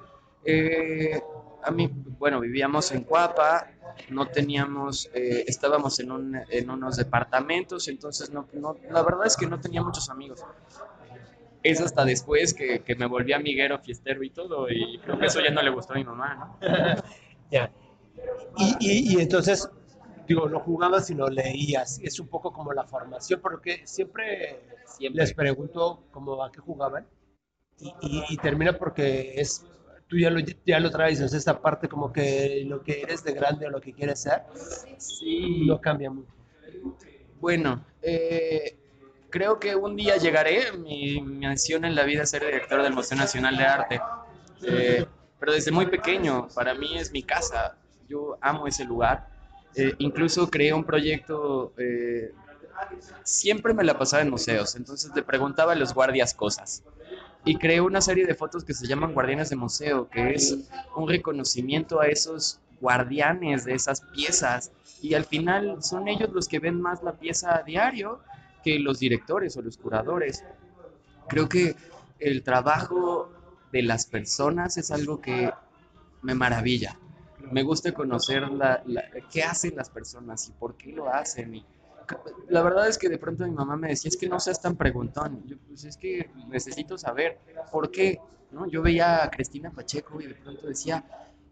eh, 0.44 1.20
a 1.62 1.70
mí, 1.70 1.90
bueno, 2.18 2.40
vivíamos 2.40 2.92
en 2.92 3.03
Cuapa, 3.03 3.68
no 4.11 4.29
teníamos, 4.29 5.11
eh, 5.14 5.44
estábamos 5.46 5.99
en, 6.01 6.12
un- 6.12 6.40
en 6.51 6.70
unos 6.70 6.96
departamentos, 6.96 7.88
entonces 7.88 8.31
no, 8.31 8.46
no- 8.53 8.77
la 8.90 9.03
verdad 9.03 9.27
es 9.27 9.37
que 9.37 9.46
no 9.46 9.59
tenía 9.61 9.83
muchos 9.83 10.09
amigos. 10.11 10.44
Es 11.62 11.81
hasta 11.81 12.05
después 12.05 12.55
que, 12.55 12.81
que 12.81 12.94
me 12.94 13.07
volví 13.07 13.33
amiguero, 13.33 13.79
fiestero 13.81 14.22
y 14.22 14.31
todo, 14.31 14.68
y 14.70 14.99
creo 15.01 15.18
que 15.18 15.27
eso 15.27 15.40
ya 15.40 15.51
no 15.51 15.62
le 15.62 15.70
gustó 15.70 15.94
a 15.94 15.96
mi 15.96 16.05
mamá, 16.05 16.35
¿no? 16.35 16.59
Ya. 17.51 17.70
Y, 18.57 18.77
y- 18.81 19.14
y 19.16 19.20
entonces, 19.20 19.68
digo, 20.27 20.49
no 20.49 20.61
jugabas, 20.61 21.07
sino 21.07 21.29
leías. 21.29 22.01
Es 22.03 22.18
un 22.20 22.29
poco 22.29 22.53
como 22.53 22.72
la 22.72 22.85
formación, 22.85 23.40
porque 23.40 23.83
siempre 23.87 24.61
Siempre. 24.87 25.22
les 25.22 25.35
pregunto 25.35 26.05
cómo 26.11 26.42
a 26.44 26.51
qué 26.51 26.61
jugaban. 26.61 27.07
Y, 27.81 27.93
y- 28.03 28.25
y 28.31 28.37
termina 28.39 28.73
porque 28.79 29.35
es, 29.37 29.65
tú 30.09 30.17
ya 30.19 30.31
lo, 30.31 30.41
ya 30.65 30.81
lo 30.81 30.91
traes, 30.91 31.21
es 31.21 31.33
esta 31.35 31.61
parte 31.61 31.89
como 31.89 32.12
que 32.12 32.65
lo 32.67 32.83
que 32.83 33.03
eres 33.03 33.23
de 33.23 33.33
grande 33.35 33.67
o 33.67 33.71
lo 33.71 33.81
que 33.81 33.93
quieres 33.93 34.21
ser, 34.23 34.43
Sí. 34.99 35.67
no 35.67 35.81
cambia 35.81 36.11
mucho. 36.11 36.33
Bueno, 37.41 37.85
eh, 38.03 38.77
creo 39.31 39.59
que 39.59 39.77
un 39.77 39.97
día 39.97 40.17
llegaré. 40.17 40.73
Mi, 40.73 41.21
mi 41.21 41.47
misión 41.47 41.85
en 41.85 41.95
la 41.95 42.05
vida 42.05 42.23
es 42.23 42.31
ser 42.31 42.45
director 42.45 42.83
del 42.83 42.95
Museo 42.95 43.17
Nacional 43.19 43.57
de 43.57 43.65
Arte. 43.65 44.01
Eh, 44.67 45.05
pero 45.39 45.53
desde 45.53 45.71
muy 45.71 45.87
pequeño, 45.87 46.49
para 46.55 46.75
mí 46.75 46.97
es 46.99 47.12
mi 47.12 47.23
casa. 47.23 47.77
Yo 48.09 48.39
amo 48.41 48.67
ese 48.67 48.85
lugar. 48.85 49.29
Eh, 49.75 49.93
incluso 49.99 50.49
creé 50.51 50.73
un 50.73 50.85
proyecto. 50.85 51.73
eh, 51.79 52.33
siempre 53.23 53.75
me 53.75 53.85
la 53.85 53.99
pasaba 53.99 54.23
en 54.23 54.31
museos, 54.31 54.77
entonces 54.77 55.11
le 55.15 55.23
preguntaba 55.23 55.73
a 55.73 55.75
los 55.75 55.95
guardias 55.95 56.35
cosas. 56.35 56.83
Y 57.46 57.56
creé 57.56 57.80
una 57.80 58.00
serie 58.00 58.26
de 58.26 58.35
fotos 58.35 58.64
que 58.64 58.74
se 58.74 58.87
llaman 58.87 59.14
Guardianes 59.14 59.48
de 59.50 59.56
Museo, 59.56 60.09
que 60.11 60.35
es 60.35 60.59
un 60.96 61.09
reconocimiento 61.09 62.00
a 62.00 62.09
esos 62.09 62.61
guardianes 62.80 63.64
de 63.64 63.74
esas 63.74 64.00
piezas 64.00 64.72
y 65.00 65.14
al 65.14 65.24
final 65.24 65.82
son 65.82 66.09
ellos 66.09 66.30
los 66.32 66.48
que 66.48 66.59
ven 66.59 66.80
más 66.80 67.02
la 67.02 67.12
pieza 67.12 67.56
a 67.56 67.62
diario 67.62 68.20
que 68.64 68.78
los 68.78 68.98
directores 68.98 69.56
o 69.56 69.62
los 69.62 69.76
curadores. 69.76 70.44
Creo 71.28 71.48
que 71.48 71.76
el 72.18 72.42
trabajo 72.42 73.30
de 73.72 73.82
las 73.82 74.06
personas 74.06 74.76
es 74.76 74.90
algo 74.90 75.20
que 75.20 75.52
me 76.22 76.35
maravilla. 76.35 76.98
Me 77.52 77.62
gusta 77.62 77.92
conocer 77.92 78.42
la, 78.50 78.82
qué 79.30 79.44
hacen 79.44 79.76
las 79.76 79.90
personas 79.90 80.48
y 80.48 80.52
por 80.52 80.76
qué 80.76 80.90
lo 80.90 81.12
hacen. 81.12 81.54
Y 81.54 81.64
la 82.49 82.62
verdad 82.62 82.88
es 82.88 82.99
que 82.99 83.09
de 83.09 83.19
pronto 83.19 83.45
mi 83.45 83.53
mamá 83.53 83.77
me 83.77 83.88
decía, 83.88 84.09
es 84.09 84.16
que 84.16 84.29
no 84.29 84.40
seas 84.40 84.61
tan 84.61 84.77
preguntón. 84.77 85.42
Yo, 85.47 85.57
pues 85.66 85.85
es 85.85 85.97
que 85.97 86.31
necesito 86.49 86.99
saber 86.99 87.38
por 87.71 87.90
qué. 87.90 88.21
¿no? 88.51 88.69
Yo 88.69 88.83
veía 88.83 89.25
a 89.25 89.31
Cristina 89.31 89.71
Pacheco 89.71 90.21
y 90.21 90.27
de 90.27 90.35
pronto 90.35 90.66
decía, 90.66 91.05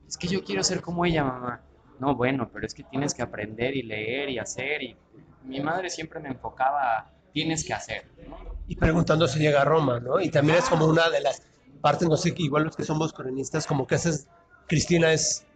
es 0.06 0.16
que 0.16 0.28
yo 0.28 0.42
quiero 0.44 0.62
ser 0.62 0.80
como 0.80 1.04
ella, 1.04 1.24
mamá. 1.24 1.62
No, 1.98 2.14
bueno, 2.14 2.50
pero 2.52 2.66
es 2.66 2.74
que 2.74 2.82
tienes 2.84 3.14
que 3.14 3.22
aprender 3.22 3.76
y 3.76 3.82
leer 3.82 4.28
y 4.30 4.38
hacer. 4.38 4.82
Y 4.82 4.96
mi 5.44 5.60
madre 5.60 5.90
siempre 5.90 6.20
me 6.20 6.28
enfocaba, 6.28 7.10
tienes 7.32 7.64
que 7.64 7.72
hacer. 7.72 8.06
¿no? 8.28 8.36
Y 8.66 8.76
preguntando 8.76 9.26
si 9.28 9.38
llega 9.38 9.62
a 9.62 9.64
Roma, 9.64 10.00
¿no? 10.00 10.20
Y 10.20 10.30
también 10.30 10.58
es 10.58 10.68
como 10.68 10.86
una 10.86 11.10
de 11.10 11.20
las 11.20 11.42
partes, 11.80 12.08
no 12.08 12.16
sé, 12.16 12.34
que 12.34 12.42
igual 12.42 12.64
los 12.64 12.76
que 12.76 12.84
somos 12.84 13.12
cronistas, 13.12 13.66
como 13.66 13.86
que 13.86 13.96
haces, 13.96 14.26
Cristina 14.66 15.12
es 15.12 15.46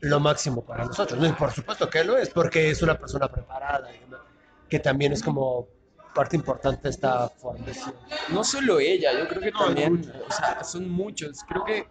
lo 0.00 0.20
máximo 0.20 0.62
para 0.62 0.84
nosotros, 0.84 1.18
¿no? 1.18 1.26
Y 1.26 1.32
por 1.32 1.50
supuesto 1.52 1.88
que 1.88 2.04
lo 2.04 2.16
es, 2.16 2.30
porque 2.30 2.70
es 2.70 2.82
una 2.82 2.98
persona 2.98 3.28
preparada, 3.28 3.90
que 4.74 4.80
también 4.80 5.12
es 5.12 5.22
como 5.22 5.68
parte 6.16 6.34
importante 6.34 6.82
de 6.82 6.90
esta 6.90 7.28
formación. 7.28 7.94
No 8.30 8.42
solo 8.42 8.80
ella, 8.80 9.12
yo 9.16 9.28
creo 9.28 9.40
que 9.40 9.52
No, 9.52 9.66
también, 9.66 10.12
o 10.28 10.32
sea, 10.32 10.64
son 10.64 10.90
muchos. 10.90 11.44
Creo 11.46 11.64
que 11.64 11.86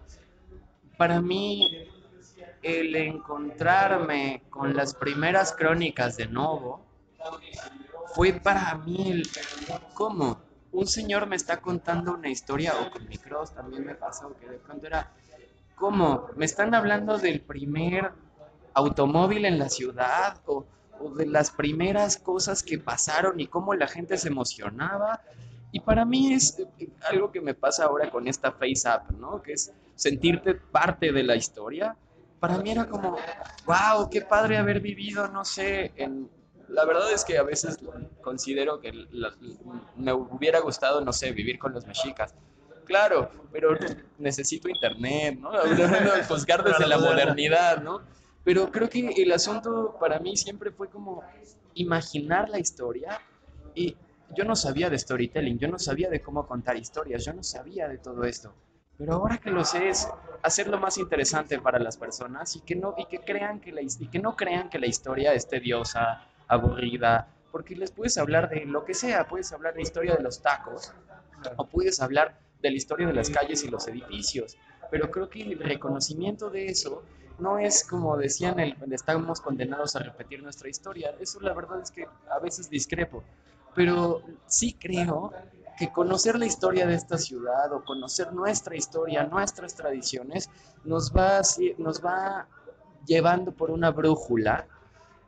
para 0.97 1.21
mí 1.21 1.87
el 2.61 2.93
encontrarme 2.93 4.43
con 4.49 4.75
las 4.75 4.95
primeras 4.95 5.53
crónicas 5.53 6.17
de 6.17 6.27
Novo 6.27 6.85
fue 8.13 8.33
para 8.33 8.75
mí 8.75 9.11
el 9.11 9.23
cómo 9.93 10.41
un 10.73 10.85
señor 10.85 11.25
me 11.25 11.37
está 11.37 11.61
contando 11.61 12.15
una 12.15 12.27
historia 12.27 12.73
o 12.81 12.91
con 12.91 13.07
micros 13.07 13.53
también 13.53 13.85
me 13.85 13.95
pasó 13.95 14.35
que 14.41 14.49
de 14.49 14.57
pronto 14.57 14.87
era 14.87 15.09
cómo 15.75 16.27
me 16.35 16.43
están 16.43 16.75
hablando 16.75 17.17
del 17.17 17.39
primer 17.39 18.11
automóvil 18.73 19.45
en 19.45 19.57
la 19.57 19.69
ciudad 19.69 20.41
o, 20.47 20.65
o 21.03 21.13
de 21.13 21.25
las 21.25 21.51
primeras 21.51 22.17
cosas 22.17 22.63
que 22.63 22.77
pasaron 22.79 23.39
y 23.39 23.47
cómo 23.47 23.73
la 23.73 23.87
gente 23.87 24.17
se 24.17 24.29
emocionaba 24.29 25.21
y 25.71 25.79
para 25.79 26.05
mí 26.05 26.33
es 26.33 26.59
eh, 26.59 26.87
algo 27.09 27.31
que 27.31 27.41
me 27.41 27.55
pasa 27.55 27.85
ahora 27.85 28.09
con 28.11 28.27
esta 28.27 28.51
Face 28.51 28.87
App, 28.87 29.09
¿no? 29.11 29.41
Que 29.41 29.53
es 29.53 29.73
sentirte 29.95 30.53
parte 30.53 31.11
de 31.11 31.23
la 31.23 31.35
historia. 31.35 31.95
Para 32.39 32.59
mí 32.59 32.69
era 32.71 32.87
como, 32.87 33.17
wow, 33.65 34.09
qué 34.09 34.21
padre 34.21 34.57
haber 34.57 34.79
vivido, 34.79 35.27
no 35.29 35.43
sé, 35.43 35.91
en... 35.95 36.29
La 36.69 36.85
verdad 36.85 37.11
es 37.11 37.25
que 37.25 37.37
a 37.37 37.43
veces 37.43 37.77
considero 38.21 38.79
que 38.79 38.91
la- 39.11 39.33
me 39.95 40.13
hubiera 40.13 40.59
gustado, 40.59 41.01
no 41.01 41.11
sé, 41.11 41.31
vivir 41.31 41.59
con 41.59 41.73
los 41.73 41.85
mexicas. 41.85 42.33
Claro, 42.85 43.31
pero 43.51 43.75
necesito 44.17 44.69
internet, 44.69 45.39
¿no? 45.39 45.49
Hablando 45.59 46.13
de 46.15 46.23
juzgar 46.23 46.63
desde 46.63 46.87
la 46.87 46.97
modernidad, 46.99 47.81
¿no? 47.81 48.01
Pero 48.43 48.71
creo 48.71 48.89
que 48.89 49.07
el 49.07 49.31
asunto 49.31 49.95
para 49.99 50.19
mí 50.19 50.35
siempre 50.35 50.71
fue 50.71 50.89
como 50.89 51.23
imaginar 51.75 52.49
la 52.49 52.59
historia 52.59 53.21
y 53.73 53.95
yo 54.35 54.43
no 54.43 54.55
sabía 54.55 54.89
de 54.89 54.97
storytelling, 54.97 55.57
yo 55.59 55.67
no 55.67 55.79
sabía 55.79 56.09
de 56.09 56.21
cómo 56.21 56.45
contar 56.45 56.75
historias, 56.75 57.23
yo 57.23 57.33
no 57.33 57.43
sabía 57.43 57.87
de 57.87 57.97
todo 57.97 58.23
esto. 58.23 58.53
Pero 58.97 59.13
ahora 59.13 59.37
que 59.37 59.49
lo 59.49 59.63
sé 59.63 59.89
es 59.89 60.07
hacerlo 60.41 60.79
más 60.79 60.97
interesante 60.97 61.59
para 61.59 61.79
las 61.79 61.97
personas 61.97 62.55
y 62.55 62.61
que 62.61 62.75
no 62.75 62.93
y 62.97 63.05
que 63.05 63.19
crean 63.19 63.59
que 63.59 63.71
la 63.71 63.81
y 63.81 64.07
que 64.07 64.19
no 64.19 64.35
crean 64.35 64.69
que 64.69 64.77
la 64.77 64.87
historia 64.87 65.33
es 65.33 65.47
tediosa, 65.47 66.27
aburrida, 66.47 67.27
porque 67.51 67.75
les 67.75 67.91
puedes 67.91 68.17
hablar 68.17 68.49
de 68.49 68.65
lo 68.65 68.85
que 68.85 68.93
sea, 68.93 69.27
puedes 69.27 69.51
hablar 69.51 69.73
de 69.73 69.79
la 69.79 69.83
historia 69.83 70.15
de 70.15 70.23
los 70.23 70.41
tacos 70.41 70.93
o 71.55 71.65
puedes 71.65 72.01
hablar 72.01 72.39
de 72.61 72.69
la 72.69 72.77
historia 72.77 73.07
de 73.07 73.13
las 73.13 73.29
calles 73.29 73.63
y 73.63 73.69
los 73.69 73.87
edificios, 73.87 74.57
pero 74.91 75.09
creo 75.11 75.29
que 75.29 75.41
el 75.41 75.59
reconocimiento 75.59 76.49
de 76.49 76.67
eso 76.67 77.03
no 77.39 77.57
es 77.57 77.83
como 77.83 78.17
decían, 78.17 78.59
el, 78.59 78.75
estamos 78.91 79.41
condenados 79.41 79.95
a 79.95 79.99
repetir 79.99 80.41
nuestra 80.43 80.69
historia. 80.69 81.15
Eso 81.19 81.39
la 81.41 81.53
verdad 81.53 81.81
es 81.81 81.91
que 81.91 82.07
a 82.29 82.39
veces 82.39 82.69
discrepo, 82.69 83.23
pero 83.75 84.21
sí 84.47 84.73
creo 84.79 85.31
que 85.77 85.91
conocer 85.91 86.37
la 86.37 86.45
historia 86.45 86.85
de 86.85 86.95
esta 86.95 87.17
ciudad 87.17 87.73
o 87.73 87.83
conocer 87.83 88.31
nuestra 88.33 88.75
historia, 88.75 89.23
nuestras 89.25 89.75
tradiciones, 89.75 90.49
nos 90.83 91.11
va, 91.11 91.41
nos 91.77 92.03
va 92.03 92.47
llevando 93.05 93.51
por 93.51 93.71
una 93.71 93.89
brújula 93.91 94.67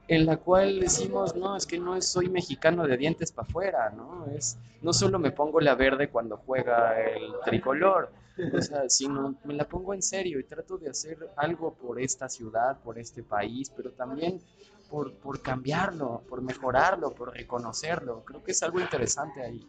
en 0.08 0.26
la 0.26 0.38
cual 0.38 0.80
decimos, 0.80 1.36
no, 1.36 1.56
es 1.56 1.66
que 1.66 1.80
no 1.80 2.00
soy 2.02 2.30
mexicano 2.30 2.86
de 2.86 2.98
dientes 2.98 3.32
para 3.32 3.48
afuera, 3.48 3.90
¿no? 3.90 4.26
Es, 4.36 4.58
no 4.82 4.94
solo 4.94 5.18
me 5.18 5.32
pongo 5.32 5.60
la 5.60 5.76
verde 5.76 6.10
cuando 6.10 6.38
juega 6.38 7.00
el 7.02 7.34
tricolor, 7.44 8.12
o 8.54 8.62
sea, 8.62 8.90
sino 8.90 9.36
me 9.46 9.54
la 9.56 9.68
pongo 9.68 9.94
en 9.94 10.02
serio 10.02 10.40
y 10.40 10.44
trato 10.44 10.78
de 10.78 10.90
hacer 10.90 11.18
algo 11.38 11.74
por 11.74 12.00
esta 12.00 12.30
ciudad, 12.30 12.80
por 12.84 13.00
este 13.00 13.24
país, 13.24 13.72
pero 13.76 13.92
también 13.92 14.42
por, 14.90 15.14
por 15.16 15.42
cambiarlo, 15.42 16.22
por 16.30 16.42
mejorarlo, 16.42 17.12
por 17.12 17.34
reconocerlo. 17.34 18.24
Creo 18.26 18.44
que 18.44 18.52
es 18.52 18.62
algo 18.62 18.80
interesante 18.80 19.42
ahí. 19.42 19.68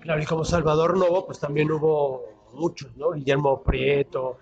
Claro, 0.00 0.22
y 0.22 0.26
como 0.26 0.44
Salvador 0.44 0.98
Novo, 0.98 1.26
pues 1.26 1.40
también 1.40 1.70
hubo 1.70 2.24
muchos, 2.52 2.94
¿no? 2.96 3.12
Guillermo 3.12 3.62
Prieto, 3.62 4.38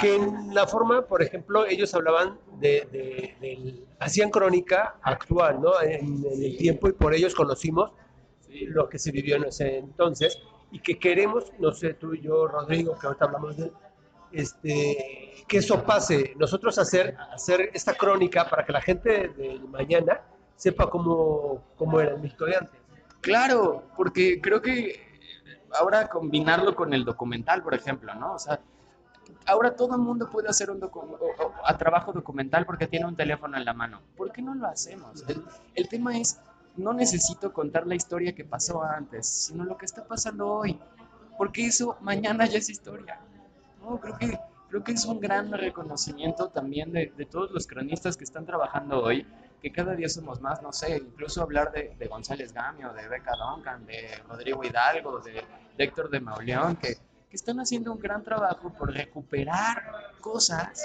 que 0.00 0.16
en 0.16 0.54
la 0.54 0.66
forma, 0.66 1.02
por 1.02 1.22
ejemplo, 1.22 1.66
ellos 1.66 1.94
hablaban 1.94 2.38
de, 2.60 2.86
de- 2.90 3.36
del- 3.40 3.84
hacían 4.00 4.30
crónica 4.30 4.96
actual, 5.02 5.60
¿no? 5.60 5.80
En, 5.82 6.24
en 6.24 6.42
el 6.44 6.56
tiempo 6.56 6.88
y 6.88 6.92
por 6.92 7.14
ellos 7.14 7.34
conocimos 7.34 7.90
lo 8.68 8.88
que 8.88 8.98
se 8.98 9.10
vivió 9.10 9.36
en 9.36 9.44
ese 9.44 9.78
entonces 9.78 10.38
y 10.70 10.78
que 10.80 10.98
queremos, 10.98 11.52
no 11.58 11.72
sé, 11.72 11.94
tú 11.94 12.14
y 12.14 12.20
yo, 12.20 12.46
Rodrigo, 12.46 12.96
que 12.98 13.06
ahorita 13.06 13.24
hablamos 13.26 13.56
de 13.56 13.72
este, 14.32 15.44
que 15.46 15.58
eso 15.58 15.82
pase, 15.84 16.34
nosotros 16.36 16.78
hacer, 16.78 17.16
hacer 17.32 17.70
esta 17.72 17.94
crónica 17.94 18.48
para 18.48 18.64
que 18.64 18.72
la 18.72 18.80
gente 18.80 19.28
de 19.28 19.60
mañana 19.68 20.22
sepa 20.56 20.88
cómo, 20.90 21.62
cómo 21.76 22.00
era 22.00 22.12
el 22.14 22.20
México 22.20 22.44
de 22.44 22.56
antes. 22.56 22.80
Claro, 23.20 23.84
porque 23.96 24.40
creo 24.40 24.60
que 24.60 25.00
ahora 25.78 26.08
combinarlo 26.08 26.74
con 26.74 26.92
el 26.94 27.04
documental, 27.04 27.62
por 27.62 27.74
ejemplo, 27.74 28.14
¿no? 28.14 28.34
O 28.34 28.38
sea, 28.38 28.60
ahora 29.46 29.74
todo 29.74 29.94
el 29.94 30.00
mundo 30.00 30.28
puede 30.30 30.48
hacer 30.48 30.70
un 30.70 30.80
docu- 30.80 31.02
o- 31.18 31.42
o- 31.44 31.52
a 31.64 31.76
trabajo 31.76 32.12
documental 32.12 32.64
porque 32.66 32.86
tiene 32.86 33.06
un 33.06 33.16
teléfono 33.16 33.56
en 33.56 33.64
la 33.64 33.72
mano. 33.74 34.00
¿Por 34.16 34.32
qué 34.32 34.42
no 34.42 34.54
lo 34.54 34.66
hacemos? 34.66 35.24
El, 35.28 35.44
el 35.74 35.88
tema 35.88 36.16
es, 36.18 36.38
no 36.76 36.92
necesito 36.92 37.52
contar 37.52 37.86
la 37.86 37.94
historia 37.94 38.34
que 38.34 38.44
pasó 38.44 38.82
antes, 38.82 39.26
sino 39.26 39.64
lo 39.64 39.76
que 39.76 39.84
está 39.86 40.04
pasando 40.04 40.48
hoy, 40.48 40.78
porque 41.38 41.66
eso 41.66 41.96
mañana 42.00 42.46
ya 42.46 42.58
es 42.58 42.68
historia. 42.68 43.18
No, 43.80 43.98
creo 43.98 44.16
que, 44.18 44.38
creo 44.70 44.82
que 44.84 44.92
es 44.92 45.04
un 45.04 45.20
gran 45.20 45.52
reconocimiento 45.52 46.48
también 46.48 46.92
de, 46.92 47.12
de 47.16 47.26
todos 47.26 47.50
los 47.50 47.66
cronistas 47.66 48.16
que 48.16 48.24
están 48.24 48.46
trabajando 48.46 49.02
hoy, 49.02 49.26
que 49.60 49.70
cada 49.72 49.94
día 49.94 50.08
somos 50.08 50.40
más, 50.40 50.62
no 50.62 50.72
sé, 50.72 50.96
incluso 50.98 51.42
hablar 51.42 51.72
de, 51.72 51.94
de 51.98 52.06
González 52.06 52.52
Gamio, 52.52 52.92
de 52.92 53.08
Beca 53.08 53.32
Duncan, 53.36 53.86
de 53.86 54.16
Rodrigo 54.28 54.62
Hidalgo, 54.64 55.20
de, 55.20 55.32
de 55.76 55.84
Héctor 55.84 56.10
de 56.10 56.20
Mauleón, 56.20 56.76
que, 56.76 56.96
que 57.34 57.38
están 57.38 57.58
haciendo 57.58 57.92
un 57.92 57.98
gran 57.98 58.22
trabajo 58.22 58.72
por 58.78 58.92
recuperar 58.92 59.82
cosas 60.20 60.84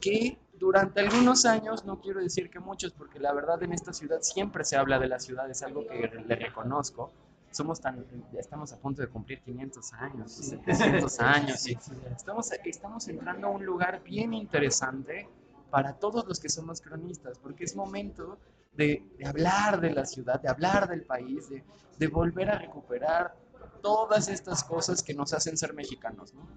que 0.00 0.38
durante 0.58 1.00
algunos 1.00 1.44
años, 1.44 1.84
no 1.84 2.00
quiero 2.00 2.22
decir 2.22 2.48
que 2.48 2.58
muchos, 2.58 2.92
porque 2.92 3.18
la 3.18 3.34
verdad 3.34 3.62
en 3.62 3.74
esta 3.74 3.92
ciudad 3.92 4.22
siempre 4.22 4.64
se 4.64 4.78
habla 4.78 4.98
de 4.98 5.08
la 5.08 5.18
ciudad, 5.18 5.50
es 5.50 5.62
algo 5.62 5.86
que 5.86 6.08
le 6.26 6.36
reconozco. 6.36 7.12
Somos 7.50 7.82
tan, 7.82 8.02
estamos 8.32 8.72
a 8.72 8.78
punto 8.78 9.02
de 9.02 9.08
cumplir 9.08 9.42
500 9.42 9.92
años, 9.92 10.32
700 10.32 11.20
años, 11.20 11.68
y 11.68 11.76
estamos, 12.16 12.50
estamos 12.64 13.06
entrando 13.08 13.48
a 13.48 13.50
un 13.50 13.66
lugar 13.66 14.02
bien 14.02 14.32
interesante 14.32 15.28
para 15.68 15.92
todos 15.92 16.26
los 16.26 16.40
que 16.40 16.48
somos 16.48 16.80
cronistas, 16.80 17.38
porque 17.38 17.64
es 17.64 17.76
momento 17.76 18.38
de, 18.72 19.04
de 19.18 19.26
hablar 19.26 19.82
de 19.82 19.90
la 19.90 20.06
ciudad, 20.06 20.40
de 20.40 20.48
hablar 20.48 20.88
del 20.88 21.02
país, 21.02 21.50
de, 21.50 21.62
de 21.98 22.06
volver 22.06 22.48
a 22.48 22.58
recuperar 22.58 23.34
todas 23.82 24.28
estas 24.28 24.64
cosas 24.64 25.02
que 25.02 25.14
nos 25.14 25.32
hacen 25.32 25.56
ser 25.56 25.74
mexicanos, 25.74 26.34
¿no? 26.34 26.48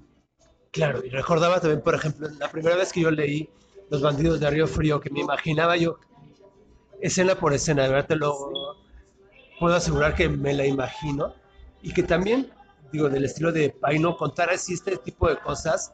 Claro, 0.71 1.03
y 1.05 1.09
recordaba 1.09 1.59
también, 1.59 1.81
por 1.81 1.95
ejemplo, 1.95 2.27
la 2.39 2.49
primera 2.49 2.75
vez 2.75 2.91
que 2.91 3.01
yo 3.01 3.12
leí 3.12 3.47
Los 3.89 4.01
bandidos 4.01 4.39
de 4.39 4.49
Río 4.49 4.65
Frío, 4.65 4.99
que 4.99 5.12
me 5.12 5.19
imaginaba 5.19 5.77
yo, 5.77 5.99
escena 6.99 7.36
por 7.36 7.53
escena, 7.53 7.83
de 7.83 7.89
verdad 7.89 8.07
te 8.07 8.15
lo 8.15 8.36
puedo 9.59 9.75
asegurar 9.75 10.15
que 10.15 10.27
me 10.29 10.53
la 10.53 10.65
imagino, 10.65 11.36
y 11.81 11.93
que 11.93 12.01
también, 12.01 12.51
digo, 12.91 13.09
del 13.09 13.25
estilo 13.25 13.51
de 13.51 13.69
Paino, 13.69 14.17
contar 14.17 14.49
así 14.49 14.73
este 14.73 14.97
tipo 14.97 15.29
de 15.29 15.38
cosas, 15.38 15.93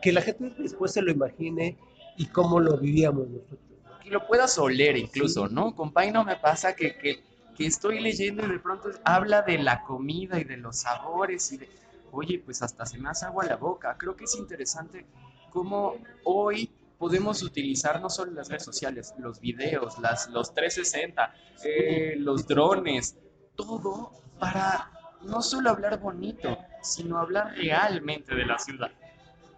que 0.00 0.12
la 0.12 0.22
gente 0.22 0.54
después 0.58 0.92
se 0.92 1.02
lo 1.02 1.10
imagine 1.10 1.76
y 2.16 2.26
cómo 2.26 2.60
lo 2.60 2.78
vivíamos 2.78 3.28
nosotros. 3.28 3.60
¿no? 3.84 3.98
que 4.00 4.10
lo 4.10 4.26
puedas 4.26 4.56
oler 4.58 4.96
incluso, 4.96 5.48
¿no? 5.48 5.74
Con 5.74 5.92
Paino 5.92 6.24
me 6.24 6.36
pasa 6.36 6.74
que, 6.74 6.96
que, 6.96 7.22
que 7.58 7.66
estoy 7.66 7.98
leyendo 7.98 8.46
y 8.46 8.52
de 8.52 8.60
pronto 8.60 8.88
habla 9.04 9.42
de 9.42 9.58
la 9.58 9.82
comida 9.82 10.38
y 10.38 10.44
de 10.44 10.56
los 10.56 10.78
sabores 10.78 11.50
y 11.50 11.56
de, 11.56 11.68
oye, 12.12 12.38
pues 12.38 12.62
hasta 12.62 12.86
se 12.86 12.98
me 12.98 13.10
hace 13.10 13.26
agua 13.26 13.44
la 13.46 13.56
boca. 13.56 13.96
Creo 13.98 14.14
que 14.14 14.24
es 14.24 14.36
interesante 14.36 15.04
cómo 15.50 15.96
hoy 16.22 16.70
podemos 16.98 17.42
utilizar 17.42 18.00
no 18.00 18.10
solo 18.10 18.30
las 18.30 18.48
redes 18.48 18.62
sociales, 18.64 19.12
los 19.18 19.40
videos, 19.40 19.98
las, 19.98 20.28
los 20.28 20.54
360, 20.54 21.34
eh, 21.64 22.14
los 22.18 22.46
drones, 22.46 23.18
todo 23.56 24.12
para 24.38 24.92
no 25.22 25.42
solo 25.42 25.70
hablar 25.70 25.98
bonito, 25.98 26.58
sino 26.80 27.18
hablar 27.18 27.56
realmente 27.56 28.36
de 28.36 28.46
la 28.46 28.60
ciudad. 28.60 28.92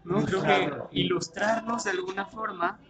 ¿no? 0.04 0.24
Creo 0.24 0.42
que 0.42 0.70
ilustrarnos 0.92 1.84
de 1.84 1.90
alguna 1.90 2.24
forma 2.24 2.80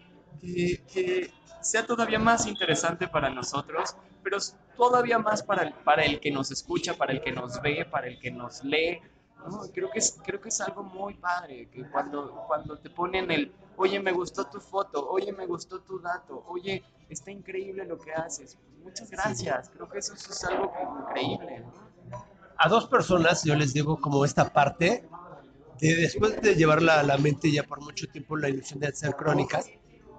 que, 0.41 0.85
que 0.93 1.33
sea 1.63 1.85
todavía 1.85 2.21
más 2.21 2.47
interesante 2.47 3.09
para 3.09 3.29
nosotros, 3.29 3.97
pero 4.23 4.39
todavía 4.77 5.19
más 5.19 5.43
para 5.43 5.63
el, 5.65 5.73
para 5.73 6.03
el 6.03 6.21
que 6.21 6.31
nos 6.31 6.51
escucha, 6.51 6.95
para 6.95 7.13
el 7.13 7.21
que 7.23 7.33
nos 7.33 7.61
ve, 7.61 7.87
para 7.91 8.07
el 8.07 8.19
que 8.19 8.31
nos 8.31 8.63
lee. 8.65 9.01
¿no? 9.47 9.61
Creo, 9.73 9.91
que 9.91 9.99
es, 9.99 10.19
creo 10.25 10.41
que 10.41 10.51
es 10.51 10.61
algo 10.61 10.83
muy 10.83 11.15
padre, 11.15 11.69
que 11.71 11.89
cuando, 11.91 12.45
cuando 12.47 12.79
te 12.79 12.91
ponen 12.91 13.31
el, 13.31 13.53
oye, 13.77 13.99
me 13.99 14.13
gustó 14.13 14.45
tu 14.45 14.61
foto, 14.61 15.09
oye, 15.09 15.33
me 15.33 15.47
gustó 15.47 15.81
tu 15.81 15.99
dato, 15.99 16.45
oye, 16.47 16.85
está 17.09 17.31
increíble 17.31 17.85
lo 17.87 17.99
que 17.99 18.13
haces. 18.13 18.59
Muchas 18.83 19.11
gracias, 19.11 19.71
creo 19.71 19.89
que 19.89 19.99
eso, 19.99 20.15
eso 20.15 20.31
es 20.31 20.45
algo 20.45 20.73
increíble. 21.01 21.65
A 22.59 22.69
dos 22.69 22.87
personas 22.87 23.45
yo 23.45 23.55
les 23.55 23.73
digo 23.73 23.99
como 23.99 24.25
esta 24.25 24.53
parte, 24.53 25.09
de 25.81 25.97
después 25.97 26.41
de 26.43 26.55
llevarla 26.55 27.01
a 27.01 27.03
la 27.03 27.17
mente 27.17 27.51
ya 27.51 27.63
por 27.63 27.81
mucho 27.81 28.07
tiempo 28.09 28.37
la 28.37 28.51
ilusión 28.51 28.81
de 28.81 28.89
hacer 28.89 29.17
crónicas, 29.17 29.67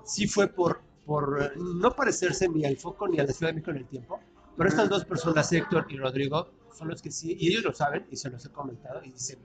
sí 0.03 0.27
fue 0.27 0.47
por, 0.47 0.81
por 1.05 1.41
eh, 1.41 1.51
no 1.57 1.91
parecerse 1.95 2.47
ni 2.49 2.65
al 2.65 2.77
foco 2.77 3.07
ni 3.07 3.19
a 3.19 3.23
la 3.23 3.31
Ciudad 3.33 3.49
de 3.51 3.55
México 3.55 3.71
en 3.71 3.77
el 3.77 3.85
tiempo, 3.87 4.19
pero 4.57 4.69
estas 4.69 4.89
dos 4.89 5.05
personas, 5.05 5.51
Héctor 5.51 5.85
y 5.89 5.97
Rodrigo, 5.97 6.51
son 6.77 6.89
los 6.89 7.01
que 7.01 7.11
sí, 7.11 7.35
y 7.39 7.49
ellos 7.49 7.63
lo 7.63 7.73
saben 7.73 8.05
y 8.11 8.15
se 8.15 8.29
los 8.29 8.45
he 8.45 8.49
comentado 8.49 9.03
y 9.03 9.11
dicen 9.11 9.39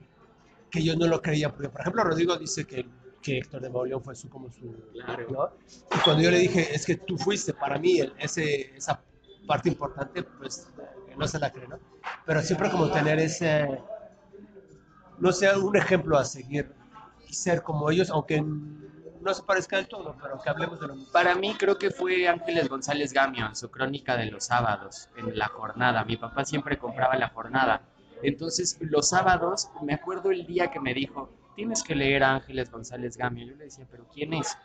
que 0.71 0.83
yo 0.83 0.97
no 0.97 1.07
lo 1.07 1.23
creía, 1.23 1.51
porque 1.51 1.69
por 1.69 1.81
ejemplo 1.81 2.05
Rodrigo 2.05 2.37
dice 2.37 2.65
que, 2.67 2.87
que 3.23 3.39
Héctor 3.39 3.63
de 3.63 3.71
Mauleón 3.71 4.03
fue 4.03 4.15
su, 4.15 4.29
como 4.29 4.51
su... 4.53 4.75
Claro. 4.93 5.27
¿no? 5.31 5.51
Y 5.97 6.01
cuando 6.05 6.23
yo 6.23 6.31
le 6.31 6.39
dije, 6.39 6.75
es 6.75 6.85
que 6.85 6.97
tú 6.97 7.17
fuiste 7.19 7.55
para 7.55 7.79
mí 7.79 8.01
el- 8.01 8.13
ese, 8.19 8.77
esa 8.77 9.01
parte 9.47 9.69
importante, 9.69 10.23
pues 10.23 10.69
no 11.17 11.27
se 11.27 11.39
la 11.39 11.51
cree, 11.53 11.67
¿no? 11.69 11.79
Pero 12.27 12.43
siempre 12.43 12.71
como 12.71 12.91
tener 12.91 13.19
ese, 13.19 13.81
no 15.19 15.33
sé, 15.33 15.57
un 15.57 15.77
ejemplo 15.77 16.19
a 16.19 16.25
seguir 16.25 16.71
y 17.29 17.33
ser 17.35 17.63
como 17.63 17.91
ellos, 17.91 18.11
aunque 18.11 18.45
no 19.27 19.35
se 19.35 19.43
parezca 19.43 19.77
del 19.77 19.89
todo, 19.89 20.17
pero 20.23 20.41
que 20.41 20.49
hablemos 20.49 20.81
de 20.81 20.87
lo 20.87 20.95
mismo. 20.95 21.13
Para 21.13 21.35
mí 21.35 21.55
creo 21.59 21.77
que 21.77 21.91
fue 21.91 22.29
Ángeles 22.29 22.69
González 22.69 23.13
Gamio 23.13 23.47
en 23.47 23.57
su 23.57 23.71
crónica 23.71 24.17
de 24.17 24.27
los 24.27 24.45
sábados, 24.45 25.09
en 25.17 25.37
la 25.37 25.49
jornada. 25.49 26.05
Mi 26.05 26.17
papá 26.17 26.45
siempre 26.45 26.79
compraba 26.79 27.17
la 27.17 27.29
jornada. 27.31 27.83
Entonces, 28.23 28.79
los 28.81 29.09
sábados, 29.09 29.69
me 29.83 29.95
acuerdo 29.95 30.31
el 30.31 30.47
día 30.47 30.71
que 30.71 30.81
me 30.81 30.95
dijo, 30.95 31.29
tienes 31.57 31.83
que 31.83 31.97
leer 31.97 32.23
a 32.23 32.37
Ángeles 32.37 32.71
González 32.71 33.17
Gamio. 33.17 33.47
Yo 33.47 33.57
le 33.57 33.65
decía, 33.65 33.87
pero 33.91 34.07
¿quién 34.15 34.33
es? 34.33 34.57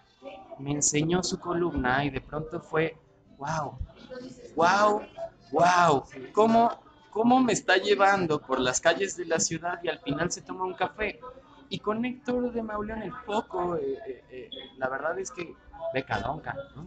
Me 0.60 0.72
enseñó 0.72 1.24
su 1.24 1.40
columna 1.40 2.06
y 2.06 2.12
de 2.12 2.22
pronto 2.22 2.62
fue, 2.62 2.96
wow, 3.38 3.80
wow, 4.56 5.02
wow, 5.52 6.04
¿cómo, 6.34 6.80
cómo 7.10 7.40
me 7.40 7.54
está 7.54 7.78
llevando 7.78 8.40
por 8.40 8.60
las 8.60 8.80
calles 8.80 9.18
de 9.18 9.26
la 9.26 9.40
ciudad 9.40 9.80
y 9.82 9.90
al 9.90 10.00
final 10.00 10.32
se 10.32 10.44
toma 10.44 10.66
un 10.66 10.76
café? 10.76 11.20
Y 11.72 11.80
con 11.80 12.04
Héctor 12.04 12.52
de 12.52 12.62
Mauleón 12.62 13.02
el 13.02 13.14
foco, 13.26 13.78
eh, 13.78 13.98
eh, 14.06 14.24
eh, 14.30 14.50
la 14.78 14.90
verdad 14.90 15.18
es 15.18 15.32
que 15.32 15.56
Beca 15.94 16.20
Donca, 16.20 16.54
¿no? 16.76 16.86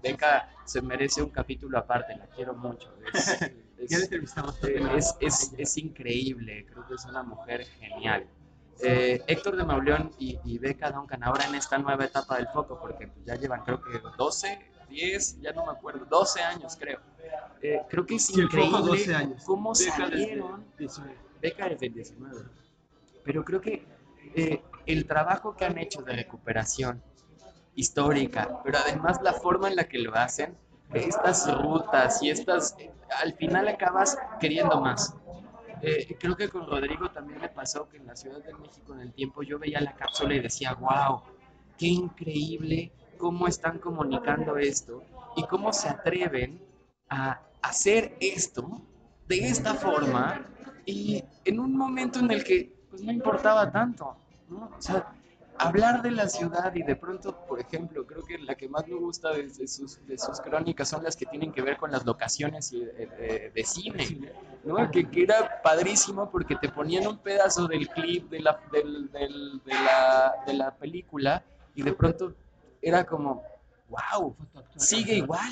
Beca 0.00 0.48
se 0.64 0.80
merece 0.80 1.20
un 1.20 1.30
capítulo 1.30 1.78
aparte, 1.78 2.16
la 2.16 2.26
quiero 2.28 2.54
mucho. 2.54 2.94
Es, 3.12 3.42
es- 3.76 5.16
es, 5.20 5.52
es, 5.58 5.76
increíble, 5.78 6.64
creo 6.64 6.86
que 6.86 6.94
es 6.94 7.04
una 7.06 7.24
mujer 7.24 7.64
genial. 7.64 8.24
Héctor 8.80 9.56
de 9.56 9.64
Mauleón 9.64 10.12
y, 10.20 10.38
y 10.44 10.58
Beca 10.58 10.92
Duncan 10.92 11.24
ahora 11.24 11.46
en 11.48 11.56
esta 11.56 11.76
nueva 11.78 12.04
etapa 12.04 12.36
del 12.36 12.46
foco, 12.46 12.78
porque 12.80 13.10
ya 13.24 13.34
llevan 13.34 13.64
creo 13.64 13.82
que 13.82 14.00
12, 14.16 14.60
10, 14.90 15.40
ya 15.40 15.52
no 15.52 15.66
me 15.66 15.72
acuerdo, 15.72 16.04
12 16.04 16.40
años 16.40 16.76
creo. 16.78 17.00
Creo 17.88 18.06
que 18.06 18.14
es 18.14 18.30
increíble 18.30 18.78
12 18.80 19.12
años. 19.12 19.42
cómo 19.44 19.72
Beca 19.72 19.96
salieron 19.96 20.64
19. 20.78 21.16
beca 21.40 21.68
desde 21.68 21.86
el 21.86 21.94
19. 21.94 22.44
Pero 23.24 23.44
creo 23.44 23.60
que 23.60 23.93
eh, 24.34 24.62
el 24.86 25.06
trabajo 25.06 25.56
que 25.56 25.64
han 25.64 25.78
hecho 25.78 26.02
de 26.02 26.14
recuperación 26.14 27.02
histórica, 27.74 28.60
pero 28.64 28.78
además 28.78 29.20
la 29.22 29.32
forma 29.32 29.68
en 29.68 29.76
la 29.76 29.84
que 29.84 29.98
lo 29.98 30.14
hacen, 30.14 30.56
estas 30.92 31.52
rutas 31.60 32.22
y 32.22 32.30
estas, 32.30 32.76
eh, 32.78 32.92
al 33.22 33.34
final 33.34 33.68
acabas 33.68 34.16
queriendo 34.40 34.80
más. 34.80 35.14
Eh, 35.82 36.16
creo 36.18 36.36
que 36.36 36.48
con 36.48 36.66
Rodrigo 36.66 37.10
también 37.10 37.40
me 37.40 37.48
pasó 37.48 37.88
que 37.88 37.98
en 37.98 38.06
la 38.06 38.16
Ciudad 38.16 38.42
de 38.42 38.54
México 38.54 38.94
en 38.94 39.00
el 39.00 39.12
tiempo 39.12 39.42
yo 39.42 39.58
veía 39.58 39.80
la 39.80 39.94
cápsula 39.94 40.34
y 40.34 40.40
decía, 40.40 40.74
wow, 40.74 41.22
qué 41.76 41.86
increíble 41.86 42.92
cómo 43.18 43.46
están 43.46 43.78
comunicando 43.78 44.56
esto 44.56 45.02
y 45.36 45.42
cómo 45.44 45.72
se 45.72 45.88
atreven 45.88 46.60
a 47.08 47.40
hacer 47.62 48.16
esto 48.20 48.82
de 49.26 49.48
esta 49.48 49.74
forma 49.74 50.46
y 50.86 51.22
en 51.44 51.60
un 51.60 51.76
momento 51.76 52.18
en 52.18 52.30
el 52.30 52.44
que 52.44 52.73
pues 52.94 53.02
no 53.02 53.12
importaba 53.12 53.70
tanto. 53.72 54.16
O 54.50 54.80
sea, 54.80 55.12
hablar 55.58 56.00
de 56.02 56.12
la 56.12 56.28
ciudad 56.28 56.72
y 56.76 56.84
de 56.84 56.94
pronto, 56.94 57.36
por 57.48 57.58
ejemplo, 57.58 58.06
creo 58.06 58.22
que 58.22 58.38
la 58.38 58.54
que 58.54 58.68
más 58.68 58.86
me 58.86 58.94
gusta 58.94 59.32
de, 59.32 59.48
de 59.48 59.66
sus, 59.66 60.06
de 60.06 60.16
sus 60.16 60.40
crónicas 60.40 60.88
son 60.88 61.02
las 61.02 61.16
que 61.16 61.26
tienen 61.26 61.50
que 61.52 61.60
ver 61.62 61.76
con 61.76 61.90
las 61.90 62.04
locaciones 62.04 62.72
y, 62.72 62.82
eh, 62.82 63.08
eh, 63.18 63.52
de 63.52 63.64
cine, 63.64 64.30
¿no? 64.64 64.88
Que, 64.92 65.10
que 65.10 65.24
era 65.24 65.60
padrísimo 65.60 66.30
porque 66.30 66.54
te 66.54 66.68
ponían 66.68 67.04
un 67.08 67.18
pedazo 67.18 67.66
del 67.66 67.88
clip 67.88 68.30
de 68.30 68.40
la, 68.40 68.60
del- 68.70 69.10
de 69.10 69.74
la, 69.74 70.34
de 70.46 70.54
la 70.54 70.70
película 70.76 71.42
y 71.74 71.82
de 71.82 71.92
pronto 71.94 72.32
era 72.80 73.04
como, 73.04 73.42
wow, 73.88 74.36
sigue 74.76 75.14
igual. 75.16 75.50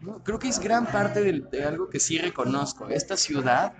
¿no? 0.00 0.22
Creo 0.22 0.38
que 0.38 0.48
es 0.48 0.58
gran 0.58 0.84
parte 0.86 1.22
de, 1.22 1.64
algo 1.64 1.88
que 1.88 1.98
sí 2.00 2.18
reconozco. 2.18 2.88
Esta 2.88 3.16
ciudad 3.16 3.72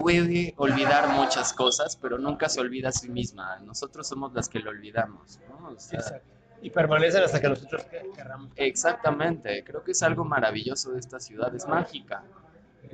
puede 0.00 0.54
olvidar 0.56 1.08
muchas 1.10 1.52
cosas, 1.52 1.96
pero 1.96 2.18
nunca 2.18 2.48
se 2.48 2.60
olvida 2.60 2.88
a 2.88 2.92
sí 2.92 3.08
misma. 3.08 3.58
Nosotros 3.60 4.08
somos 4.08 4.32
las 4.32 4.48
que 4.48 4.58
lo 4.58 4.70
olvidamos. 4.70 5.38
¿no? 5.48 5.68
O 5.68 5.78
sea, 5.78 5.98
Exacto. 6.00 6.28
Y 6.62 6.70
permanecen 6.70 7.22
hasta 7.22 7.40
que 7.40 7.48
nosotros 7.48 7.84
que- 7.84 8.10
querramos. 8.14 8.52
exactamente, 8.56 9.62
creo 9.64 9.82
que 9.82 9.92
es 9.92 10.02
algo 10.02 10.24
maravilloso 10.24 10.90
de 10.92 11.00
esta 11.00 11.18
ciudad, 11.20 11.54
es 11.54 11.66
mágica. 11.68 12.22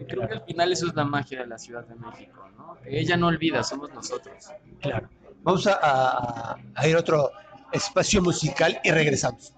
Creo 0.08 0.28
que 0.28 0.34
al 0.34 0.42
final 0.44 0.72
eso 0.72 0.86
es 0.88 0.94
la 0.94 1.04
magia 1.04 1.40
de 1.40 1.46
la 1.46 1.58
Ciudad 1.58 1.84
de 1.86 1.94
México, 1.94 2.48
¿no? 2.56 2.76
Que 2.82 3.00
ella 3.00 3.16
no 3.16 3.28
olvida, 3.28 3.62
somos 3.62 3.92
nosotros. 3.94 4.50
Claro. 4.80 5.08
Vamos 5.42 5.66
a, 5.66 5.78
a- 5.82 6.56
a 6.74 6.88
ir 6.88 6.96
a 6.96 7.00
otro 7.00 7.30
espacio 7.72 8.20
musical 8.22 8.78
y 8.84 8.90
regresamos. 8.90 9.52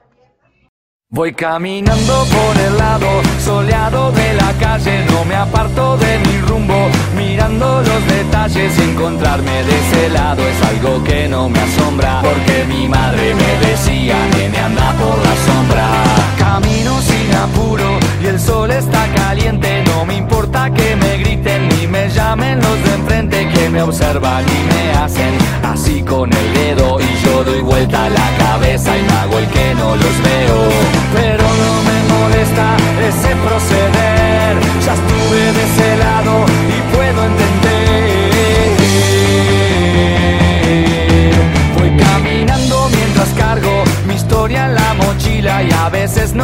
Voy 1.10 1.32
caminando 1.32 2.26
por 2.26 2.62
el 2.66 2.76
lado 2.76 3.08
soleado 3.42 4.12
de 4.12 4.34
la 4.34 4.52
calle, 4.60 5.06
no 5.06 5.24
me 5.24 5.36
aparto 5.36 5.96
de 5.96 6.18
mi 6.18 6.38
rumbo, 6.42 6.90
mirando 7.16 7.80
los 7.80 8.06
detalles 8.06 8.78
y 8.78 8.82
encontrarme 8.90 9.64
de 9.64 9.78
ese 9.78 10.10
lado 10.10 10.46
es 10.46 10.62
algo 10.68 11.02
que 11.04 11.26
no 11.26 11.48
me 11.48 11.60
asombra, 11.60 12.20
porque 12.20 12.66
mi 12.68 12.86
madre 12.88 13.34
me 13.34 13.66
decía, 13.66 14.16
nene 14.36 14.58
anda 14.58 14.92
por 14.98 15.16
la 15.16 15.34
sombra. 15.46 15.88
Camino 16.36 17.00
sin 17.00 17.34
apuro 17.34 17.98
y 18.22 18.26
el 18.26 18.38
sol 18.38 18.70
está 18.70 19.10
caliente, 19.14 19.84
no 19.86 20.04
me 20.04 20.14
importa 20.14 20.70
que 20.74 20.94
me 20.94 21.16
griten 21.16 21.70
ni 21.70 21.86
me 21.86 22.10
llamen 22.10 22.60
los 22.60 22.84
de 22.84 22.94
enfrente 22.94 23.48
que 23.48 23.70
me 23.70 23.80
observan 23.80 24.44
y 24.44 24.74
me 24.74 24.90
hacen 24.98 25.38
así 25.62 26.02
con 26.02 26.30
el 26.30 26.52
dedo 26.52 27.00
y 27.00 27.24
yo 27.24 27.44
doy 27.44 27.62
vuelta 27.62 28.10
la 28.10 28.30
cabeza 28.36 28.94
y 28.94 29.02
me 29.02 29.27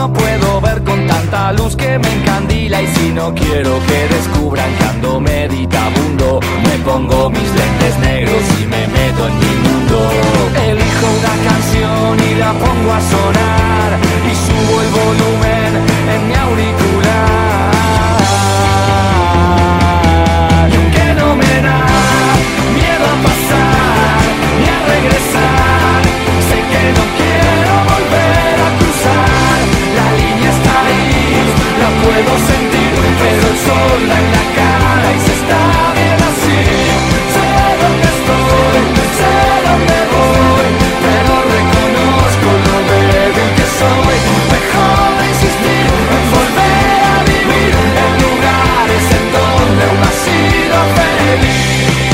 no 0.07 0.13
puedo 0.13 0.61
ver 0.61 0.83
con 0.85 1.07
tanta 1.07 1.53
luz 1.55 1.75
que 1.77 1.99
me 1.99 2.13
encandila. 2.17 2.83
Y 2.83 2.87
si 2.89 3.09
no 3.11 3.35
quiero 3.35 3.73
que 3.87 4.15
descubran 4.15 4.71
que 4.77 4.85
ando 4.85 5.19
meditabundo 5.19 6.41
me 6.65 6.77
pongo 6.85 7.31
mis 7.31 7.51
lentes 7.61 7.99
negros 8.01 8.43
y 8.61 8.67
me 8.67 8.87
meto 8.89 9.29
en 9.29 9.39
mi 9.39 9.55
mundo. 9.67 9.97
Elijo 10.69 11.07
una 11.21 11.35
canción 11.49 12.31
y 12.31 12.35
la 12.35 12.53
pongo 12.53 12.93
a 12.93 13.01
sonar 13.13 13.91
y 14.31 14.35
subo 14.45 14.81
el 14.83 14.91
volumen 15.01 15.54
pero 33.65 33.77
el 33.77 33.99
sol 33.99 34.01
da 34.09 34.17
en 34.19 34.29
la 34.33 34.45
cara 34.57 35.09
y 35.15 35.19
se 35.21 35.33
está 35.33 35.61
bien 35.95 36.19
así. 36.31 36.61
Sé 37.35 37.49
dónde 37.81 38.09
estoy 38.17 38.79
sé 39.19 39.35
dónde 39.67 39.99
voy 40.13 40.69
pero 41.05 41.33
reconozco 41.55 42.49
lo 42.67 42.77
débil 42.93 43.51
que 43.57 43.67
soy. 43.79 44.17
Mejor 44.55 45.13
insistir 45.29 45.89
en 46.17 46.25
volver 46.35 47.01
a 47.13 47.17
vivir 47.31 47.73
en 48.05 48.13
lugares 48.25 49.05
en 49.19 49.25
donde 49.37 49.83
aún 49.89 50.03
ha 50.03 50.13
sido 50.25 50.77
feliz. 50.99 52.05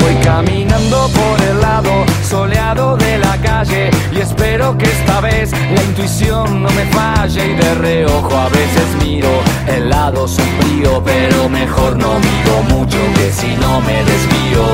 Voy 0.00 0.14
caminando 0.22 0.96
por 1.08 1.36
el 1.48 1.56
lado 1.60 1.92
soleado 2.28 2.86
de 2.96 3.12
la 3.18 3.36
calle 3.38 3.90
y 4.12 4.18
espero 4.20 4.76
que 4.78 4.86
esta 4.86 5.20
vez 5.20 5.52
intuición 5.92 6.62
no 6.62 6.70
me 6.70 6.86
falle 6.86 7.52
y 7.52 7.54
de 7.54 7.74
reojo 7.74 8.34
a 8.34 8.48
veces 8.48 8.88
miro. 9.04 9.28
El 9.66 9.90
lado 9.90 10.26
sombrío 10.26 11.02
pero 11.04 11.48
mejor 11.50 11.96
no 11.98 12.18
miro 12.18 12.54
mucho 12.74 12.96
que 13.16 13.30
si 13.30 13.48
no 13.56 13.80
me 13.82 13.98
desvío. 14.10 14.64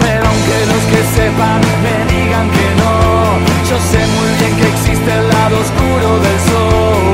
Pero 0.00 0.24
aunque 0.30 0.58
los 0.72 0.82
que 0.90 1.00
sepan 1.16 1.60
me 1.84 1.96
digan 2.12 2.48
que 2.50 2.66
no 2.80 2.90
yo 3.68 3.76
sé 3.90 3.98
muy 4.16 4.30
bien 4.38 4.56
que 4.60 4.68
existe 4.68 5.10
el 5.12 5.28
lado 5.28 5.56
oscuro 5.58 6.08
del 6.24 6.38
sol 6.48 7.09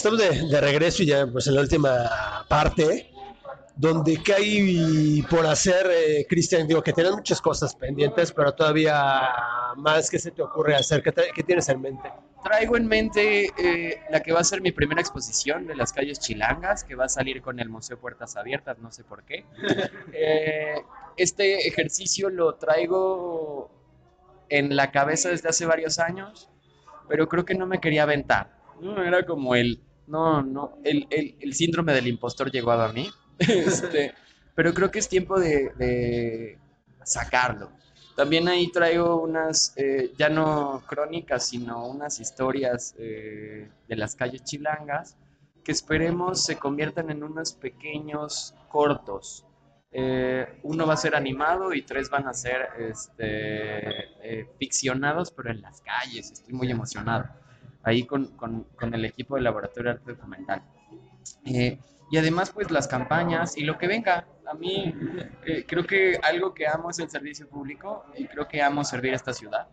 Estamos 0.00 0.18
de, 0.18 0.46
de 0.48 0.60
regreso 0.62 1.02
y 1.02 1.06
ya 1.08 1.26
pues 1.26 1.46
en 1.46 1.56
la 1.56 1.60
última 1.60 2.46
parte, 2.48 3.10
donde 3.76 4.16
qué 4.22 4.32
hay 4.32 5.22
por 5.28 5.44
hacer, 5.44 5.90
eh, 5.92 6.24
Cristian, 6.26 6.66
digo 6.66 6.82
que 6.82 6.94
tienes 6.94 7.12
muchas 7.12 7.38
cosas 7.42 7.74
pendientes, 7.76 8.32
pero 8.32 8.50
todavía 8.54 9.28
más 9.76 10.08
que 10.08 10.18
se 10.18 10.30
te 10.30 10.40
ocurre 10.40 10.74
hacer, 10.74 11.02
¿qué, 11.02 11.12
te- 11.12 11.30
qué 11.34 11.42
tienes 11.42 11.68
en 11.68 11.82
mente? 11.82 12.10
Traigo 12.42 12.78
en 12.78 12.86
mente 12.86 13.50
eh, 13.58 14.00
la 14.08 14.20
que 14.20 14.32
va 14.32 14.40
a 14.40 14.44
ser 14.44 14.62
mi 14.62 14.72
primera 14.72 15.02
exposición 15.02 15.66
de 15.66 15.76
las 15.76 15.92
calles 15.92 16.18
chilangas, 16.18 16.82
que 16.82 16.94
va 16.94 17.04
a 17.04 17.08
salir 17.10 17.42
con 17.42 17.60
el 17.60 17.68
Museo 17.68 17.98
Puertas 18.00 18.38
Abiertas, 18.38 18.78
no 18.78 18.90
sé 18.90 19.04
por 19.04 19.22
qué. 19.24 19.44
Eh, 20.14 20.76
este 21.18 21.68
ejercicio 21.68 22.30
lo 22.30 22.54
traigo 22.54 23.70
en 24.48 24.74
la 24.76 24.92
cabeza 24.92 25.28
desde 25.28 25.50
hace 25.50 25.66
varios 25.66 25.98
años, 25.98 26.48
pero 27.06 27.28
creo 27.28 27.44
que 27.44 27.54
no 27.54 27.66
me 27.66 27.80
quería 27.82 28.04
aventar. 28.04 28.58
¿no? 28.80 29.04
Era 29.04 29.26
como 29.26 29.54
el, 29.54 29.78
no, 30.10 30.42
no, 30.42 30.78
el, 30.84 31.06
el- 31.10 31.36
el 31.40 31.54
síndrome 31.54 31.92
del 31.94 32.06
impostor 32.08 32.50
llegó 32.50 32.72
a 32.72 32.92
mí. 32.92 33.08
Este, 33.38 34.12
pero 34.54 34.74
creo 34.74 34.90
que 34.90 34.98
es 34.98 35.08
tiempo 35.08 35.38
de, 35.40 35.70
de 35.78 36.58
sacarlo. 37.04 37.70
También 38.16 38.48
ahí 38.48 38.70
traigo 38.70 39.16
unas, 39.22 39.72
eh, 39.76 40.12
ya 40.18 40.28
no 40.28 40.82
crónicas, 40.86 41.46
sino 41.48 41.86
unas 41.86 42.20
historias 42.20 42.94
eh, 42.98 43.70
de 43.88 43.96
las 43.96 44.14
calles 44.14 44.44
chilangas 44.44 45.16
que 45.64 45.72
esperemos 45.72 46.44
se 46.44 46.56
conviertan 46.56 47.10
en 47.10 47.22
unos 47.22 47.52
pequeños 47.54 48.54
cortos. 48.68 49.46
Eh, 49.92 50.46
uno 50.62 50.86
va 50.86 50.94
a 50.94 50.96
ser 50.98 51.16
animado 51.16 51.72
y 51.74 51.82
tres 51.82 52.10
van 52.10 52.28
a 52.28 52.34
ser 52.34 52.68
este, 52.78 53.88
eh, 54.22 54.46
ficcionados, 54.58 55.30
pero 55.32 55.50
en 55.50 55.62
las 55.62 55.80
calles. 55.80 56.30
Estoy 56.32 56.54
muy 56.54 56.70
emocionado. 56.70 57.24
Ahí 57.82 58.04
con, 58.04 58.26
con- 58.36 58.64
con 58.78 58.94
el 58.94 59.04
equipo 59.04 59.36
de 59.36 59.42
Laboratorio 59.42 59.92
de 59.92 59.98
Arte 59.98 60.12
Documental. 60.12 60.62
Eh, 61.46 61.78
y 62.10 62.18
además, 62.18 62.50
pues 62.50 62.70
las 62.70 62.88
campañas 62.88 63.56
y 63.56 63.62
lo 63.64 63.78
que 63.78 63.86
venga. 63.86 64.26
A 64.46 64.54
mí 64.54 64.92
eh, 65.46 65.64
creo 65.66 65.86
que 65.86 66.18
algo 66.22 66.52
que 66.52 66.66
amo 66.66 66.90
es 66.90 66.98
el 66.98 67.08
servicio 67.08 67.48
público 67.48 68.04
y 68.16 68.26
creo 68.26 68.48
que 68.48 68.60
amo 68.60 68.82
servir 68.84 69.12
a 69.12 69.16
esta 69.16 69.32
ciudad. 69.32 69.68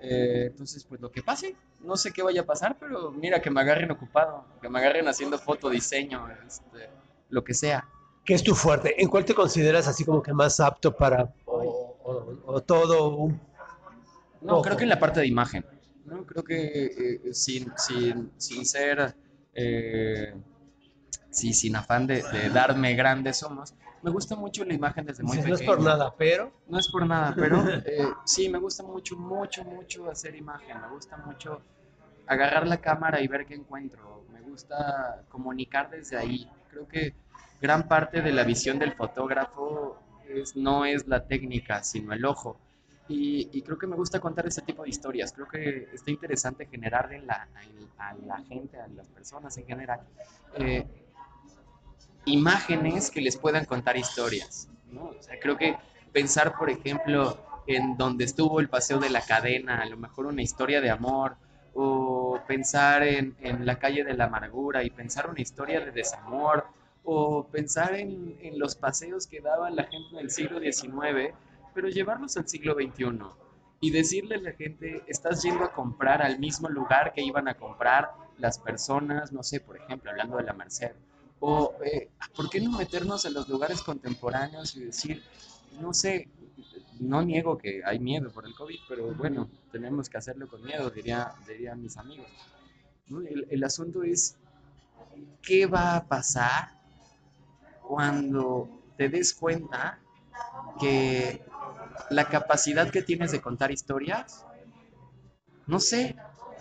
Eh, 0.00 0.48
entonces, 0.50 0.84
pues 0.84 1.00
lo 1.00 1.10
que 1.10 1.22
pase, 1.22 1.54
no 1.80 1.96
sé 1.96 2.12
qué 2.12 2.22
vaya 2.22 2.40
a 2.42 2.44
pasar, 2.44 2.76
pero 2.78 3.10
mira, 3.12 3.40
que 3.40 3.50
me 3.50 3.60
agarren 3.60 3.90
ocupado, 3.92 4.44
que 4.60 4.68
me 4.68 4.78
agarren 4.80 5.06
haciendo 5.08 5.38
foto, 5.38 5.70
diseño, 5.70 6.26
este, 6.46 6.90
lo 7.30 7.42
que 7.44 7.54
sea. 7.54 7.86
¿Qué 8.24 8.34
es 8.34 8.42
tu 8.42 8.54
fuerte? 8.56 9.00
¿En 9.00 9.08
cuál 9.08 9.24
te 9.24 9.32
consideras 9.34 9.86
así 9.86 10.04
como 10.04 10.20
que 10.22 10.32
más 10.32 10.58
apto 10.58 10.94
para 10.94 11.32
o, 11.46 11.96
o- 12.02 12.36
o 12.46 12.60
todo? 12.62 13.14
un- 13.14 13.40
No, 14.40 14.60
creo 14.60 14.76
que 14.76 14.82
en 14.82 14.90
la 14.90 14.98
parte 14.98 15.20
de 15.20 15.26
imagen. 15.28 15.64
¿No? 16.06 16.24
Creo 16.26 16.44
que 16.44 16.84
eh, 17.26 17.34
sin, 17.34 17.72
sin, 17.76 18.32
sin 18.36 18.64
ser, 18.66 19.14
eh, 19.54 20.34
sí, 21.30 21.52
sin 21.52 21.76
afán 21.76 22.06
de, 22.06 22.22
de 22.22 22.48
darme 22.50 22.94
grandes 22.94 23.38
somos, 23.38 23.74
me 24.02 24.10
gusta 24.10 24.36
mucho 24.36 24.64
la 24.64 24.74
imagen 24.74 25.04
desde 25.06 25.22
muy 25.24 25.36
Dices, 25.36 25.48
no 25.48 25.54
es 25.54 25.60
pequeño. 25.60 25.76
por 25.76 25.84
nada, 25.84 26.14
pero 26.16 26.52
No 26.68 26.78
es 26.78 26.88
por 26.88 27.06
nada, 27.06 27.34
pero 27.36 27.56
eh, 27.86 28.06
sí, 28.24 28.48
me 28.48 28.58
gusta 28.58 28.82
mucho, 28.84 29.16
mucho, 29.16 29.64
mucho 29.64 30.08
hacer 30.10 30.36
imagen. 30.36 30.80
Me 30.80 30.88
gusta 30.88 31.16
mucho 31.16 31.60
agarrar 32.26 32.66
la 32.66 32.76
cámara 32.80 33.20
y 33.20 33.26
ver 33.28 33.46
qué 33.46 33.54
encuentro. 33.54 34.24
Me 34.32 34.40
gusta 34.42 35.24
comunicar 35.28 35.90
desde 35.90 36.16
ahí. 36.16 36.48
Creo 36.70 36.86
que 36.86 37.14
gran 37.60 37.88
parte 37.88 38.22
de 38.22 38.32
la 38.32 38.44
visión 38.44 38.78
del 38.78 38.92
fotógrafo 38.92 39.98
es, 40.28 40.54
no 40.56 40.84
es 40.84 41.08
la 41.08 41.26
técnica, 41.26 41.82
sino 41.82 42.12
el 42.12 42.24
ojo. 42.24 42.60
Y, 43.08 43.48
y 43.52 43.62
creo 43.62 43.78
que 43.78 43.86
me 43.86 43.94
gusta 43.96 44.18
contar 44.20 44.46
ese 44.46 44.62
tipo 44.62 44.82
de 44.82 44.88
historias. 44.90 45.32
Creo 45.32 45.46
que 45.48 45.88
está 45.92 46.10
interesante 46.10 46.66
generar 46.66 47.12
en 47.12 47.26
la, 47.26 47.48
en- 47.62 47.88
a 47.98 48.14
la 48.26 48.38
gente, 48.44 48.78
a 48.80 48.88
las 48.88 49.06
personas 49.08 49.56
en 49.58 49.66
general, 49.66 50.00
eh, 50.58 50.84
imágenes 52.24 53.10
que 53.10 53.20
les 53.20 53.36
puedan 53.36 53.64
contar 53.64 53.96
historias. 53.96 54.68
¿no? 54.90 55.04
O 55.18 55.22
sea, 55.22 55.38
creo 55.40 55.56
que 55.56 55.76
pensar, 56.12 56.56
por 56.58 56.70
ejemplo, 56.70 57.38
en 57.66 57.96
donde 57.96 58.24
estuvo 58.24 58.60
el 58.60 58.68
paseo 58.68 58.98
de 58.98 59.10
la 59.10 59.20
cadena, 59.20 59.80
a 59.82 59.86
lo 59.86 59.96
mejor 59.96 60.26
una 60.26 60.42
historia 60.42 60.80
de 60.80 60.90
amor, 60.90 61.36
o 61.74 62.40
pensar 62.48 63.02
en, 63.02 63.36
en 63.40 63.66
la 63.66 63.78
calle 63.78 64.02
de 64.02 64.14
la 64.14 64.24
amargura 64.24 64.82
y 64.82 64.90
pensar 64.90 65.28
una 65.28 65.40
historia 65.40 65.80
de 65.80 65.92
desamor, 65.92 66.66
o 67.04 67.46
pensar 67.46 67.94
en, 67.94 68.36
en 68.40 68.58
los 68.58 68.74
paseos 68.74 69.26
que 69.28 69.40
daba 69.40 69.70
la 69.70 69.84
gente 69.84 70.08
en 70.14 70.18
el 70.18 70.30
siglo 70.30 70.58
XIX, 70.58 71.34
pero 71.76 71.90
llevarlos 71.90 72.38
al 72.38 72.48
siglo 72.48 72.74
XXI 72.74 73.18
y 73.80 73.90
decirle 73.90 74.36
a 74.36 74.40
la 74.40 74.52
gente, 74.52 75.04
estás 75.06 75.42
yendo 75.42 75.62
a 75.62 75.74
comprar 75.74 76.22
al 76.22 76.38
mismo 76.38 76.70
lugar 76.70 77.12
que 77.12 77.22
iban 77.22 77.48
a 77.48 77.54
comprar 77.58 78.12
las 78.38 78.58
personas, 78.58 79.30
no 79.30 79.42
sé, 79.42 79.60
por 79.60 79.76
ejemplo, 79.76 80.10
hablando 80.10 80.38
de 80.38 80.44
la 80.44 80.54
Merced, 80.54 80.92
o 81.38 81.74
eh, 81.84 82.08
¿por 82.34 82.48
qué 82.48 82.62
no 82.62 82.78
meternos 82.78 83.26
en 83.26 83.34
los 83.34 83.46
lugares 83.50 83.82
contemporáneos 83.82 84.74
y 84.74 84.86
decir, 84.86 85.22
no 85.78 85.92
sé, 85.92 86.30
no 86.98 87.22
niego 87.22 87.58
que 87.58 87.82
hay 87.84 87.98
miedo 87.98 88.30
por 88.30 88.46
el 88.46 88.54
COVID, 88.54 88.78
pero 88.88 89.14
bueno, 89.14 89.50
tenemos 89.70 90.08
que 90.08 90.16
hacerlo 90.16 90.48
con 90.48 90.64
miedo, 90.64 90.88
diría, 90.88 91.34
dirían 91.46 91.82
mis 91.82 91.98
amigos. 91.98 92.28
El, 93.10 93.46
el 93.50 93.64
asunto 93.64 94.02
es, 94.02 94.38
¿qué 95.42 95.66
va 95.66 95.96
a 95.96 96.04
pasar 96.06 96.70
cuando 97.82 98.66
te 98.96 99.10
des 99.10 99.34
cuenta 99.34 99.98
que 100.80 101.44
la 102.10 102.28
capacidad 102.28 102.90
que 102.90 103.02
tienes 103.02 103.32
de 103.32 103.40
contar 103.40 103.70
historias, 103.70 104.44
no 105.66 105.80
sé, 105.80 106.16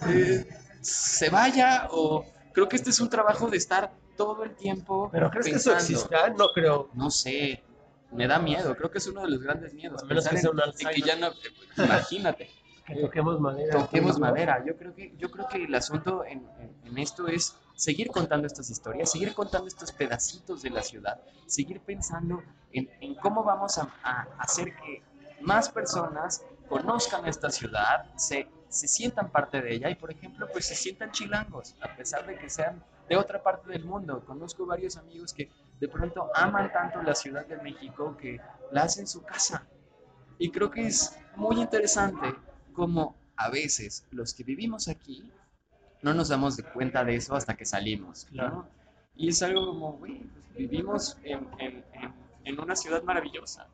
eh, 0.08 0.48
se 0.82 1.30
vaya 1.30 1.88
o 1.92 2.26
creo 2.54 2.68
que 2.68 2.76
este 2.76 2.90
es 2.90 3.00
un 3.00 3.10
trabajo 3.10 3.50
de 3.50 3.58
estar 3.58 3.92
todo 4.18 4.44
el 4.44 4.56
tiempo 4.56 5.10
¿Pero 5.12 5.30
crees 5.30 5.46
que 5.48 5.52
eso 5.56 5.72
pensando. 5.72 5.94
exista? 6.00 6.30
No 6.30 6.48
creo. 6.54 6.90
No 6.94 7.12
sé, 7.12 7.64
me 8.12 8.28
da 8.28 8.40
miedo, 8.40 8.76
creo 8.76 8.90
que 8.90 8.98
es 9.00 9.08
uno 9.08 9.22
de 9.22 9.30
los 9.30 9.42
grandes 9.42 9.74
miedos. 9.74 10.02
A 10.04 10.06
menos 10.06 10.28
que 10.28 10.38
sea 10.38 10.50
en- 10.52 10.56
un 10.56 10.62
en 10.80 10.90
que 10.96 11.02
ya 11.02 11.16
no, 11.18 11.32
imagínate, 11.84 12.50
Que 12.88 12.96
toquemos 12.96 13.40
madera. 13.42 13.80
toquemos 13.80 14.20
madera. 14.20 14.64
Yo 14.66 14.78
creo 14.78 14.94
que, 14.96 15.14
yo 15.18 15.30
creo 15.32 15.48
que 15.48 15.64
el 15.66 15.76
asunto 15.76 16.24
en, 16.24 16.48
en- 16.60 16.76
en 16.86 16.98
esto 16.98 17.28
es 17.28 17.56
seguir 17.76 18.08
contando 18.10 18.48
estas 18.48 18.70
historias, 18.70 19.12
seguir 19.12 19.34
contando 19.34 19.68
estos 19.68 19.92
pedacitos 19.92 20.62
de 20.62 20.70
la 20.70 20.82
ciudad, 20.82 21.20
seguir 21.46 21.82
pensando 21.82 22.42
en, 22.72 22.90
en 23.02 23.16
cómo 23.16 23.44
vamos 23.44 23.78
a, 23.78 23.94
a 24.04 24.28
hacer 24.40 24.74
que 24.78 25.02
más 25.46 25.70
personas 25.70 26.44
conozcan 26.68 27.26
esta 27.28 27.50
ciudad, 27.50 28.14
se, 28.16 28.48
se 28.70 28.88
sientan 28.88 29.32
parte 29.32 29.62
de 29.62 29.74
ella 29.76 29.90
y, 29.90 29.96
por 29.96 30.12
ejemplo, 30.12 30.48
pues 30.52 30.66
se 30.66 30.76
sientan 30.76 31.12
chilangos, 31.12 31.76
a 31.82 31.96
pesar 31.96 32.26
de 32.26 32.38
que 32.38 32.50
sean 32.50 32.84
de 33.08 33.16
otra 33.18 33.42
parte 33.44 33.70
del 33.70 33.86
mundo. 33.86 34.24
Conozco 34.26 34.66
varios 34.66 34.98
amigos 34.98 35.34
que 35.34 35.52
de 35.80 35.88
pronto 35.88 36.30
aman 36.36 36.72
tanto 36.74 37.02
la 37.04 37.14
Ciudad 37.14 37.46
de 37.46 37.58
México 37.58 38.18
que 38.18 38.40
la 38.72 38.84
hacen 38.84 39.08
su 39.08 39.24
casa. 39.24 39.68
Y 40.40 40.52
creo 40.52 40.72
que 40.72 40.88
es 40.88 41.16
muy 41.36 41.62
interesante 41.62 42.36
como 42.74 43.16
a 43.38 43.50
veces 43.50 44.06
los 44.12 44.34
que 44.34 44.44
vivimos 44.44 44.88
aquí 44.88 45.30
no 46.02 46.14
nos 46.14 46.30
damos 46.30 46.58
de 46.58 46.64
cuenta 46.64 47.04
de 47.06 47.16
eso 47.16 47.36
hasta 47.36 47.56
que 47.56 47.66
salimos. 47.66 48.26
¿no? 48.26 48.32
Claro. 48.32 48.68
Y 49.16 49.30
es 49.30 49.42
algo 49.44 49.66
como, 49.68 49.94
güey, 49.94 50.20
pues, 50.24 50.46
vivimos 50.58 51.18
en, 51.24 51.48
en- 51.60 51.86
en- 51.94 52.14
en 52.44 52.60
una 52.60 52.76
ciudad 52.76 53.02
maravillosa. 53.04 53.68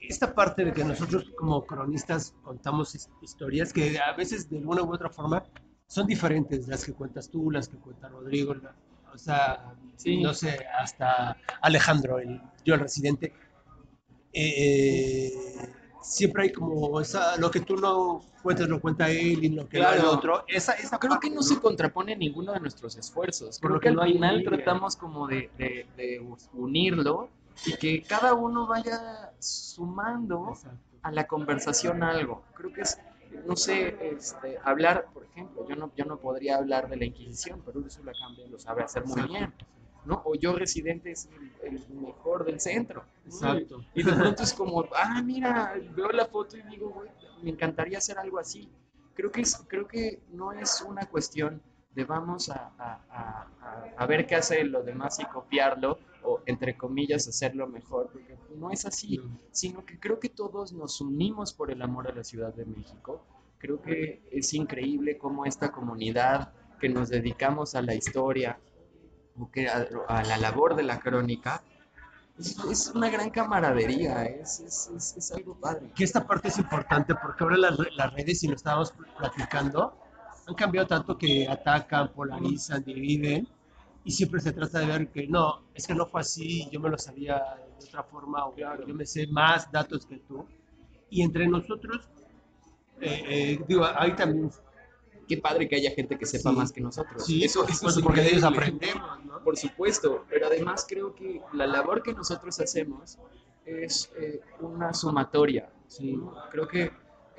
Esta 0.00 0.34
parte 0.34 0.64
de 0.64 0.72
que 0.72 0.82
nosotros 0.84 1.30
como 1.36 1.64
cronistas 1.66 2.34
contamos 2.42 2.94
his- 2.94 3.10
historias 3.22 3.72
que 3.72 3.98
a 3.98 4.12
veces 4.14 4.48
de 4.48 4.58
alguna 4.58 4.82
u 4.82 4.92
otra 4.92 5.10
forma 5.10 5.44
son 5.86 6.06
diferentes, 6.06 6.66
las 6.68 6.84
que 6.84 6.92
cuentas 6.94 7.28
tú, 7.30 7.50
las 7.50 7.68
que 7.68 7.76
cuenta 7.76 8.08
Rodrigo, 8.08 8.54
la- 8.54 8.74
o 9.12 9.18
sea, 9.18 9.74
Sí. 9.96 10.22
no 10.22 10.32
sé, 10.32 10.64
hasta 10.80 11.36
Alejandro, 11.62 12.18
el, 12.18 12.40
yo 12.64 12.74
el 12.74 12.80
residente. 12.80 13.32
Eh, 14.32 15.32
siempre 16.00 16.44
hay 16.44 16.52
como 16.52 17.00
esa, 17.00 17.36
lo 17.36 17.50
que 17.50 17.60
tú 17.60 17.76
no 17.76 18.22
cuentas 18.42 18.68
lo 18.68 18.80
cuenta 18.80 19.10
él 19.10 19.44
y 19.44 19.48
lo 19.50 19.68
que 19.68 19.78
no 19.80 19.88
el 19.90 19.94
Claro. 19.96 20.12
otro. 20.12 20.44
Esa, 20.48 20.72
esa 20.74 20.98
Creo 20.98 21.10
parte, 21.10 21.28
que 21.28 21.34
no 21.34 21.42
se 21.42 21.60
contrapone 21.60 22.16
ninguno 22.16 22.52
de 22.52 22.60
nuestros 22.60 22.96
esfuerzos. 22.96 23.58
Por 23.58 23.68
Creo 23.70 23.74
lo 23.74 23.80
que 23.80 23.84
que 23.84 23.88
al 23.90 23.94
no 23.96 24.02
final 24.04 24.42
tratamos 24.44 24.96
como 24.96 25.26
de, 25.26 25.50
de- 25.58 25.86
de 25.96 26.24
unirlo 26.54 27.28
y 27.66 27.76
que 27.76 28.02
cada 28.02 28.34
uno 28.34 28.66
vaya 28.66 29.32
sumando 29.38 30.54
a 31.02 31.12
la 31.12 31.26
conversación 31.26 32.02
algo. 32.02 32.42
Creo 32.54 32.72
que 32.72 32.82
es, 32.82 32.98
no 33.46 33.56
sé, 33.56 33.96
este, 34.14 34.58
hablar, 34.64 35.08
por 35.12 35.24
ejemplo, 35.24 35.66
yo 35.68 35.76
no, 35.76 35.92
yo 35.96 36.04
no 36.04 36.18
podría 36.18 36.56
hablar 36.56 36.88
de 36.88 36.96
la 36.96 37.04
Inquisición, 37.04 37.62
pero 37.64 37.80
Ursula 37.80 38.12
Campbell 38.18 38.50
lo 38.50 38.58
sabe 38.58 38.82
hacer 38.82 39.04
muy 39.04 39.22
bien, 39.22 39.52
¿no? 40.04 40.22
O 40.24 40.34
yo 40.34 40.54
residente 40.54 41.12
es 41.12 41.28
el, 41.62 41.74
el 41.74 41.88
mejor 42.00 42.44
del 42.44 42.60
centro. 42.60 43.04
Exacto. 43.26 43.84
Y 43.94 44.02
de 44.02 44.12
pronto 44.12 44.42
es 44.42 44.52
como, 44.52 44.84
ah, 44.94 45.22
mira, 45.22 45.74
veo 45.94 46.10
la 46.10 46.26
foto 46.26 46.56
y 46.56 46.62
digo, 46.62 46.90
güey, 46.90 47.10
me 47.42 47.50
encantaría 47.50 47.98
hacer 47.98 48.18
algo 48.18 48.38
así. 48.38 48.70
Creo 49.14 49.30
que, 49.30 49.42
es, 49.42 49.56
creo 49.68 49.86
que 49.86 50.20
no 50.32 50.52
es 50.52 50.80
una 50.80 51.06
cuestión 51.06 51.60
de 51.94 52.04
vamos 52.04 52.48
a, 52.50 52.72
a- 52.78 53.00
a- 53.10 53.46
a- 53.96 54.06
ver 54.06 54.26
qué 54.26 54.36
hace 54.36 54.64
lo 54.64 54.82
demás 54.82 55.18
y 55.18 55.24
copiarlo, 55.24 55.98
o 56.22 56.40
entre 56.46 56.76
comillas 56.76 57.26
hacerlo 57.28 57.66
mejor, 57.66 58.10
porque 58.12 58.36
no 58.56 58.70
es 58.70 58.84
así 58.86 59.20
sino 59.50 59.84
que 59.84 59.98
creo 59.98 60.20
que 60.20 60.28
todos 60.28 60.72
nos 60.72 61.00
unimos 61.00 61.52
por 61.52 61.70
el 61.70 61.82
amor 61.82 62.08
a 62.08 62.14
la 62.14 62.22
Ciudad 62.24 62.54
de 62.54 62.64
México. 62.66 63.24
Creo 63.58 63.80
que 63.82 64.22
es 64.30 64.54
increíble 64.54 65.18
cómo 65.18 65.44
esta 65.46 65.70
comunidad 65.72 66.52
que 66.78 66.88
nos 66.88 67.08
dedicamos 67.08 67.74
a 67.74 67.82
la 67.82 67.94
historia 67.94 68.58
o 69.38 69.50
que 69.50 69.68
a, 69.68 69.86
la 70.22 70.36
labor 70.38 70.76
de 70.76 70.82
la 70.82 70.98
crónica, 71.00 71.62
es, 72.38 72.56
es 72.70 72.92
una 72.94 73.10
gran 73.10 73.30
camaradería, 73.30 74.24
es, 74.24 74.60
es, 74.60 75.14
es- 75.16 75.32
algo 75.32 75.54
padre. 75.54 75.90
Que 75.94 76.04
esta 76.04 76.26
parte 76.26 76.48
es 76.48 76.58
importante 76.58 77.14
porque 77.14 77.44
ahora 77.44 77.56
las, 77.58 77.78
las 77.96 78.12
redes, 78.14 78.42
y 78.44 78.48
lo 78.48 78.56
estábamos 78.56 78.92
platicando, 79.18 79.94
han 80.50 80.54
cambiado 80.54 80.86
tanto 80.86 81.16
que 81.16 81.46
atacan, 81.48 82.12
polarizan, 82.12 82.84
dividen, 82.84 83.46
y 84.04 84.10
siempre 84.10 84.40
se 84.40 84.52
trata 84.52 84.80
de 84.80 84.86
ver 84.86 85.08
que 85.08 85.26
no, 85.26 85.62
es 85.74 85.86
que 85.86 85.94
no 85.94 86.06
fue 86.06 86.20
así, 86.22 86.68
yo 86.70 86.80
me 86.80 86.88
lo 86.88 86.98
sabía 86.98 87.36
de 87.78 87.86
otra 87.86 88.02
forma, 88.02 88.46
o 88.46 88.54
yo 88.56 88.94
me 88.94 89.06
sé 89.06 89.26
más 89.28 89.70
datos 89.70 90.06
que 90.06 90.16
tú. 90.18 90.44
Y 91.10 91.22
entre 91.22 91.46
nosotros, 91.46 92.08
eh, 93.00 93.24
eh, 93.28 93.64
digo, 93.66 93.84
ahí 93.96 94.14
también, 94.14 94.50
Qué 95.28 95.36
padre 95.36 95.68
que 95.68 95.76
haya 95.76 95.92
gente 95.92 96.18
que 96.18 96.26
sepa 96.26 96.50
Sí. 96.50 96.56
más 96.56 96.72
que 96.72 96.80
nosotros. 96.80 97.24
sí, 97.24 97.44
eso, 97.44 97.64
eso 97.68 97.88
es 97.88 98.00
porque 98.00 98.20
de 98.20 98.30
ellos 98.30 98.42
aprendemos, 98.42 99.24
¿no? 99.24 99.38
Por 99.44 99.56
supuesto, 99.56 100.24
pero 100.28 100.48
además 100.48 100.84
creo 100.88 101.14
que 101.14 101.40
la 101.52 101.68
labor 101.68 102.02
que 102.02 102.12
nosotros 102.12 102.58
hacemos 102.58 103.16
es 103.64 104.10
eh, 104.18 104.40
una 104.58 104.92
sumatoria. 104.92 105.70
Sí. 105.86 106.18
Creo 106.50 106.66
que 106.66 106.90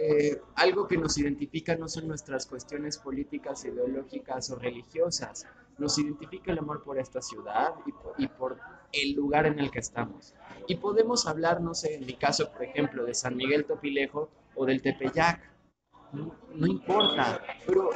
eh, 0.04 0.42
algo 0.56 0.88
que 0.88 0.98
nos 0.98 1.18
identifica 1.18 1.76
no 1.76 1.88
son 1.88 2.08
nuestras 2.08 2.46
cuestiones 2.48 2.98
políticas, 2.98 3.64
ideológicas 3.66 4.50
o 4.52 4.56
religiosas. 4.56 5.46
Nos 5.78 5.98
identifica 6.00 6.52
el 6.52 6.60
amor 6.60 6.84
por 6.84 6.98
esta 7.00 7.22
ciudad 7.22 7.74
y 7.86 7.92
por, 7.92 8.14
y 8.18 8.28
por 8.28 8.58
el 8.92 9.14
lugar 9.14 9.46
en 9.46 9.60
el 9.60 9.70
que 9.72 9.80
estamos. 9.80 10.34
Y 10.68 10.76
podemos 10.76 11.28
hablar, 11.28 11.62
no 11.62 11.74
sé, 11.74 11.96
en 11.96 12.06
mi 12.06 12.14
caso, 12.14 12.52
por 12.52 12.64
ejemplo, 12.64 13.06
de 13.06 13.14
San 13.14 13.36
Miguel 13.36 13.66
Topilejo 13.66 14.30
o 14.56 14.66
del 14.66 14.82
Tepeyac. 14.82 15.40
No, 16.14 16.36
no 16.56 16.68
importa, 16.68 17.42
pero 17.66 17.92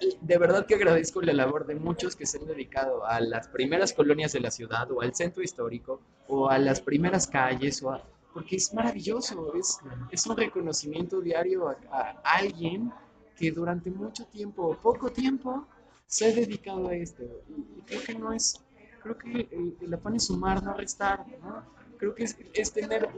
eh, 0.00 0.16
de 0.20 0.38
verdad 0.38 0.64
que 0.66 0.74
agradezco 0.74 1.20
la 1.20 1.34
labor 1.34 1.66
de 1.66 1.74
muchos 1.74 2.16
que 2.16 2.24
se 2.24 2.38
han 2.38 2.46
dedicado 2.46 3.04
a 3.06 3.20
las 3.20 3.48
primeras 3.48 3.92
colonias 3.92 4.32
de 4.32 4.40
la 4.40 4.50
ciudad 4.50 4.90
o 4.90 5.02
al 5.02 5.14
centro 5.14 5.42
histórico 5.42 6.00
o 6.28 6.48
a 6.48 6.58
las 6.58 6.80
primeras 6.80 7.26
calles 7.26 7.82
o 7.82 7.90
a- 7.90 8.02
porque 8.32 8.56
es 8.56 8.72
maravilloso, 8.74 9.54
es, 9.54 9.78
es 10.10 10.26
un 10.26 10.36
reconocimiento 10.36 11.20
diario 11.20 11.68
a, 11.68 11.76
a 11.90 12.10
alguien 12.38 12.92
que 13.36 13.50
durante 13.52 13.90
mucho 13.90 14.24
tiempo 14.26 14.62
o 14.68 14.76
poco 14.76 15.10
tiempo 15.10 15.66
se 16.06 16.26
ha 16.26 16.34
dedicado 16.34 16.88
a 16.88 16.94
esto. 16.94 17.22
Y, 17.48 17.78
y 17.78 17.82
creo 17.86 18.02
que 18.04 18.14
no 18.14 18.32
es, 18.32 18.60
creo 19.02 19.16
que 19.18 19.48
el, 19.50 19.76
el 19.80 19.94
afán 19.94 20.16
es 20.16 20.26
sumar, 20.26 20.62
no 20.62 20.74
restar, 20.74 21.24
¿no? 21.42 21.62
Creo 21.98 22.14
que 22.14 22.24
es, 22.24 22.36
es 22.54 22.72
tener, 22.72 23.08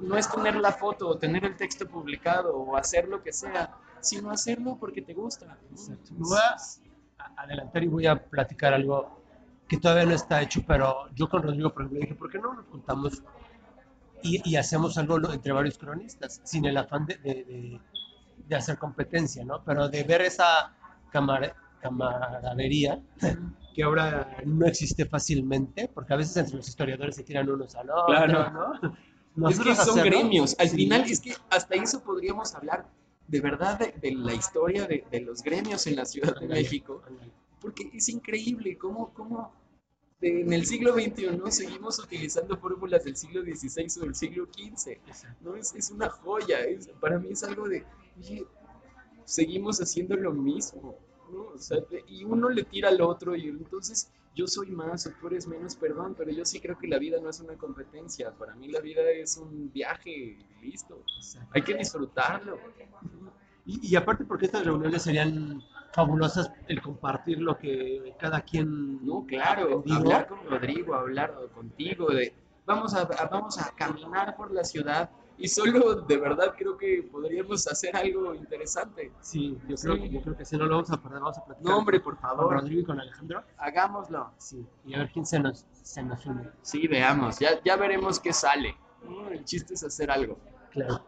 no 0.00 0.16
es 0.16 0.30
tener 0.30 0.56
la 0.56 0.72
foto 0.72 1.08
o 1.08 1.18
tener 1.18 1.44
el 1.44 1.56
texto 1.56 1.86
publicado 1.86 2.56
o 2.56 2.76
hacer 2.76 3.06
lo 3.08 3.22
que 3.22 3.32
sea, 3.32 3.76
sino 4.00 4.30
hacerlo 4.30 4.76
porque 4.80 5.02
te 5.02 5.12
gusta. 5.12 5.58
¿no? 5.70 6.28
Voy 6.28 6.38
a- 6.38 6.56
adelantar 7.36 7.82
y 7.82 7.88
voy 7.88 8.06
a 8.06 8.16
platicar 8.22 8.74
algo 8.74 9.20
que 9.68 9.78
todavía 9.78 10.04
no 10.06 10.14
está 10.14 10.42
hecho, 10.42 10.62
pero 10.66 11.08
yo 11.14 11.28
con 11.28 11.42
Rodrigo, 11.42 11.72
por 11.72 11.82
ejemplo, 11.82 12.00
dije, 12.00 12.14
¿por 12.14 12.30
qué 12.30 12.38
no 12.38 12.54
nos 12.54 12.66
juntamos 12.66 13.22
y, 14.22 14.40
y 14.48 14.56
hacemos 14.56 14.96
algo 14.98 15.16
entre 15.32 15.52
varios 15.52 15.76
cronistas, 15.78 16.40
sin 16.44 16.64
el 16.64 16.76
afán 16.76 17.06
de, 17.06 17.16
de- 17.16 17.44
de- 17.44 17.80
de 18.46 18.56
hacer 18.56 18.76
competencia, 18.78 19.44
¿no? 19.44 19.62
Pero 19.64 19.88
de 19.88 20.02
ver 20.04 20.22
esa 20.22 20.74
camar- 21.10 21.54
camaradería 21.80 23.00
que 23.74 23.82
ahora 23.82 24.36
no 24.44 24.66
existe 24.66 25.06
fácilmente, 25.06 25.88
porque 25.92 26.12
a 26.14 26.16
veces 26.16 26.36
entre 26.36 26.56
los 26.56 26.68
historiadores 26.68 27.16
se 27.16 27.22
tiran 27.24 27.48
unos 27.48 27.74
al 27.74 27.90
otro, 27.90 28.06
Claro. 28.06 28.50
¿no? 28.52 28.74
Es 28.74 28.80
que 28.80 28.90
Nosotros 29.64 29.76
son 29.78 29.98
hacerlo- 29.98 30.04
gremios. 30.04 30.56
Al 30.58 30.68
Sí. 30.68 30.76
final 30.76 31.00
es 31.02 31.20
que 31.20 31.34
hasta 31.50 31.74
eso 31.74 32.02
podríamos 32.04 32.54
hablar 32.54 32.86
de 33.26 33.40
verdad 33.40 33.78
de, 33.78 33.92
de 34.00 34.12
la 34.14 34.34
historia 34.34 34.86
de, 34.86 35.04
de 35.10 35.20
los 35.22 35.42
gremios 35.42 35.86
en 35.86 35.96
la 35.96 36.04
Ciudad 36.04 36.38
de 36.38 36.46
México, 36.46 37.02
porque 37.60 37.90
es 37.94 38.08
increíble 38.10 38.76
cómo, 38.78 39.12
cómo 39.14 39.52
de- 40.30 40.40
en 40.40 40.52
el 40.52 40.64
siglo 40.66 40.92
XXI 40.94 41.50
seguimos 41.50 41.98
utilizando 41.98 42.56
fórmulas 42.56 43.04
del 43.04 43.16
siglo 43.16 43.42
XVI 43.42 44.00
o 44.00 44.04
del 44.04 44.14
siglo 44.14 44.46
XV. 44.46 44.98
¿no? 45.42 45.56
Es, 45.56 45.74
es 45.74 45.90
una 45.90 46.08
joya, 46.08 46.60
es, 46.60 46.88
para 47.00 47.18
mí 47.18 47.28
es 47.30 47.42
algo 47.44 47.68
de, 47.68 47.84
oye, 48.18 48.46
seguimos 49.24 49.80
haciendo 49.80 50.16
lo 50.16 50.32
mismo, 50.32 50.96
¿no? 51.32 51.48
O 51.54 51.58
sea, 51.58 51.78
y 52.08 52.24
uno 52.24 52.48
le 52.48 52.64
tira 52.64 52.88
al 52.88 53.00
otro 53.00 53.34
y 53.34 53.48
entonces 53.48 54.10
yo 54.34 54.46
soy 54.46 54.70
más 54.70 55.06
o 55.06 55.10
tú 55.20 55.28
eres 55.28 55.46
menos, 55.46 55.76
perdón, 55.76 56.14
pero 56.16 56.30
yo 56.32 56.44
sí 56.44 56.58
creo 56.60 56.76
que 56.78 56.88
la 56.88 56.98
vida 56.98 57.20
no 57.20 57.30
es 57.30 57.40
una 57.40 57.56
competencia, 57.56 58.32
para 58.32 58.54
mí 58.56 58.68
la 58.68 58.80
vida 58.80 59.02
es 59.10 59.36
un 59.36 59.70
viaje, 59.72 60.36
listo, 60.60 61.02
hay 61.52 61.62
que 61.62 61.74
disfrutarlo. 61.74 62.58
Y, 63.66 63.92
y 63.92 63.96
aparte 63.96 64.24
porque 64.24 64.46
estas 64.46 64.64
reuniones 64.64 65.02
serían 65.02 65.62
fabulosas 65.92 66.52
el 66.68 66.82
compartir 66.82 67.40
lo 67.40 67.56
que 67.58 68.14
cada 68.18 68.40
quien 68.42 69.04
No, 69.06 69.24
claro, 69.26 69.82
hablar 69.90 70.26
con 70.26 70.44
Rodrigo, 70.46 70.94
hablar 70.94 71.34
contigo, 71.54 72.08
de 72.10 72.34
vamos 72.66 72.94
a, 72.94 73.02
a- 73.02 73.26
vamos 73.28 73.58
a 73.58 73.70
caminar 73.74 74.36
por 74.36 74.52
la 74.52 74.64
ciudad 74.64 75.10
y 75.36 75.48
solo 75.48 75.94
de 76.02 76.16
verdad 76.16 76.54
creo 76.56 76.76
que 76.76 77.08
podríamos 77.10 77.66
hacer 77.66 77.96
algo 77.96 78.34
interesante. 78.34 79.12
Sí, 79.20 79.58
yo 79.68 79.74
creo, 79.76 79.96
Sí. 79.96 80.08
yo 80.10 80.20
creo 80.22 80.36
que 80.36 80.44
si 80.44 80.56
no 80.56 80.66
lo 80.66 80.76
vamos 80.76 80.90
a 80.92 81.02
perder, 81.02 81.20
vamos 81.20 81.38
a 81.38 81.44
platicar 81.44 81.72
No, 81.72 81.78
hombre, 81.78 82.00
por 82.00 82.14
con 82.14 82.22
favor, 82.22 82.52
Rodrigo 82.54 82.80
y 82.82 82.84
con 82.84 83.00
Alejandro. 83.00 83.42
hagámoslo. 83.58 84.30
Sí, 84.38 84.64
y 84.84 84.94
a 84.94 84.98
ver 84.98 85.10
quién 85.10 85.26
se 85.26 85.40
nos, 85.40 85.66
se 85.82 86.02
nos 86.02 86.24
une. 86.26 86.50
Sí, 86.62 86.86
veamos, 86.86 87.38
ya, 87.40 87.60
ya 87.64 87.76
veremos 87.76 88.20
qué 88.20 88.32
sale. 88.32 88.76
El 89.30 89.44
chiste 89.44 89.74
es 89.74 89.82
hacer 89.84 90.10
algo. 90.10 90.38
Claro. 90.70 91.04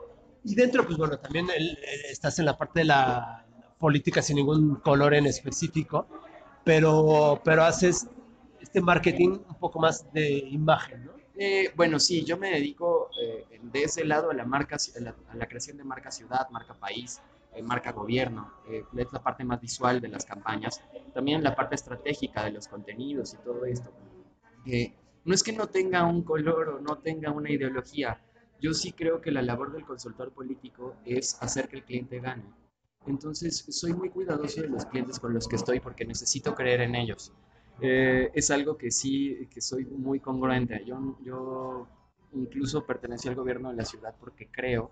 Y 0.47 0.55
dentro, 0.55 0.85
pues 0.87 0.97
bueno, 0.97 1.19
también 1.19 1.49
el- 1.51 1.71
el- 1.77 2.05
estás 2.11 2.39
en 2.39 2.45
la 2.47 2.57
parte 2.57 2.81
de 2.81 2.85
la 2.87 3.45
política 3.79 4.23
sin 4.23 4.37
ningún 4.37 4.77
color 4.77 5.15
en 5.15 5.27
específico, 5.27 6.07
pero, 6.65 7.41
pero 7.45 7.65
haces 7.65 8.07
este 8.61 8.81
marketing 8.81 9.31
un 9.49 9.55
poco 9.59 9.81
más 9.81 10.11
de 10.13 10.39
imagen, 10.39 11.05
¿no? 11.07 11.13
Eh, 11.39 11.71
bueno, 11.77 11.99
sí, 11.99 12.25
yo 12.25 12.39
me 12.39 12.51
dedico 12.51 13.11
eh, 13.21 13.59
de 13.61 13.83
ese 13.83 14.05
lado 14.05 14.31
a 14.31 14.35
la, 14.35 14.45
marca, 14.47 14.77
a 14.77 15.01
la, 15.01 15.15
a 15.29 15.37
la 15.37 15.47
creación 15.47 15.77
de 15.77 15.85
marca 15.85 16.11
ciudad, 16.11 16.49
marca 16.51 16.73
país, 16.75 17.21
eh, 17.55 17.63
marca 17.63 17.93
gobierno. 17.93 18.53
eh, 18.71 18.83
es 18.97 19.13
la 19.13 19.23
parte 19.23 19.45
más 19.45 19.61
visual 19.61 20.01
de 20.01 20.09
las 20.09 20.25
campañas. 20.25 20.81
También 21.13 21.43
la 21.43 21.55
parte 21.55 21.75
estratégica 21.75 22.45
de 22.45 22.53
los 22.53 22.69
contenidos 22.69 23.35
y 23.35 23.37
todo 23.39 23.65
esto. 23.67 23.91
Eh, 24.65 24.93
no 25.25 25.35
es 25.35 25.43
que 25.43 25.53
no 25.53 25.67
tenga 25.67 26.05
un 26.05 26.23
color 26.23 26.69
o 26.71 26.81
no 26.81 26.99
tenga 26.99 27.31
una 27.33 27.51
ideología. 27.51 28.19
Yo 28.61 28.73
sí 28.73 28.93
creo 28.93 29.21
que 29.21 29.31
la 29.31 29.43
labor 29.43 29.73
del 29.73 29.85
consultor 29.85 30.33
político 30.33 30.97
es 31.05 31.37
hacer 31.43 31.69
que 31.69 31.77
el 31.77 31.85
cliente 31.85 32.21
gane. 32.21 32.45
Entonces, 33.07 33.65
soy 33.69 33.93
muy 33.93 34.11
cuidadoso 34.11 34.63
de 34.63 34.69
los 34.69 34.85
clientes 34.87 35.21
con 35.21 35.33
los 35.33 35.47
que 35.47 35.57
estoy 35.57 35.81
porque 35.81 36.05
necesito 36.05 36.55
creer 36.55 36.81
en 36.81 36.95
ellos. 36.95 37.33
Eh, 37.81 38.31
es 38.35 38.51
algo 38.51 38.77
que 38.77 38.91
sí, 38.91 39.49
que 39.53 39.61
soy 39.61 39.85
muy 39.85 40.21
congruente. 40.21 40.83
Yo, 40.85 41.19
yo 41.23 41.87
incluso 42.33 42.85
pertenecí 42.85 43.29
al 43.29 43.35
gobierno 43.35 43.71
de 43.71 43.77
la 43.77 43.85
ciudad 43.85 44.15
porque 44.19 44.49
creo 44.51 44.91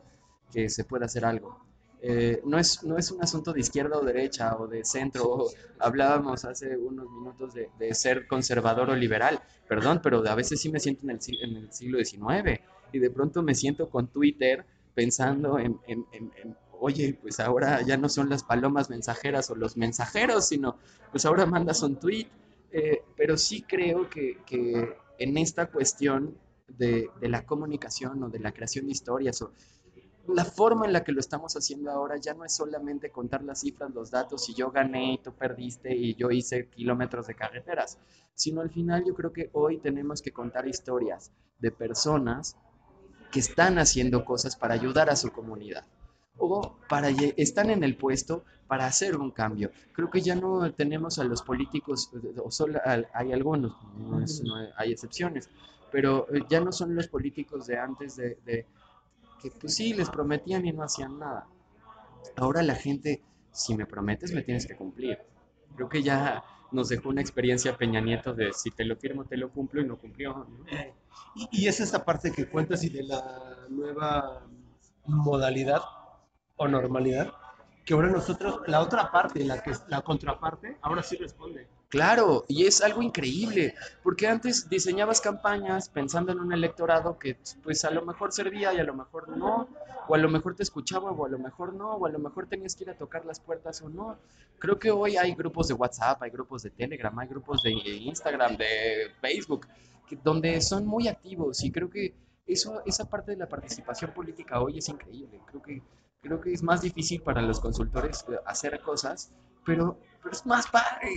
que 0.53 0.69
se 0.69 0.85
puede 0.85 1.07
hacer 1.07 1.25
algo. 1.25 1.65
Eh, 2.03 2.43
no, 2.45 2.59
es, 2.59 2.85
no 2.85 2.99
es 2.99 3.11
un 3.11 3.23
asunto 3.23 3.53
de 3.53 3.61
izquierda 3.61 3.97
o 3.97 4.05
derecha 4.05 4.57
o 4.59 4.69
de 4.69 4.85
centro. 4.85 5.47
hablábamos 5.79 6.45
hace 6.45 6.77
unos 6.77 7.11
minutos 7.11 7.55
de, 7.55 7.71
de 7.79 7.95
ser 7.95 8.29
conservador 8.29 8.91
o 8.91 8.95
liberal. 8.95 9.41
Perdón, 9.67 10.01
pero 10.03 10.23
a 10.29 10.35
veces 10.35 10.61
sí 10.61 10.71
me 10.71 10.79
siento 10.79 11.05
en 11.05 11.11
el, 11.11 11.19
en 11.43 11.57
el 11.57 11.73
siglo 11.73 11.99
XIX 12.05 12.61
y 12.95 12.99
de 13.01 13.11
pronto 13.11 13.43
me 13.43 13.55
siento 13.55 13.89
con 13.91 14.09
Twitter 14.09 14.65
pensando 14.95 15.59
en, 15.59 15.79
en- 15.87 16.07
en- 16.13 16.33
en, 16.43 16.57
oye, 16.81 17.19
pues 17.21 17.41
ahora 17.41 17.83
ya 17.83 17.97
no 17.97 18.09
son 18.09 18.29
las 18.29 18.43
palomas 18.45 18.91
mensajeras 18.91 19.51
o 19.51 19.55
los 19.57 19.77
mensajeros, 19.77 20.47
sino 20.49 20.77
pues 21.11 21.25
ahora 21.27 21.47
mandas 21.47 21.83
un 21.83 21.97
tweet. 21.97 22.27
Eh, 22.73 23.03
pero 23.17 23.37
sí 23.37 23.63
creo 23.63 24.09
que, 24.11 24.39
que 24.45 24.97
en 25.19 25.39
esta 25.39 25.67
cuestión 25.71 26.37
de, 26.67 27.09
de 27.21 27.29
la 27.29 27.47
comunicación 27.47 28.23
o 28.25 28.29
de 28.31 28.41
la 28.41 28.53
creación 28.53 28.87
de 28.87 28.93
historias 28.93 29.41
o 29.43 29.53
la 30.29 30.45
forma 30.45 30.87
en 30.87 30.93
la 30.93 31.05
que 31.05 31.13
lo 31.13 31.21
estamos 31.21 31.55
haciendo 31.55 31.91
ahora 31.91 32.17
ya 32.17 32.33
no 32.35 32.45
es 32.45 32.55
solamente 32.57 33.11
contar 33.11 33.43
las 33.45 33.61
cifras, 33.61 33.93
los 33.95 34.11
datos, 34.11 34.49
y 34.49 34.55
yo 34.55 34.71
gané 34.71 35.15
y 35.15 35.19
tú 35.19 35.33
perdiste 35.35 35.95
y 35.95 36.15
yo 36.15 36.31
hice 36.31 36.69
kilómetros 36.69 37.27
de 37.27 37.35
carreteras, 37.35 37.99
sino 38.35 38.63
al 38.63 38.71
final 38.71 39.05
yo 39.07 39.15
creo 39.15 39.33
que 39.33 39.51
hoy 39.53 39.79
tenemos 39.79 40.23
que 40.23 40.33
contar 40.33 40.67
historias 40.67 41.31
de 41.59 41.71
personas 41.71 42.57
que 43.35 43.41
están 43.41 43.81
haciendo 43.81 44.25
cosas 44.25 44.55
para 44.55 44.75
ayudar 44.75 45.11
a 45.11 45.17
su 45.17 45.33
comunidad 45.33 45.85
o 46.39 46.77
para 46.89 47.09
están 47.37 47.69
en 47.69 47.83
el 47.83 47.97
puesto 47.97 48.45
para 48.69 48.87
hacer 48.87 49.17
un 49.17 49.33
cambio. 49.33 49.73
Creo 49.93 50.09
que 50.09 50.21
ya 50.21 50.37
no 50.37 50.73
tenemos 50.73 51.19
a 51.19 51.25
los 51.25 51.43
políticos, 51.43 52.13
o 52.41 52.51
solo 52.53 52.79
hay 52.85 53.33
algunos, 53.33 53.73
hay 54.77 54.93
excepciones, 54.93 55.51
pero 55.91 56.33
eh, 56.33 56.45
ya 56.49 56.61
no 56.61 56.71
son 56.71 56.95
los 56.95 57.09
políticos 57.09 57.67
de 57.67 57.77
antes 57.77 58.15
de, 58.15 58.67
que 59.43 59.51
pues 59.51 59.75
sí, 59.75 59.95
les 59.95 60.09
prometían 60.11 60.65
y 60.65 60.73
no 60.73 60.85
hacían 60.85 61.19
nada. 61.19 61.49
Ahora 62.37 62.63
la 62.63 62.77
gente, 62.77 63.21
si 63.51 63.77
me 63.77 63.85
prometes, 63.85 64.33
me 64.33 64.43
tienes 64.43 64.65
que 64.65 64.77
cumplir. 64.77 65.19
Creo 65.75 65.89
que 65.89 66.05
ya 66.05 66.45
nos 66.71 66.89
dejó 66.89 67.09
una 67.09 67.21
experiencia 67.21 67.77
Peña 67.77 68.01
Nieto 68.01 68.33
de 68.33 68.53
si 68.53 68.71
te 68.71 68.85
lo 68.85 68.95
firmo, 68.95 69.25
te 69.25 69.37
lo 69.37 69.51
cumplo 69.51 69.81
y 69.81 69.87
no 69.87 69.97
cumplió. 69.97 70.47
Y, 71.51 71.67
es 71.67 71.81
esta 71.81 72.05
parte 72.05 72.31
que 72.31 72.49
cuentas 72.49 72.85
y 72.85 72.91
de 72.91 73.03
la 73.03 73.67
nueva 73.69 74.47
modalidad 75.05 75.83
o 76.57 76.69
normalidad 76.69 77.33
que 77.85 77.93
ahora 77.93 78.09
nosotros, 78.09 78.61
la 78.67 78.81
otra 78.81 79.11
parte, 79.11 79.45
la 79.45 79.63
que 79.63 79.73
la 79.89 80.01
contraparte, 80.01 80.79
ahora 80.81 81.03
sí 81.03 81.17
responde. 81.17 81.67
Claro, 81.89 82.45
y 82.49 82.67
es 82.67 82.83
algo 82.83 83.03
increíble, 83.03 83.75
porque 84.03 84.27
antes 84.27 84.69
diseñabas 84.69 85.21
campañas 85.21 85.91
pensando 85.91 86.33
en 86.33 86.41
un 86.41 86.53
electorado 86.53 87.19
que 87.19 87.37
pues 87.63 87.85
a 87.85 87.91
lo 87.91 88.05
mejor 88.05 88.33
servía 88.33 88.73
y 88.73 88.79
a 88.79 88.85
lo 88.85 88.95
mejor 88.95 89.29
no, 89.37 89.69
o 90.09 90.15
a 90.15 90.19
lo 90.19 90.29
mejor 90.29 90.57
te 90.57 90.63
escuchaba 90.63 91.11
o 91.13 91.27
a 91.27 91.29
lo 91.29 91.39
mejor 91.39 91.75
no, 91.75 91.93
o 91.93 92.07
a 92.07 92.11
lo 92.11 92.19
mejor 92.19 92.47
tenías 92.47 92.75
que 92.75 92.85
ir 92.85 92.91
a 92.91 92.97
tocar 92.97 93.25
las 93.25 93.39
puertas 93.39 93.83
o 93.83 93.89
no. 93.89 94.17
Creo 94.59 94.79
que 94.79 94.91
hoy 94.91 95.17
hay 95.17 95.35
grupos 95.35 95.69
de 95.69 95.75
WhatsApp, 95.75 96.23
hay 96.23 96.31
grupos 96.31 96.63
de 96.63 96.71
Telegram, 96.71 97.17
hay 97.19 97.29
grupos 97.29 97.63
de 97.63 97.71
Instagram, 97.73 98.57
de 98.57 99.13
Facebook, 99.21 99.67
que- 100.07 100.17
donde 100.17 100.61
son 100.61 100.87
muy 100.87 101.09
activos 101.09 101.63
y 101.65 101.71
creo 101.71 101.91
que 101.91 102.15
eso, 102.47 102.83
esa 102.85 103.09
parte 103.09 103.31
de 103.33 103.39
la 103.39 103.49
participación 103.49 104.13
política 104.13 104.61
hoy 104.61 104.79
es 104.79 104.89
increíble. 104.89 105.41
Creo 105.47 105.63
que, 105.63 105.83
creo 106.21 106.41
que 106.41 106.53
es 106.53 106.63
más 106.63 106.83
difícil 106.83 107.23
para 107.23 107.41
los 107.43 107.59
consultores 107.61 108.25
hacer 108.45 108.81
cosas, 108.83 109.33
pero, 109.65 109.99
pero 110.23 110.33
es 110.35 110.45
más 110.45 110.67
padre. 110.69 111.09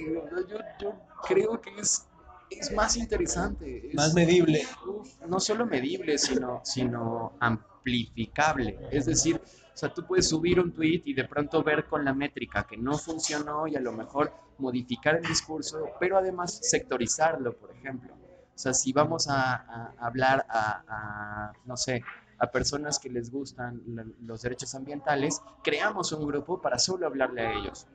Yo, 0.49 0.59
yo 0.79 0.93
creo 1.27 1.59
que 1.61 1.71
es, 1.79 2.07
es 2.49 2.71
más 2.73 2.95
interesante. 2.95 3.87
es- 3.89 3.95
Más 3.95 4.13
medible. 4.13 4.61
Uf, 4.87 5.19
no 5.27 5.39
solo 5.41 5.65
medible, 5.65 6.17
sino, 6.17 6.61
sino 6.63 7.33
amplificable. 7.41 8.79
Es 8.91 9.05
decir, 9.05 9.41
o 9.43 9.77
sea, 9.77 9.93
tú 9.93 10.05
puedes 10.07 10.27
subir 10.29 10.59
un 10.59 10.71
tweet 10.73 11.01
y 11.05 11.13
de 11.13 11.25
pronto 11.25 11.61
ver 11.61 11.85
con 11.87 12.03
la 12.05 12.13
métrica 12.13 12.65
que 12.65 12.77
no 12.77 12.97
funcionó 12.97 13.67
y 13.67 13.75
a 13.75 13.81
lo 13.81 13.91
mejor 13.91 14.31
modificar 14.57 15.15
el 15.17 15.23
discurso, 15.23 15.89
pero 15.99 16.17
además 16.17 16.57
sectorizarlo, 16.63 17.55
por 17.57 17.71
ejemplo. 17.71 18.13
O 18.57 18.59
sea, 18.59 18.73
si 18.73 18.91
vamos 18.91 19.27
a, 19.27 19.53
a 19.53 19.93
hablar 19.99 20.43
a, 20.49 20.83
a, 20.87 21.53
no 21.65 21.77
sé, 21.77 22.03
a 22.39 22.47
personas 22.47 22.97
que 22.97 23.07
les 23.07 23.29
gustan 23.29 23.83
los 24.25 24.41
derechos 24.41 24.73
ambientales, 24.73 25.39
creamos 25.63 26.11
un 26.11 26.25
grupo 26.25 26.59
para 26.59 26.79
solo 26.79 27.05
hablarle 27.05 27.45
a 27.45 27.53
ellos. 27.53 27.85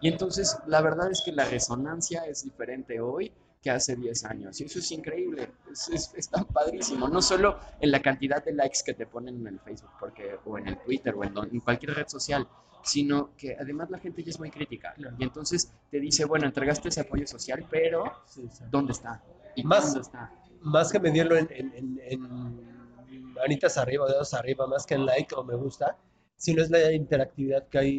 Y 0.00 0.08
entonces, 0.08 0.58
la 0.66 0.80
verdad 0.80 1.08
es 1.12 1.22
que 1.24 1.30
la 1.30 1.44
resonancia 1.44 2.26
es 2.26 2.42
diferente 2.42 2.98
hoy 3.00 3.30
que 3.62 3.70
hace 3.70 3.94
10 3.94 4.24
años. 4.24 4.60
Y 4.60 4.64
eso 4.64 4.80
es 4.80 4.90
increíble, 4.90 5.52
es, 5.70 5.88
es, 5.88 6.12
es 6.16 6.28
tan 6.28 6.46
padrísimo. 6.46 7.06
No 7.06 7.22
solo 7.22 7.60
en 7.78 7.92
la 7.92 8.02
cantidad 8.02 8.44
de 8.44 8.54
likes 8.54 8.80
que 8.84 8.94
te 8.94 9.06
ponen 9.06 9.36
en 9.36 9.46
el 9.46 9.60
Facebook 9.60 9.92
porque, 10.00 10.36
o 10.44 10.58
en 10.58 10.66
el 10.66 10.78
Twitter 10.78 11.14
o 11.14 11.22
en, 11.22 11.32
en 11.38 11.60
cualquier 11.60 11.94
red 11.94 12.08
social, 12.08 12.48
sino 12.82 13.36
que 13.36 13.56
además 13.56 13.88
la 13.90 14.00
gente 14.00 14.24
ya 14.24 14.30
es 14.30 14.40
muy 14.40 14.50
crítica. 14.50 14.96
Y 15.16 15.22
entonces 15.22 15.72
te 15.92 16.00
dice, 16.00 16.24
bueno, 16.24 16.46
entregaste 16.46 16.88
ese 16.88 17.02
apoyo 17.02 17.26
social, 17.26 17.64
pero 17.70 18.24
¿dónde 18.68 18.92
está? 18.92 19.22
¿Y 19.58 19.64
Más- 19.64 19.94
está? 19.96 20.32
Más 20.62 20.90
que 20.92 20.98
medirlo 21.00 21.36
en, 21.36 21.48
en, 21.50 21.72
en- 21.74 22.00
en 22.04 23.32
manitas 23.34 23.76
arriba, 23.78 24.06
dedos 24.08 24.34
arriba, 24.34 24.66
más 24.66 24.84
que 24.86 24.94
en 24.94 25.06
like 25.06 25.34
o 25.34 25.44
me 25.44 25.54
gusta, 25.54 25.96
sino 26.36 26.62
es 26.62 26.70
la 26.70 26.92
interactividad 26.92 27.66
que 27.68 27.78
hay. 27.78 27.96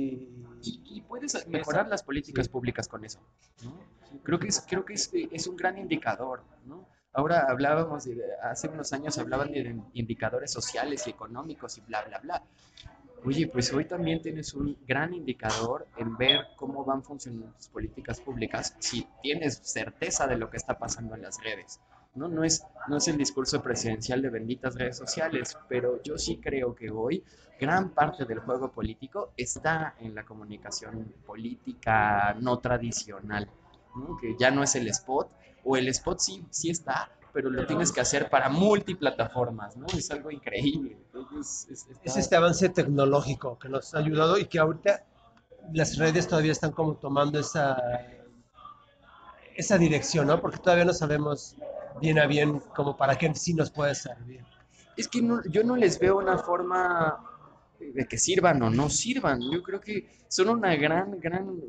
Y, 0.61 0.81
y 0.97 1.01
puedes 1.01 1.47
mejorar 1.47 1.87
las 1.87 2.03
políticas 2.03 2.45
Sí. 2.47 2.51
públicas 2.51 2.87
con 2.87 3.05
eso. 3.05 3.19
¿no? 3.63 3.73
Creo 4.23 4.39
que, 4.39 4.47
es, 4.49 4.65
creo 4.67 4.83
que 4.83 4.93
es, 4.93 5.09
es 5.13 5.47
un 5.47 5.55
gran 5.55 5.77
indicador. 5.77 6.41
¿no? 6.65 6.85
Ahora 7.13 7.45
hablábamos, 7.49 8.03
de, 8.05 8.21
hace 8.43 8.67
unos 8.67 8.91
años 8.93 9.17
hablaban 9.17 9.51
de 9.51 9.79
indicadores 9.93 10.51
sociales 10.51 11.07
y 11.07 11.11
económicos 11.11 11.77
y 11.77 11.81
bla, 11.81 12.03
bla, 12.03 12.19
bla. 12.19 12.43
Oye, 13.25 13.47
pues 13.47 13.73
hoy 13.73 13.85
también 13.85 14.21
tienes 14.21 14.53
un 14.53 14.77
gran 14.87 15.13
indicador 15.13 15.87
en 15.97 16.15
ver 16.17 16.41
cómo 16.55 16.68
van 16.89 17.03
funcionando 17.03 17.53
tus 17.55 17.69
políticas 17.69 18.19
públicas 18.21 18.75
si 18.79 19.07
tienes 19.21 19.59
certeza 19.63 20.27
de 20.27 20.37
lo 20.37 20.49
que 20.49 20.57
está 20.57 20.77
pasando 20.77 21.15
en 21.15 21.21
las 21.21 21.41
redes. 21.43 21.79
No, 22.15 22.27
no, 22.27 22.43
es, 22.43 22.65
no 22.87 22.97
es 22.97 23.07
el 23.07 23.17
discurso 23.17 23.61
presidencial 23.61 24.21
de 24.21 24.29
benditas 24.29 24.75
redes 24.75 24.97
sociales, 24.97 25.55
pero 25.69 26.01
yo 26.03 26.17
sí 26.17 26.37
creo 26.41 26.73
que 26.75 26.89
hoy 26.89 27.23
gran 27.59 27.91
parte 27.91 28.25
del 28.25 28.39
juego 28.39 28.71
político 28.71 29.31
está 29.37 29.95
en 29.99 30.15
la 30.15 30.25
comunicación 30.25 31.13
política 31.25 32.33
no 32.41 32.59
tradicional, 32.59 33.47
¿no? 33.95 34.17
que 34.17 34.35
ya 34.39 34.49
no 34.51 34.63
es 34.63 34.75
el 34.75 34.87
spot, 34.87 35.29
o 35.63 35.77
el 35.77 35.87
spot 35.89 36.19
sí, 36.19 36.43
sí 36.49 36.69
está, 36.71 37.09
pero 37.31 37.49
lo 37.51 37.65
tienes 37.67 37.91
que 37.91 38.01
hacer 38.01 38.29
para 38.29 38.49
multiplataformas, 38.49 39.77
¿no? 39.77 39.85
Es 39.95 40.09
algo 40.11 40.31
increíble. 40.31 40.97
Es, 41.39 41.67
es- 41.69 41.87
está- 41.87 42.01
Es 42.03 42.17
este 42.17 42.35
avance 42.35 42.69
tecnológico 42.69 43.59
que 43.59 43.69
nos 43.69 43.93
ha 43.93 43.99
ayudado 43.99 44.37
y 44.39 44.45
que 44.45 44.57
ahorita 44.59 45.03
las 45.73 45.97
redes 45.97 46.27
todavía 46.27 46.51
están 46.51 46.71
como 46.71 46.95
tomando 46.95 47.39
esa, 47.39 47.77
esa 49.55 49.77
dirección, 49.77 50.27
¿no? 50.27 50.39
Porque 50.39 50.57
todavía 50.57 50.85
no 50.85 50.93
sabemos 50.93 51.55
bien 52.01 52.19
a 52.19 52.27
bien 52.27 52.59
como 52.75 52.95
para 52.95 53.17
qué 53.17 53.33
sí 53.35 53.53
nos 53.53 53.69
puede 53.69 53.95
servir. 53.95 54.43
Es 54.95 55.07
que 55.07 55.21
yo 55.49 55.63
no 55.63 55.75
les 55.75 55.99
veo 55.99 56.17
una 56.17 56.37
forma 56.37 57.25
de 57.79 58.05
que 58.05 58.17
sirvan 58.17 58.61
o 58.61 58.69
no 58.69 58.89
sirvan. 58.89 59.41
Yo 59.51 59.63
creo 59.63 59.79
que 59.79 60.09
son 60.27 60.49
una 60.49 60.75
gran, 60.75 61.19
gran, 61.19 61.59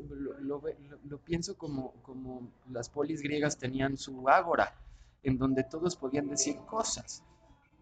lo 0.41 1.17
pienso 1.19 1.57
como, 1.57 1.93
como 2.01 2.51
las 2.69 2.89
polis 2.89 3.21
griegas 3.21 3.57
tenían 3.57 3.97
su 3.97 4.27
ágora, 4.27 4.75
en 5.23 5.37
donde 5.37 5.63
todos 5.63 5.95
podían 5.95 6.27
decir 6.27 6.57
cosas. 6.67 7.23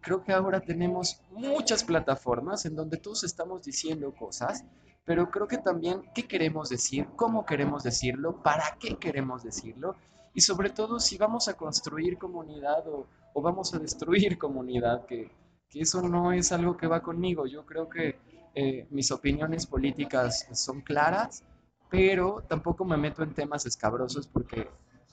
Creo 0.00 0.24
que 0.24 0.32
ahora 0.32 0.60
tenemos 0.60 1.20
muchas 1.30 1.84
plataformas 1.84 2.64
en 2.64 2.74
donde 2.74 2.96
todos 2.96 3.24
estamos 3.24 3.62
diciendo 3.62 4.14
cosas, 4.14 4.64
pero 5.10 5.28
creo 5.28 5.48
que 5.48 5.58
también 5.58 6.04
qué 6.14 6.28
queremos 6.28 6.68
decir, 6.68 7.08
cómo 7.16 7.44
queremos 7.44 7.82
decirlo, 7.82 8.40
para 8.44 8.76
qué 8.78 8.94
queremos 8.94 9.42
decirlo, 9.42 9.96
y 10.32 10.40
sobre 10.40 10.70
todo 10.70 11.00
si 11.00 11.18
vamos 11.18 11.48
a 11.48 11.54
construir 11.54 12.16
comunidad 12.16 12.86
o, 12.86 13.08
o 13.34 13.42
vamos 13.42 13.74
a 13.74 13.80
destruir 13.80 14.38
comunidad, 14.38 15.06
que, 15.06 15.28
que 15.68 15.80
eso 15.80 16.00
no 16.00 16.32
es 16.32 16.52
algo 16.52 16.76
que 16.76 16.86
va 16.86 17.02
conmigo. 17.02 17.48
Yo 17.48 17.66
creo 17.66 17.88
que 17.88 18.20
eh, 18.54 18.86
mis 18.90 19.10
opiniones 19.10 19.66
políticas 19.66 20.46
son 20.52 20.80
claras, 20.80 21.42
pero 21.90 22.44
tampoco 22.48 22.84
me 22.84 22.96
meto 22.96 23.24
en 23.24 23.34
temas 23.34 23.66
escabrosos 23.66 24.28
porque, 24.28 24.68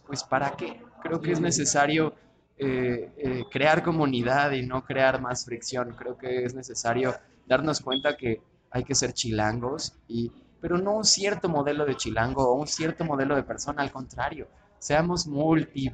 pues, 0.06 0.24
¿para 0.24 0.52
qué? 0.52 0.80
Creo 1.02 1.20
que 1.20 1.32
es 1.32 1.42
necesario 1.42 2.14
eh, 2.56 3.12
eh, 3.18 3.46
crear 3.52 3.82
comunidad 3.82 4.52
y 4.52 4.62
no 4.62 4.86
crear 4.86 5.20
más 5.20 5.44
fricción. 5.44 5.96
Creo 5.98 6.20
que 6.20 6.46
es 6.46 6.54
necesario 6.54 7.16
darnos 7.48 7.82
cuenta 7.82 8.16
que 8.16 8.44
hay 8.78 8.84
que 8.84 8.96
ser 8.96 9.14
chilangos, 9.14 9.94
y, 10.08 10.32
pero 10.62 10.78
no 10.78 10.94
un 10.94 11.06
cierto 11.06 11.50
modelo 11.50 11.86
de 11.86 11.96
chilango 11.96 12.48
o 12.50 12.54
un 12.54 12.68
cierto 12.68 13.04
modelo 13.04 13.36
de 13.36 13.44
persona, 13.44 13.82
al 13.82 13.92
contrario, 13.92 14.48
seamos 14.80 15.28
multi, 15.28 15.92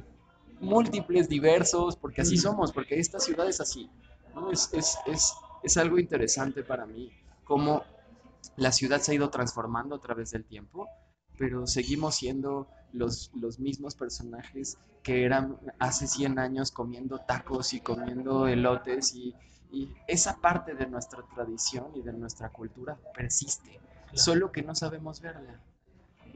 múltiples, 0.60 1.28
diversos, 1.28 1.96
porque 1.96 2.22
así 2.22 2.36
somos, 2.36 2.72
porque 2.72 2.98
esta 2.98 3.18
ciudad 3.18 3.48
es 3.48 3.60
así. 3.60 3.90
¿no? 4.34 4.50
Es, 4.50 4.70
es, 4.72 4.96
es, 5.06 5.34
es 5.62 5.76
algo 5.76 5.98
interesante 5.98 6.62
para 6.62 6.86
mí, 6.86 7.10
cómo 7.44 7.82
la 8.56 8.72
ciudad 8.72 9.00
se 9.00 9.12
ha 9.12 9.14
ido 9.14 9.30
transformando 9.30 9.96
a 9.96 10.00
través 10.00 10.30
del 10.30 10.44
tiempo, 10.44 10.88
pero 11.38 11.66
seguimos 11.66 12.16
siendo 12.16 12.68
los, 12.92 13.30
los 13.34 13.58
mismos 13.58 13.94
personajes 13.94 14.78
que 15.02 15.24
eran 15.24 15.58
hace 15.78 16.06
100 16.06 16.38
años 16.38 16.70
comiendo 16.70 17.18
tacos 17.18 17.72
y 17.74 17.80
comiendo 17.80 18.46
elotes 18.46 19.14
y, 19.14 19.34
y 19.74 19.92
esa 20.06 20.36
parte 20.40 20.74
de 20.74 20.86
nuestra 20.86 21.22
tradición 21.34 21.86
y 21.94 22.02
de 22.02 22.12
nuestra 22.12 22.48
cultura 22.50 22.96
persiste, 23.14 23.80
solo 24.12 24.52
que 24.52 24.62
no 24.62 24.74
sabemos 24.74 25.20
verla. 25.20 25.60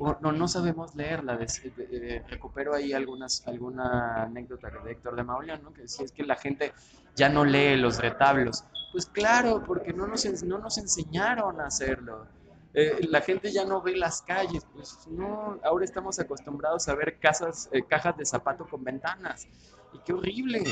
O 0.00 0.16
no, 0.20 0.32
no 0.32 0.46
sabemos 0.48 0.94
leerla. 0.94 1.36
De- 1.36 1.46
de- 1.46 2.24
recupero 2.28 2.74
ahí 2.74 2.92
algunas, 2.92 3.46
alguna 3.46 4.22
anécdota 4.22 4.70
de 4.84 4.92
Héctor 4.92 5.16
de 5.16 5.24
Mauleón, 5.24 5.62
¿no? 5.62 5.72
que 5.72 5.82
decía 5.82 6.04
es 6.04 6.12
que 6.12 6.24
la 6.24 6.36
gente 6.36 6.72
ya 7.16 7.28
no 7.28 7.44
lee 7.44 7.76
los 7.76 7.98
retablos. 7.98 8.64
Pues 8.92 9.06
claro, 9.06 9.62
porque 9.66 9.92
no 9.92 10.06
nos, 10.06 10.24
no 10.44 10.58
nos 10.58 10.78
enseñaron 10.78 11.60
a 11.60 11.66
hacerlo. 11.66 12.26
Eh, 12.74 13.06
la 13.08 13.20
gente 13.22 13.50
ya 13.50 13.64
no 13.64 13.80
ve 13.82 13.96
las 13.96 14.22
calles, 14.22 14.64
pues 14.74 15.06
no, 15.08 15.58
ahora 15.64 15.84
estamos 15.84 16.18
acostumbrados 16.20 16.86
a 16.88 16.94
ver 16.94 17.18
casas, 17.18 17.68
eh, 17.72 17.82
cajas 17.82 18.16
de 18.16 18.24
zapato 18.24 18.66
con 18.68 18.84
ventanas. 18.84 19.46
Y 19.92 19.98
qué 19.98 20.12
horrible, 20.12 20.64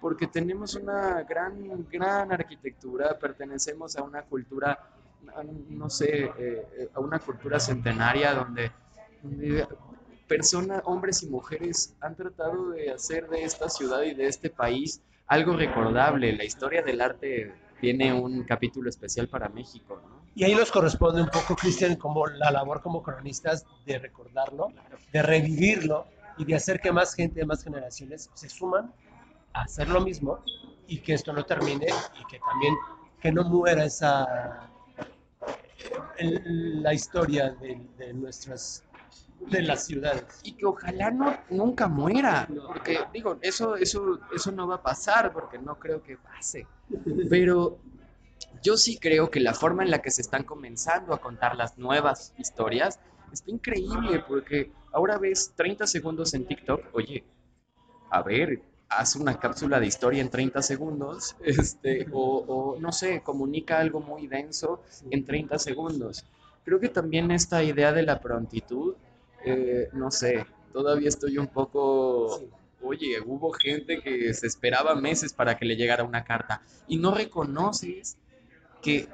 porque 0.00 0.26
tenemos 0.26 0.74
una 0.74 1.22
gran, 1.22 1.86
gran 1.90 2.32
arquitectura, 2.32 3.18
pertenecemos 3.18 3.96
a 3.96 4.02
una 4.02 4.22
cultura, 4.22 4.78
no 5.68 5.90
sé, 5.90 6.24
eh, 6.24 6.32
eh, 6.38 6.90
a 6.94 7.00
una 7.00 7.18
cultura 7.18 7.60
centenaria 7.60 8.32
donde, 8.34 8.72
donde 9.22 9.66
personas, 10.26 10.82
hombres 10.84 11.22
y 11.22 11.28
mujeres 11.28 11.94
han 12.00 12.14
tratado 12.14 12.70
de 12.70 12.90
hacer 12.90 13.28
de 13.28 13.44
esta 13.44 13.68
ciudad 13.68 14.02
y 14.02 14.14
de 14.14 14.26
este 14.26 14.50
país 14.50 15.02
algo 15.26 15.54
recordable. 15.54 16.32
La 16.32 16.44
historia 16.44 16.82
del 16.82 17.00
arte 17.00 17.52
tiene 17.80 18.12
un 18.12 18.44
capítulo 18.44 18.88
especial 18.88 19.28
para 19.28 19.48
México, 19.48 20.00
¿no? 20.02 20.18
Y 20.34 20.44
ahí 20.44 20.54
nos 20.54 20.70
corresponde 20.70 21.20
un 21.20 21.28
poco, 21.30 21.56
Cristian, 21.56 21.96
como 21.96 22.26
la 22.28 22.52
labor 22.52 22.80
como 22.80 23.02
cronistas 23.02 23.66
de 23.84 23.98
recordarlo, 23.98 24.72
de 25.12 25.22
revivirlo 25.22 26.06
y 26.38 26.44
de 26.44 26.54
hacer 26.54 26.80
que 26.80 26.92
más 26.92 27.14
gente, 27.14 27.44
más 27.44 27.62
generaciones 27.64 28.30
se 28.34 28.48
suman 28.48 28.92
a 29.52 29.62
hacer 29.62 29.88
lo 29.88 30.00
mismo 30.00 30.38
y 30.86 31.00
que 31.00 31.14
esto 31.14 31.32
no 31.32 31.44
termine 31.44 31.86
y 31.86 32.24
que 32.26 32.38
también 32.40 32.74
que 33.20 33.32
no 33.32 33.44
muera 33.44 33.84
esa 33.84 34.70
el- 36.18 36.82
la 36.82 36.94
historia 36.94 37.50
de, 37.50 37.80
de 37.96 38.12
nuestras 38.14 38.84
de 39.50 39.62
las 39.62 39.86
ciudades. 39.86 40.40
y 40.42 40.52
que 40.52 40.66
ojalá 40.66 41.10
no 41.10 41.36
nunca 41.48 41.86
muera, 41.88 42.48
porque 42.66 42.98
digo, 43.12 43.38
eso 43.40 43.76
eso 43.76 44.18
eso 44.34 44.50
no 44.52 44.66
va 44.66 44.76
a 44.76 44.82
pasar 44.82 45.32
porque 45.32 45.58
no 45.58 45.78
creo 45.78 46.02
que 46.02 46.16
pase. 46.18 46.66
Pero 47.30 47.78
yo 48.62 48.76
sí 48.76 48.98
creo 48.98 49.30
que 49.30 49.40
la 49.40 49.54
forma 49.54 49.84
en 49.84 49.90
la 49.90 50.02
que 50.02 50.10
se 50.10 50.22
están 50.22 50.42
comenzando 50.42 51.14
a 51.14 51.20
contar 51.20 51.54
las 51.56 51.78
nuevas 51.78 52.34
historias 52.36 52.98
está 53.32 53.50
increíble 53.50 54.24
porque 54.26 54.72
ahora 54.92 55.18
ves 55.18 55.52
30 55.56 55.86
segundos 55.86 56.34
en 56.34 56.46
TikTok, 56.46 56.94
oye, 56.94 57.24
a 58.10 58.22
ver, 58.22 58.62
haz 58.88 59.16
una 59.16 59.38
cápsula 59.38 59.78
de 59.80 59.86
historia 59.86 60.20
en 60.22 60.30
30 60.30 60.62
segundos, 60.62 61.36
este, 61.44 62.06
o, 62.12 62.76
no 62.80 62.92
sé, 62.92 63.22
comunica 63.22 63.78
algo 63.78 64.00
muy 64.00 64.26
denso 64.26 64.82
en 65.10 65.24
30 65.24 65.58
segundos. 65.58 66.24
Creo 66.64 66.80
que 66.80 66.88
también 66.88 67.30
esta 67.30 67.62
idea 67.62 67.92
de 67.92 68.02
la 68.02 68.20
prontitud, 68.20 68.94
eh, 69.44 69.88
no 69.92 70.10
sé, 70.10 70.46
todavía 70.72 71.08
estoy 71.08 71.38
un 71.38 71.48
poco... 71.48 72.40
Oye, 72.80 73.20
hubo 73.26 73.50
gente 73.52 74.00
que 74.00 74.32
se 74.32 74.46
esperaba 74.46 74.94
meses 74.94 75.32
para 75.32 75.56
que 75.56 75.64
le 75.64 75.74
llegara 75.74 76.04
una 76.04 76.22
carta 76.22 76.62
y 76.86 76.96
no 76.96 77.12
reconoces 77.12 78.16
que 78.80 79.08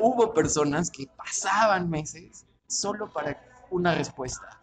hubo 0.00 0.34
personas 0.34 0.90
que 0.90 1.06
pasaban 1.06 1.88
meses 1.88 2.44
solo 2.66 3.08
para 3.12 3.40
una 3.70 3.94
respuesta. 3.94 4.60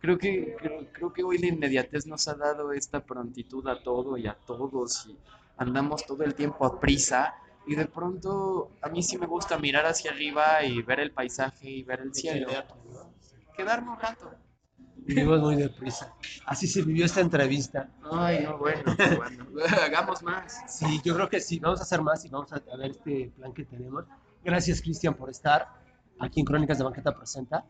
Creo 0.00 0.16
que, 0.16 0.56
creo, 0.58 0.86
creo 0.92 1.12
que 1.12 1.22
hoy 1.22 1.38
la 1.38 1.48
inmediatez 1.48 2.06
nos 2.06 2.26
ha 2.28 2.34
dado 2.34 2.72
esta 2.72 3.04
prontitud 3.04 3.66
a 3.68 3.82
todo 3.82 4.16
y 4.16 4.26
a 4.26 4.34
todos 4.34 5.06
y 5.06 5.16
andamos 5.58 6.06
todo 6.06 6.24
el 6.24 6.34
tiempo 6.34 6.64
a 6.64 6.80
prisa 6.80 7.34
y 7.66 7.74
de 7.74 7.86
pronto 7.86 8.70
a 8.80 8.88
mí 8.88 9.02
sí 9.02 9.18
me 9.18 9.26
gusta 9.26 9.58
mirar 9.58 9.84
hacia 9.84 10.10
arriba 10.10 10.64
y 10.64 10.80
ver 10.82 11.00
el 11.00 11.12
paisaje 11.12 11.68
y 11.68 11.82
ver 11.82 12.00
el 12.00 12.14
cielo. 12.14 12.48
Quedarme 13.54 13.90
un 13.90 14.00
rato. 14.00 14.30
Vivimos 14.96 15.40
muy 15.40 15.56
deprisa. 15.56 16.14
Así 16.46 16.66
se 16.66 16.82
vivió 16.82 17.04
esta 17.04 17.20
entrevista. 17.20 17.88
Ay, 18.10 18.44
no, 18.44 18.58
bueno, 18.58 18.82
bueno, 19.16 19.46
hagamos 19.82 20.22
más. 20.22 20.62
Sí, 20.66 21.00
yo 21.04 21.14
creo 21.14 21.28
que 21.28 21.40
sí, 21.40 21.58
vamos 21.58 21.80
a 21.80 21.82
hacer 21.82 22.00
más 22.00 22.24
y 22.24 22.28
vamos 22.28 22.52
a, 22.52 22.56
a 22.56 22.76
ver 22.76 22.92
este 22.92 23.32
plan 23.36 23.52
que 23.52 23.64
tenemos. 23.64 24.04
Gracias, 24.42 24.80
Cristian, 24.80 25.14
por 25.14 25.28
estar 25.30 25.68
aquí 26.18 26.40
en 26.40 26.46
Crónicas 26.46 26.78
de 26.78 26.84
Banqueta 26.84 27.14
Presenta. 27.14 27.64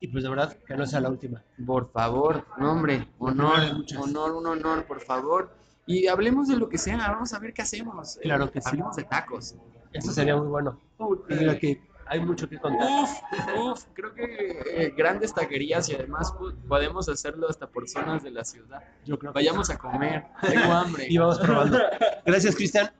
Y 0.00 0.08
pues 0.08 0.24
de 0.24 0.30
verdad, 0.30 0.56
que 0.66 0.74
no 0.76 0.86
sea 0.86 1.00
la 1.00 1.10
última. 1.10 1.42
Por 1.66 1.90
favor, 1.92 2.46
no, 2.58 2.72
hombre, 2.72 3.06
honor, 3.18 3.84
honor, 3.98 4.32
un 4.32 4.46
honor, 4.46 4.86
por 4.86 5.00
favor. 5.00 5.54
Y 5.86 6.06
hablemos 6.06 6.48
de 6.48 6.56
lo 6.56 6.68
que 6.68 6.78
sea, 6.78 6.96
vamos 6.96 7.34
a 7.34 7.38
ver 7.38 7.52
qué 7.52 7.62
hacemos. 7.62 8.18
Claro 8.22 8.50
que 8.50 8.60
sí. 8.60 8.68
Hablemos 8.70 8.96
de 8.96 9.04
tacos. 9.04 9.54
Eso 9.92 10.12
sería 10.12 10.36
muy 10.36 10.46
bueno. 10.46 10.80
Y 11.28 11.34
mira 11.34 11.58
que 11.58 11.82
hay 12.06 12.20
mucho 12.20 12.48
que 12.48 12.58
contar. 12.58 12.88
Uf, 13.02 13.10
uf, 13.58 13.84
creo 13.92 14.14
que 14.14 14.62
eh, 14.72 14.94
grandes 14.96 15.34
taquerías 15.34 15.88
y 15.90 15.94
además 15.94 16.32
podemos 16.66 17.08
hacerlo 17.08 17.48
hasta 17.48 17.66
por 17.68 17.88
zonas 17.88 18.22
de 18.22 18.30
la 18.30 18.44
ciudad. 18.44 18.82
Yo 19.04 19.18
creo 19.18 19.32
que 19.32 19.38
Vayamos 19.38 19.68
a 19.68 19.76
comer, 19.76 20.24
tengo 20.40 20.72
hambre. 20.72 21.06
y 21.10 21.18
vamos 21.18 21.38
probando. 21.38 21.78
Gracias, 22.24 22.56
Cristian. 22.56 22.90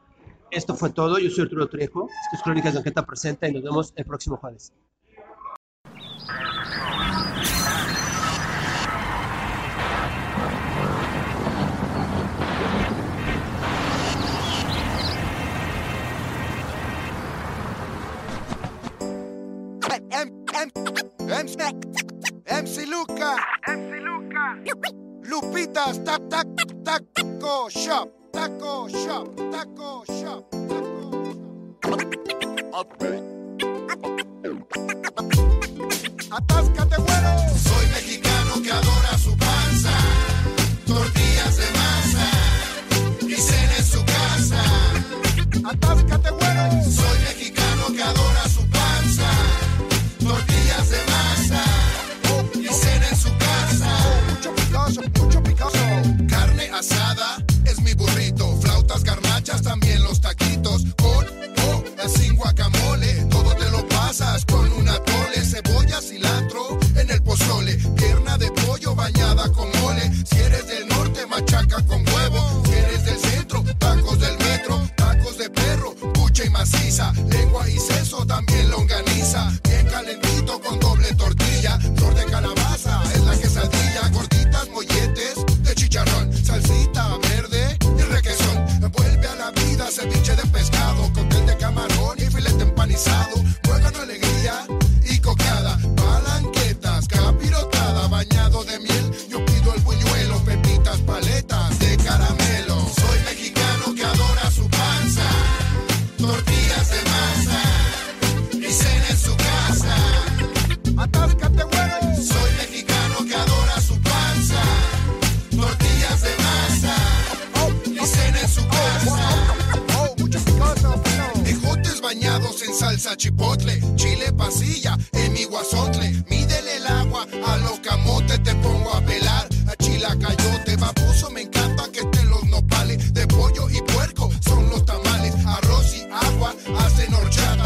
Esto 0.50 0.74
fue 0.74 0.90
todo. 0.90 1.18
Yo 1.18 1.30
soy 1.30 1.44
Arturo 1.44 1.68
Trejo. 1.68 2.08
Esto 2.24 2.36
es 2.36 2.42
Crónicas 2.42 2.72
de 2.74 2.80
Banqueta 2.80 3.06
Presenta 3.06 3.48
y 3.48 3.52
nos 3.52 3.62
vemos 3.62 3.92
el 3.96 4.04
próximo 4.04 4.36
jueves. 4.36 4.72
MC, 21.50 21.58
MC 22.46 22.86
Luca. 22.86 23.36
MC 23.66 24.00
Luca. 24.00 24.56
Lupitas, 25.24 25.98
tac, 26.04 26.22
tac, 26.28 26.46
taco 26.84 27.68
shop. 27.68 28.08
Taco 28.32 28.88
shop. 28.88 29.34
Taco 29.50 30.04
shop. 30.06 30.46
Atáscate, 36.30 36.89
güero. 36.89 36.89
Soy 36.89 36.89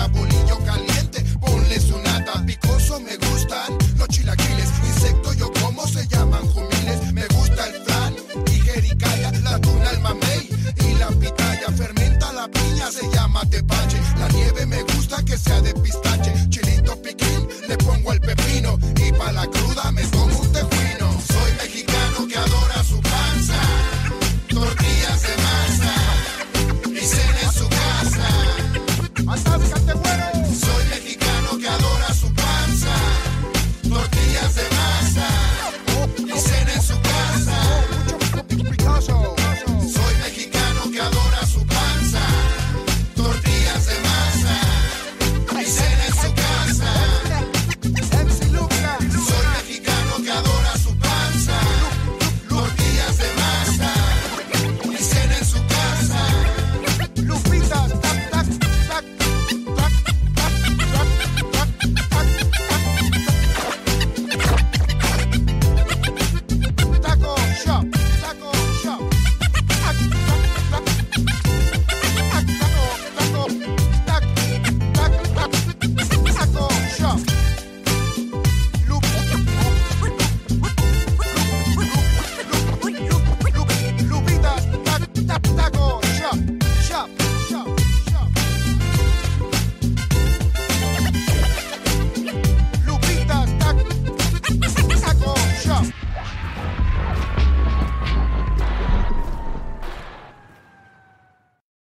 horchata. 0.05 0.09
Bolillo 0.09 0.93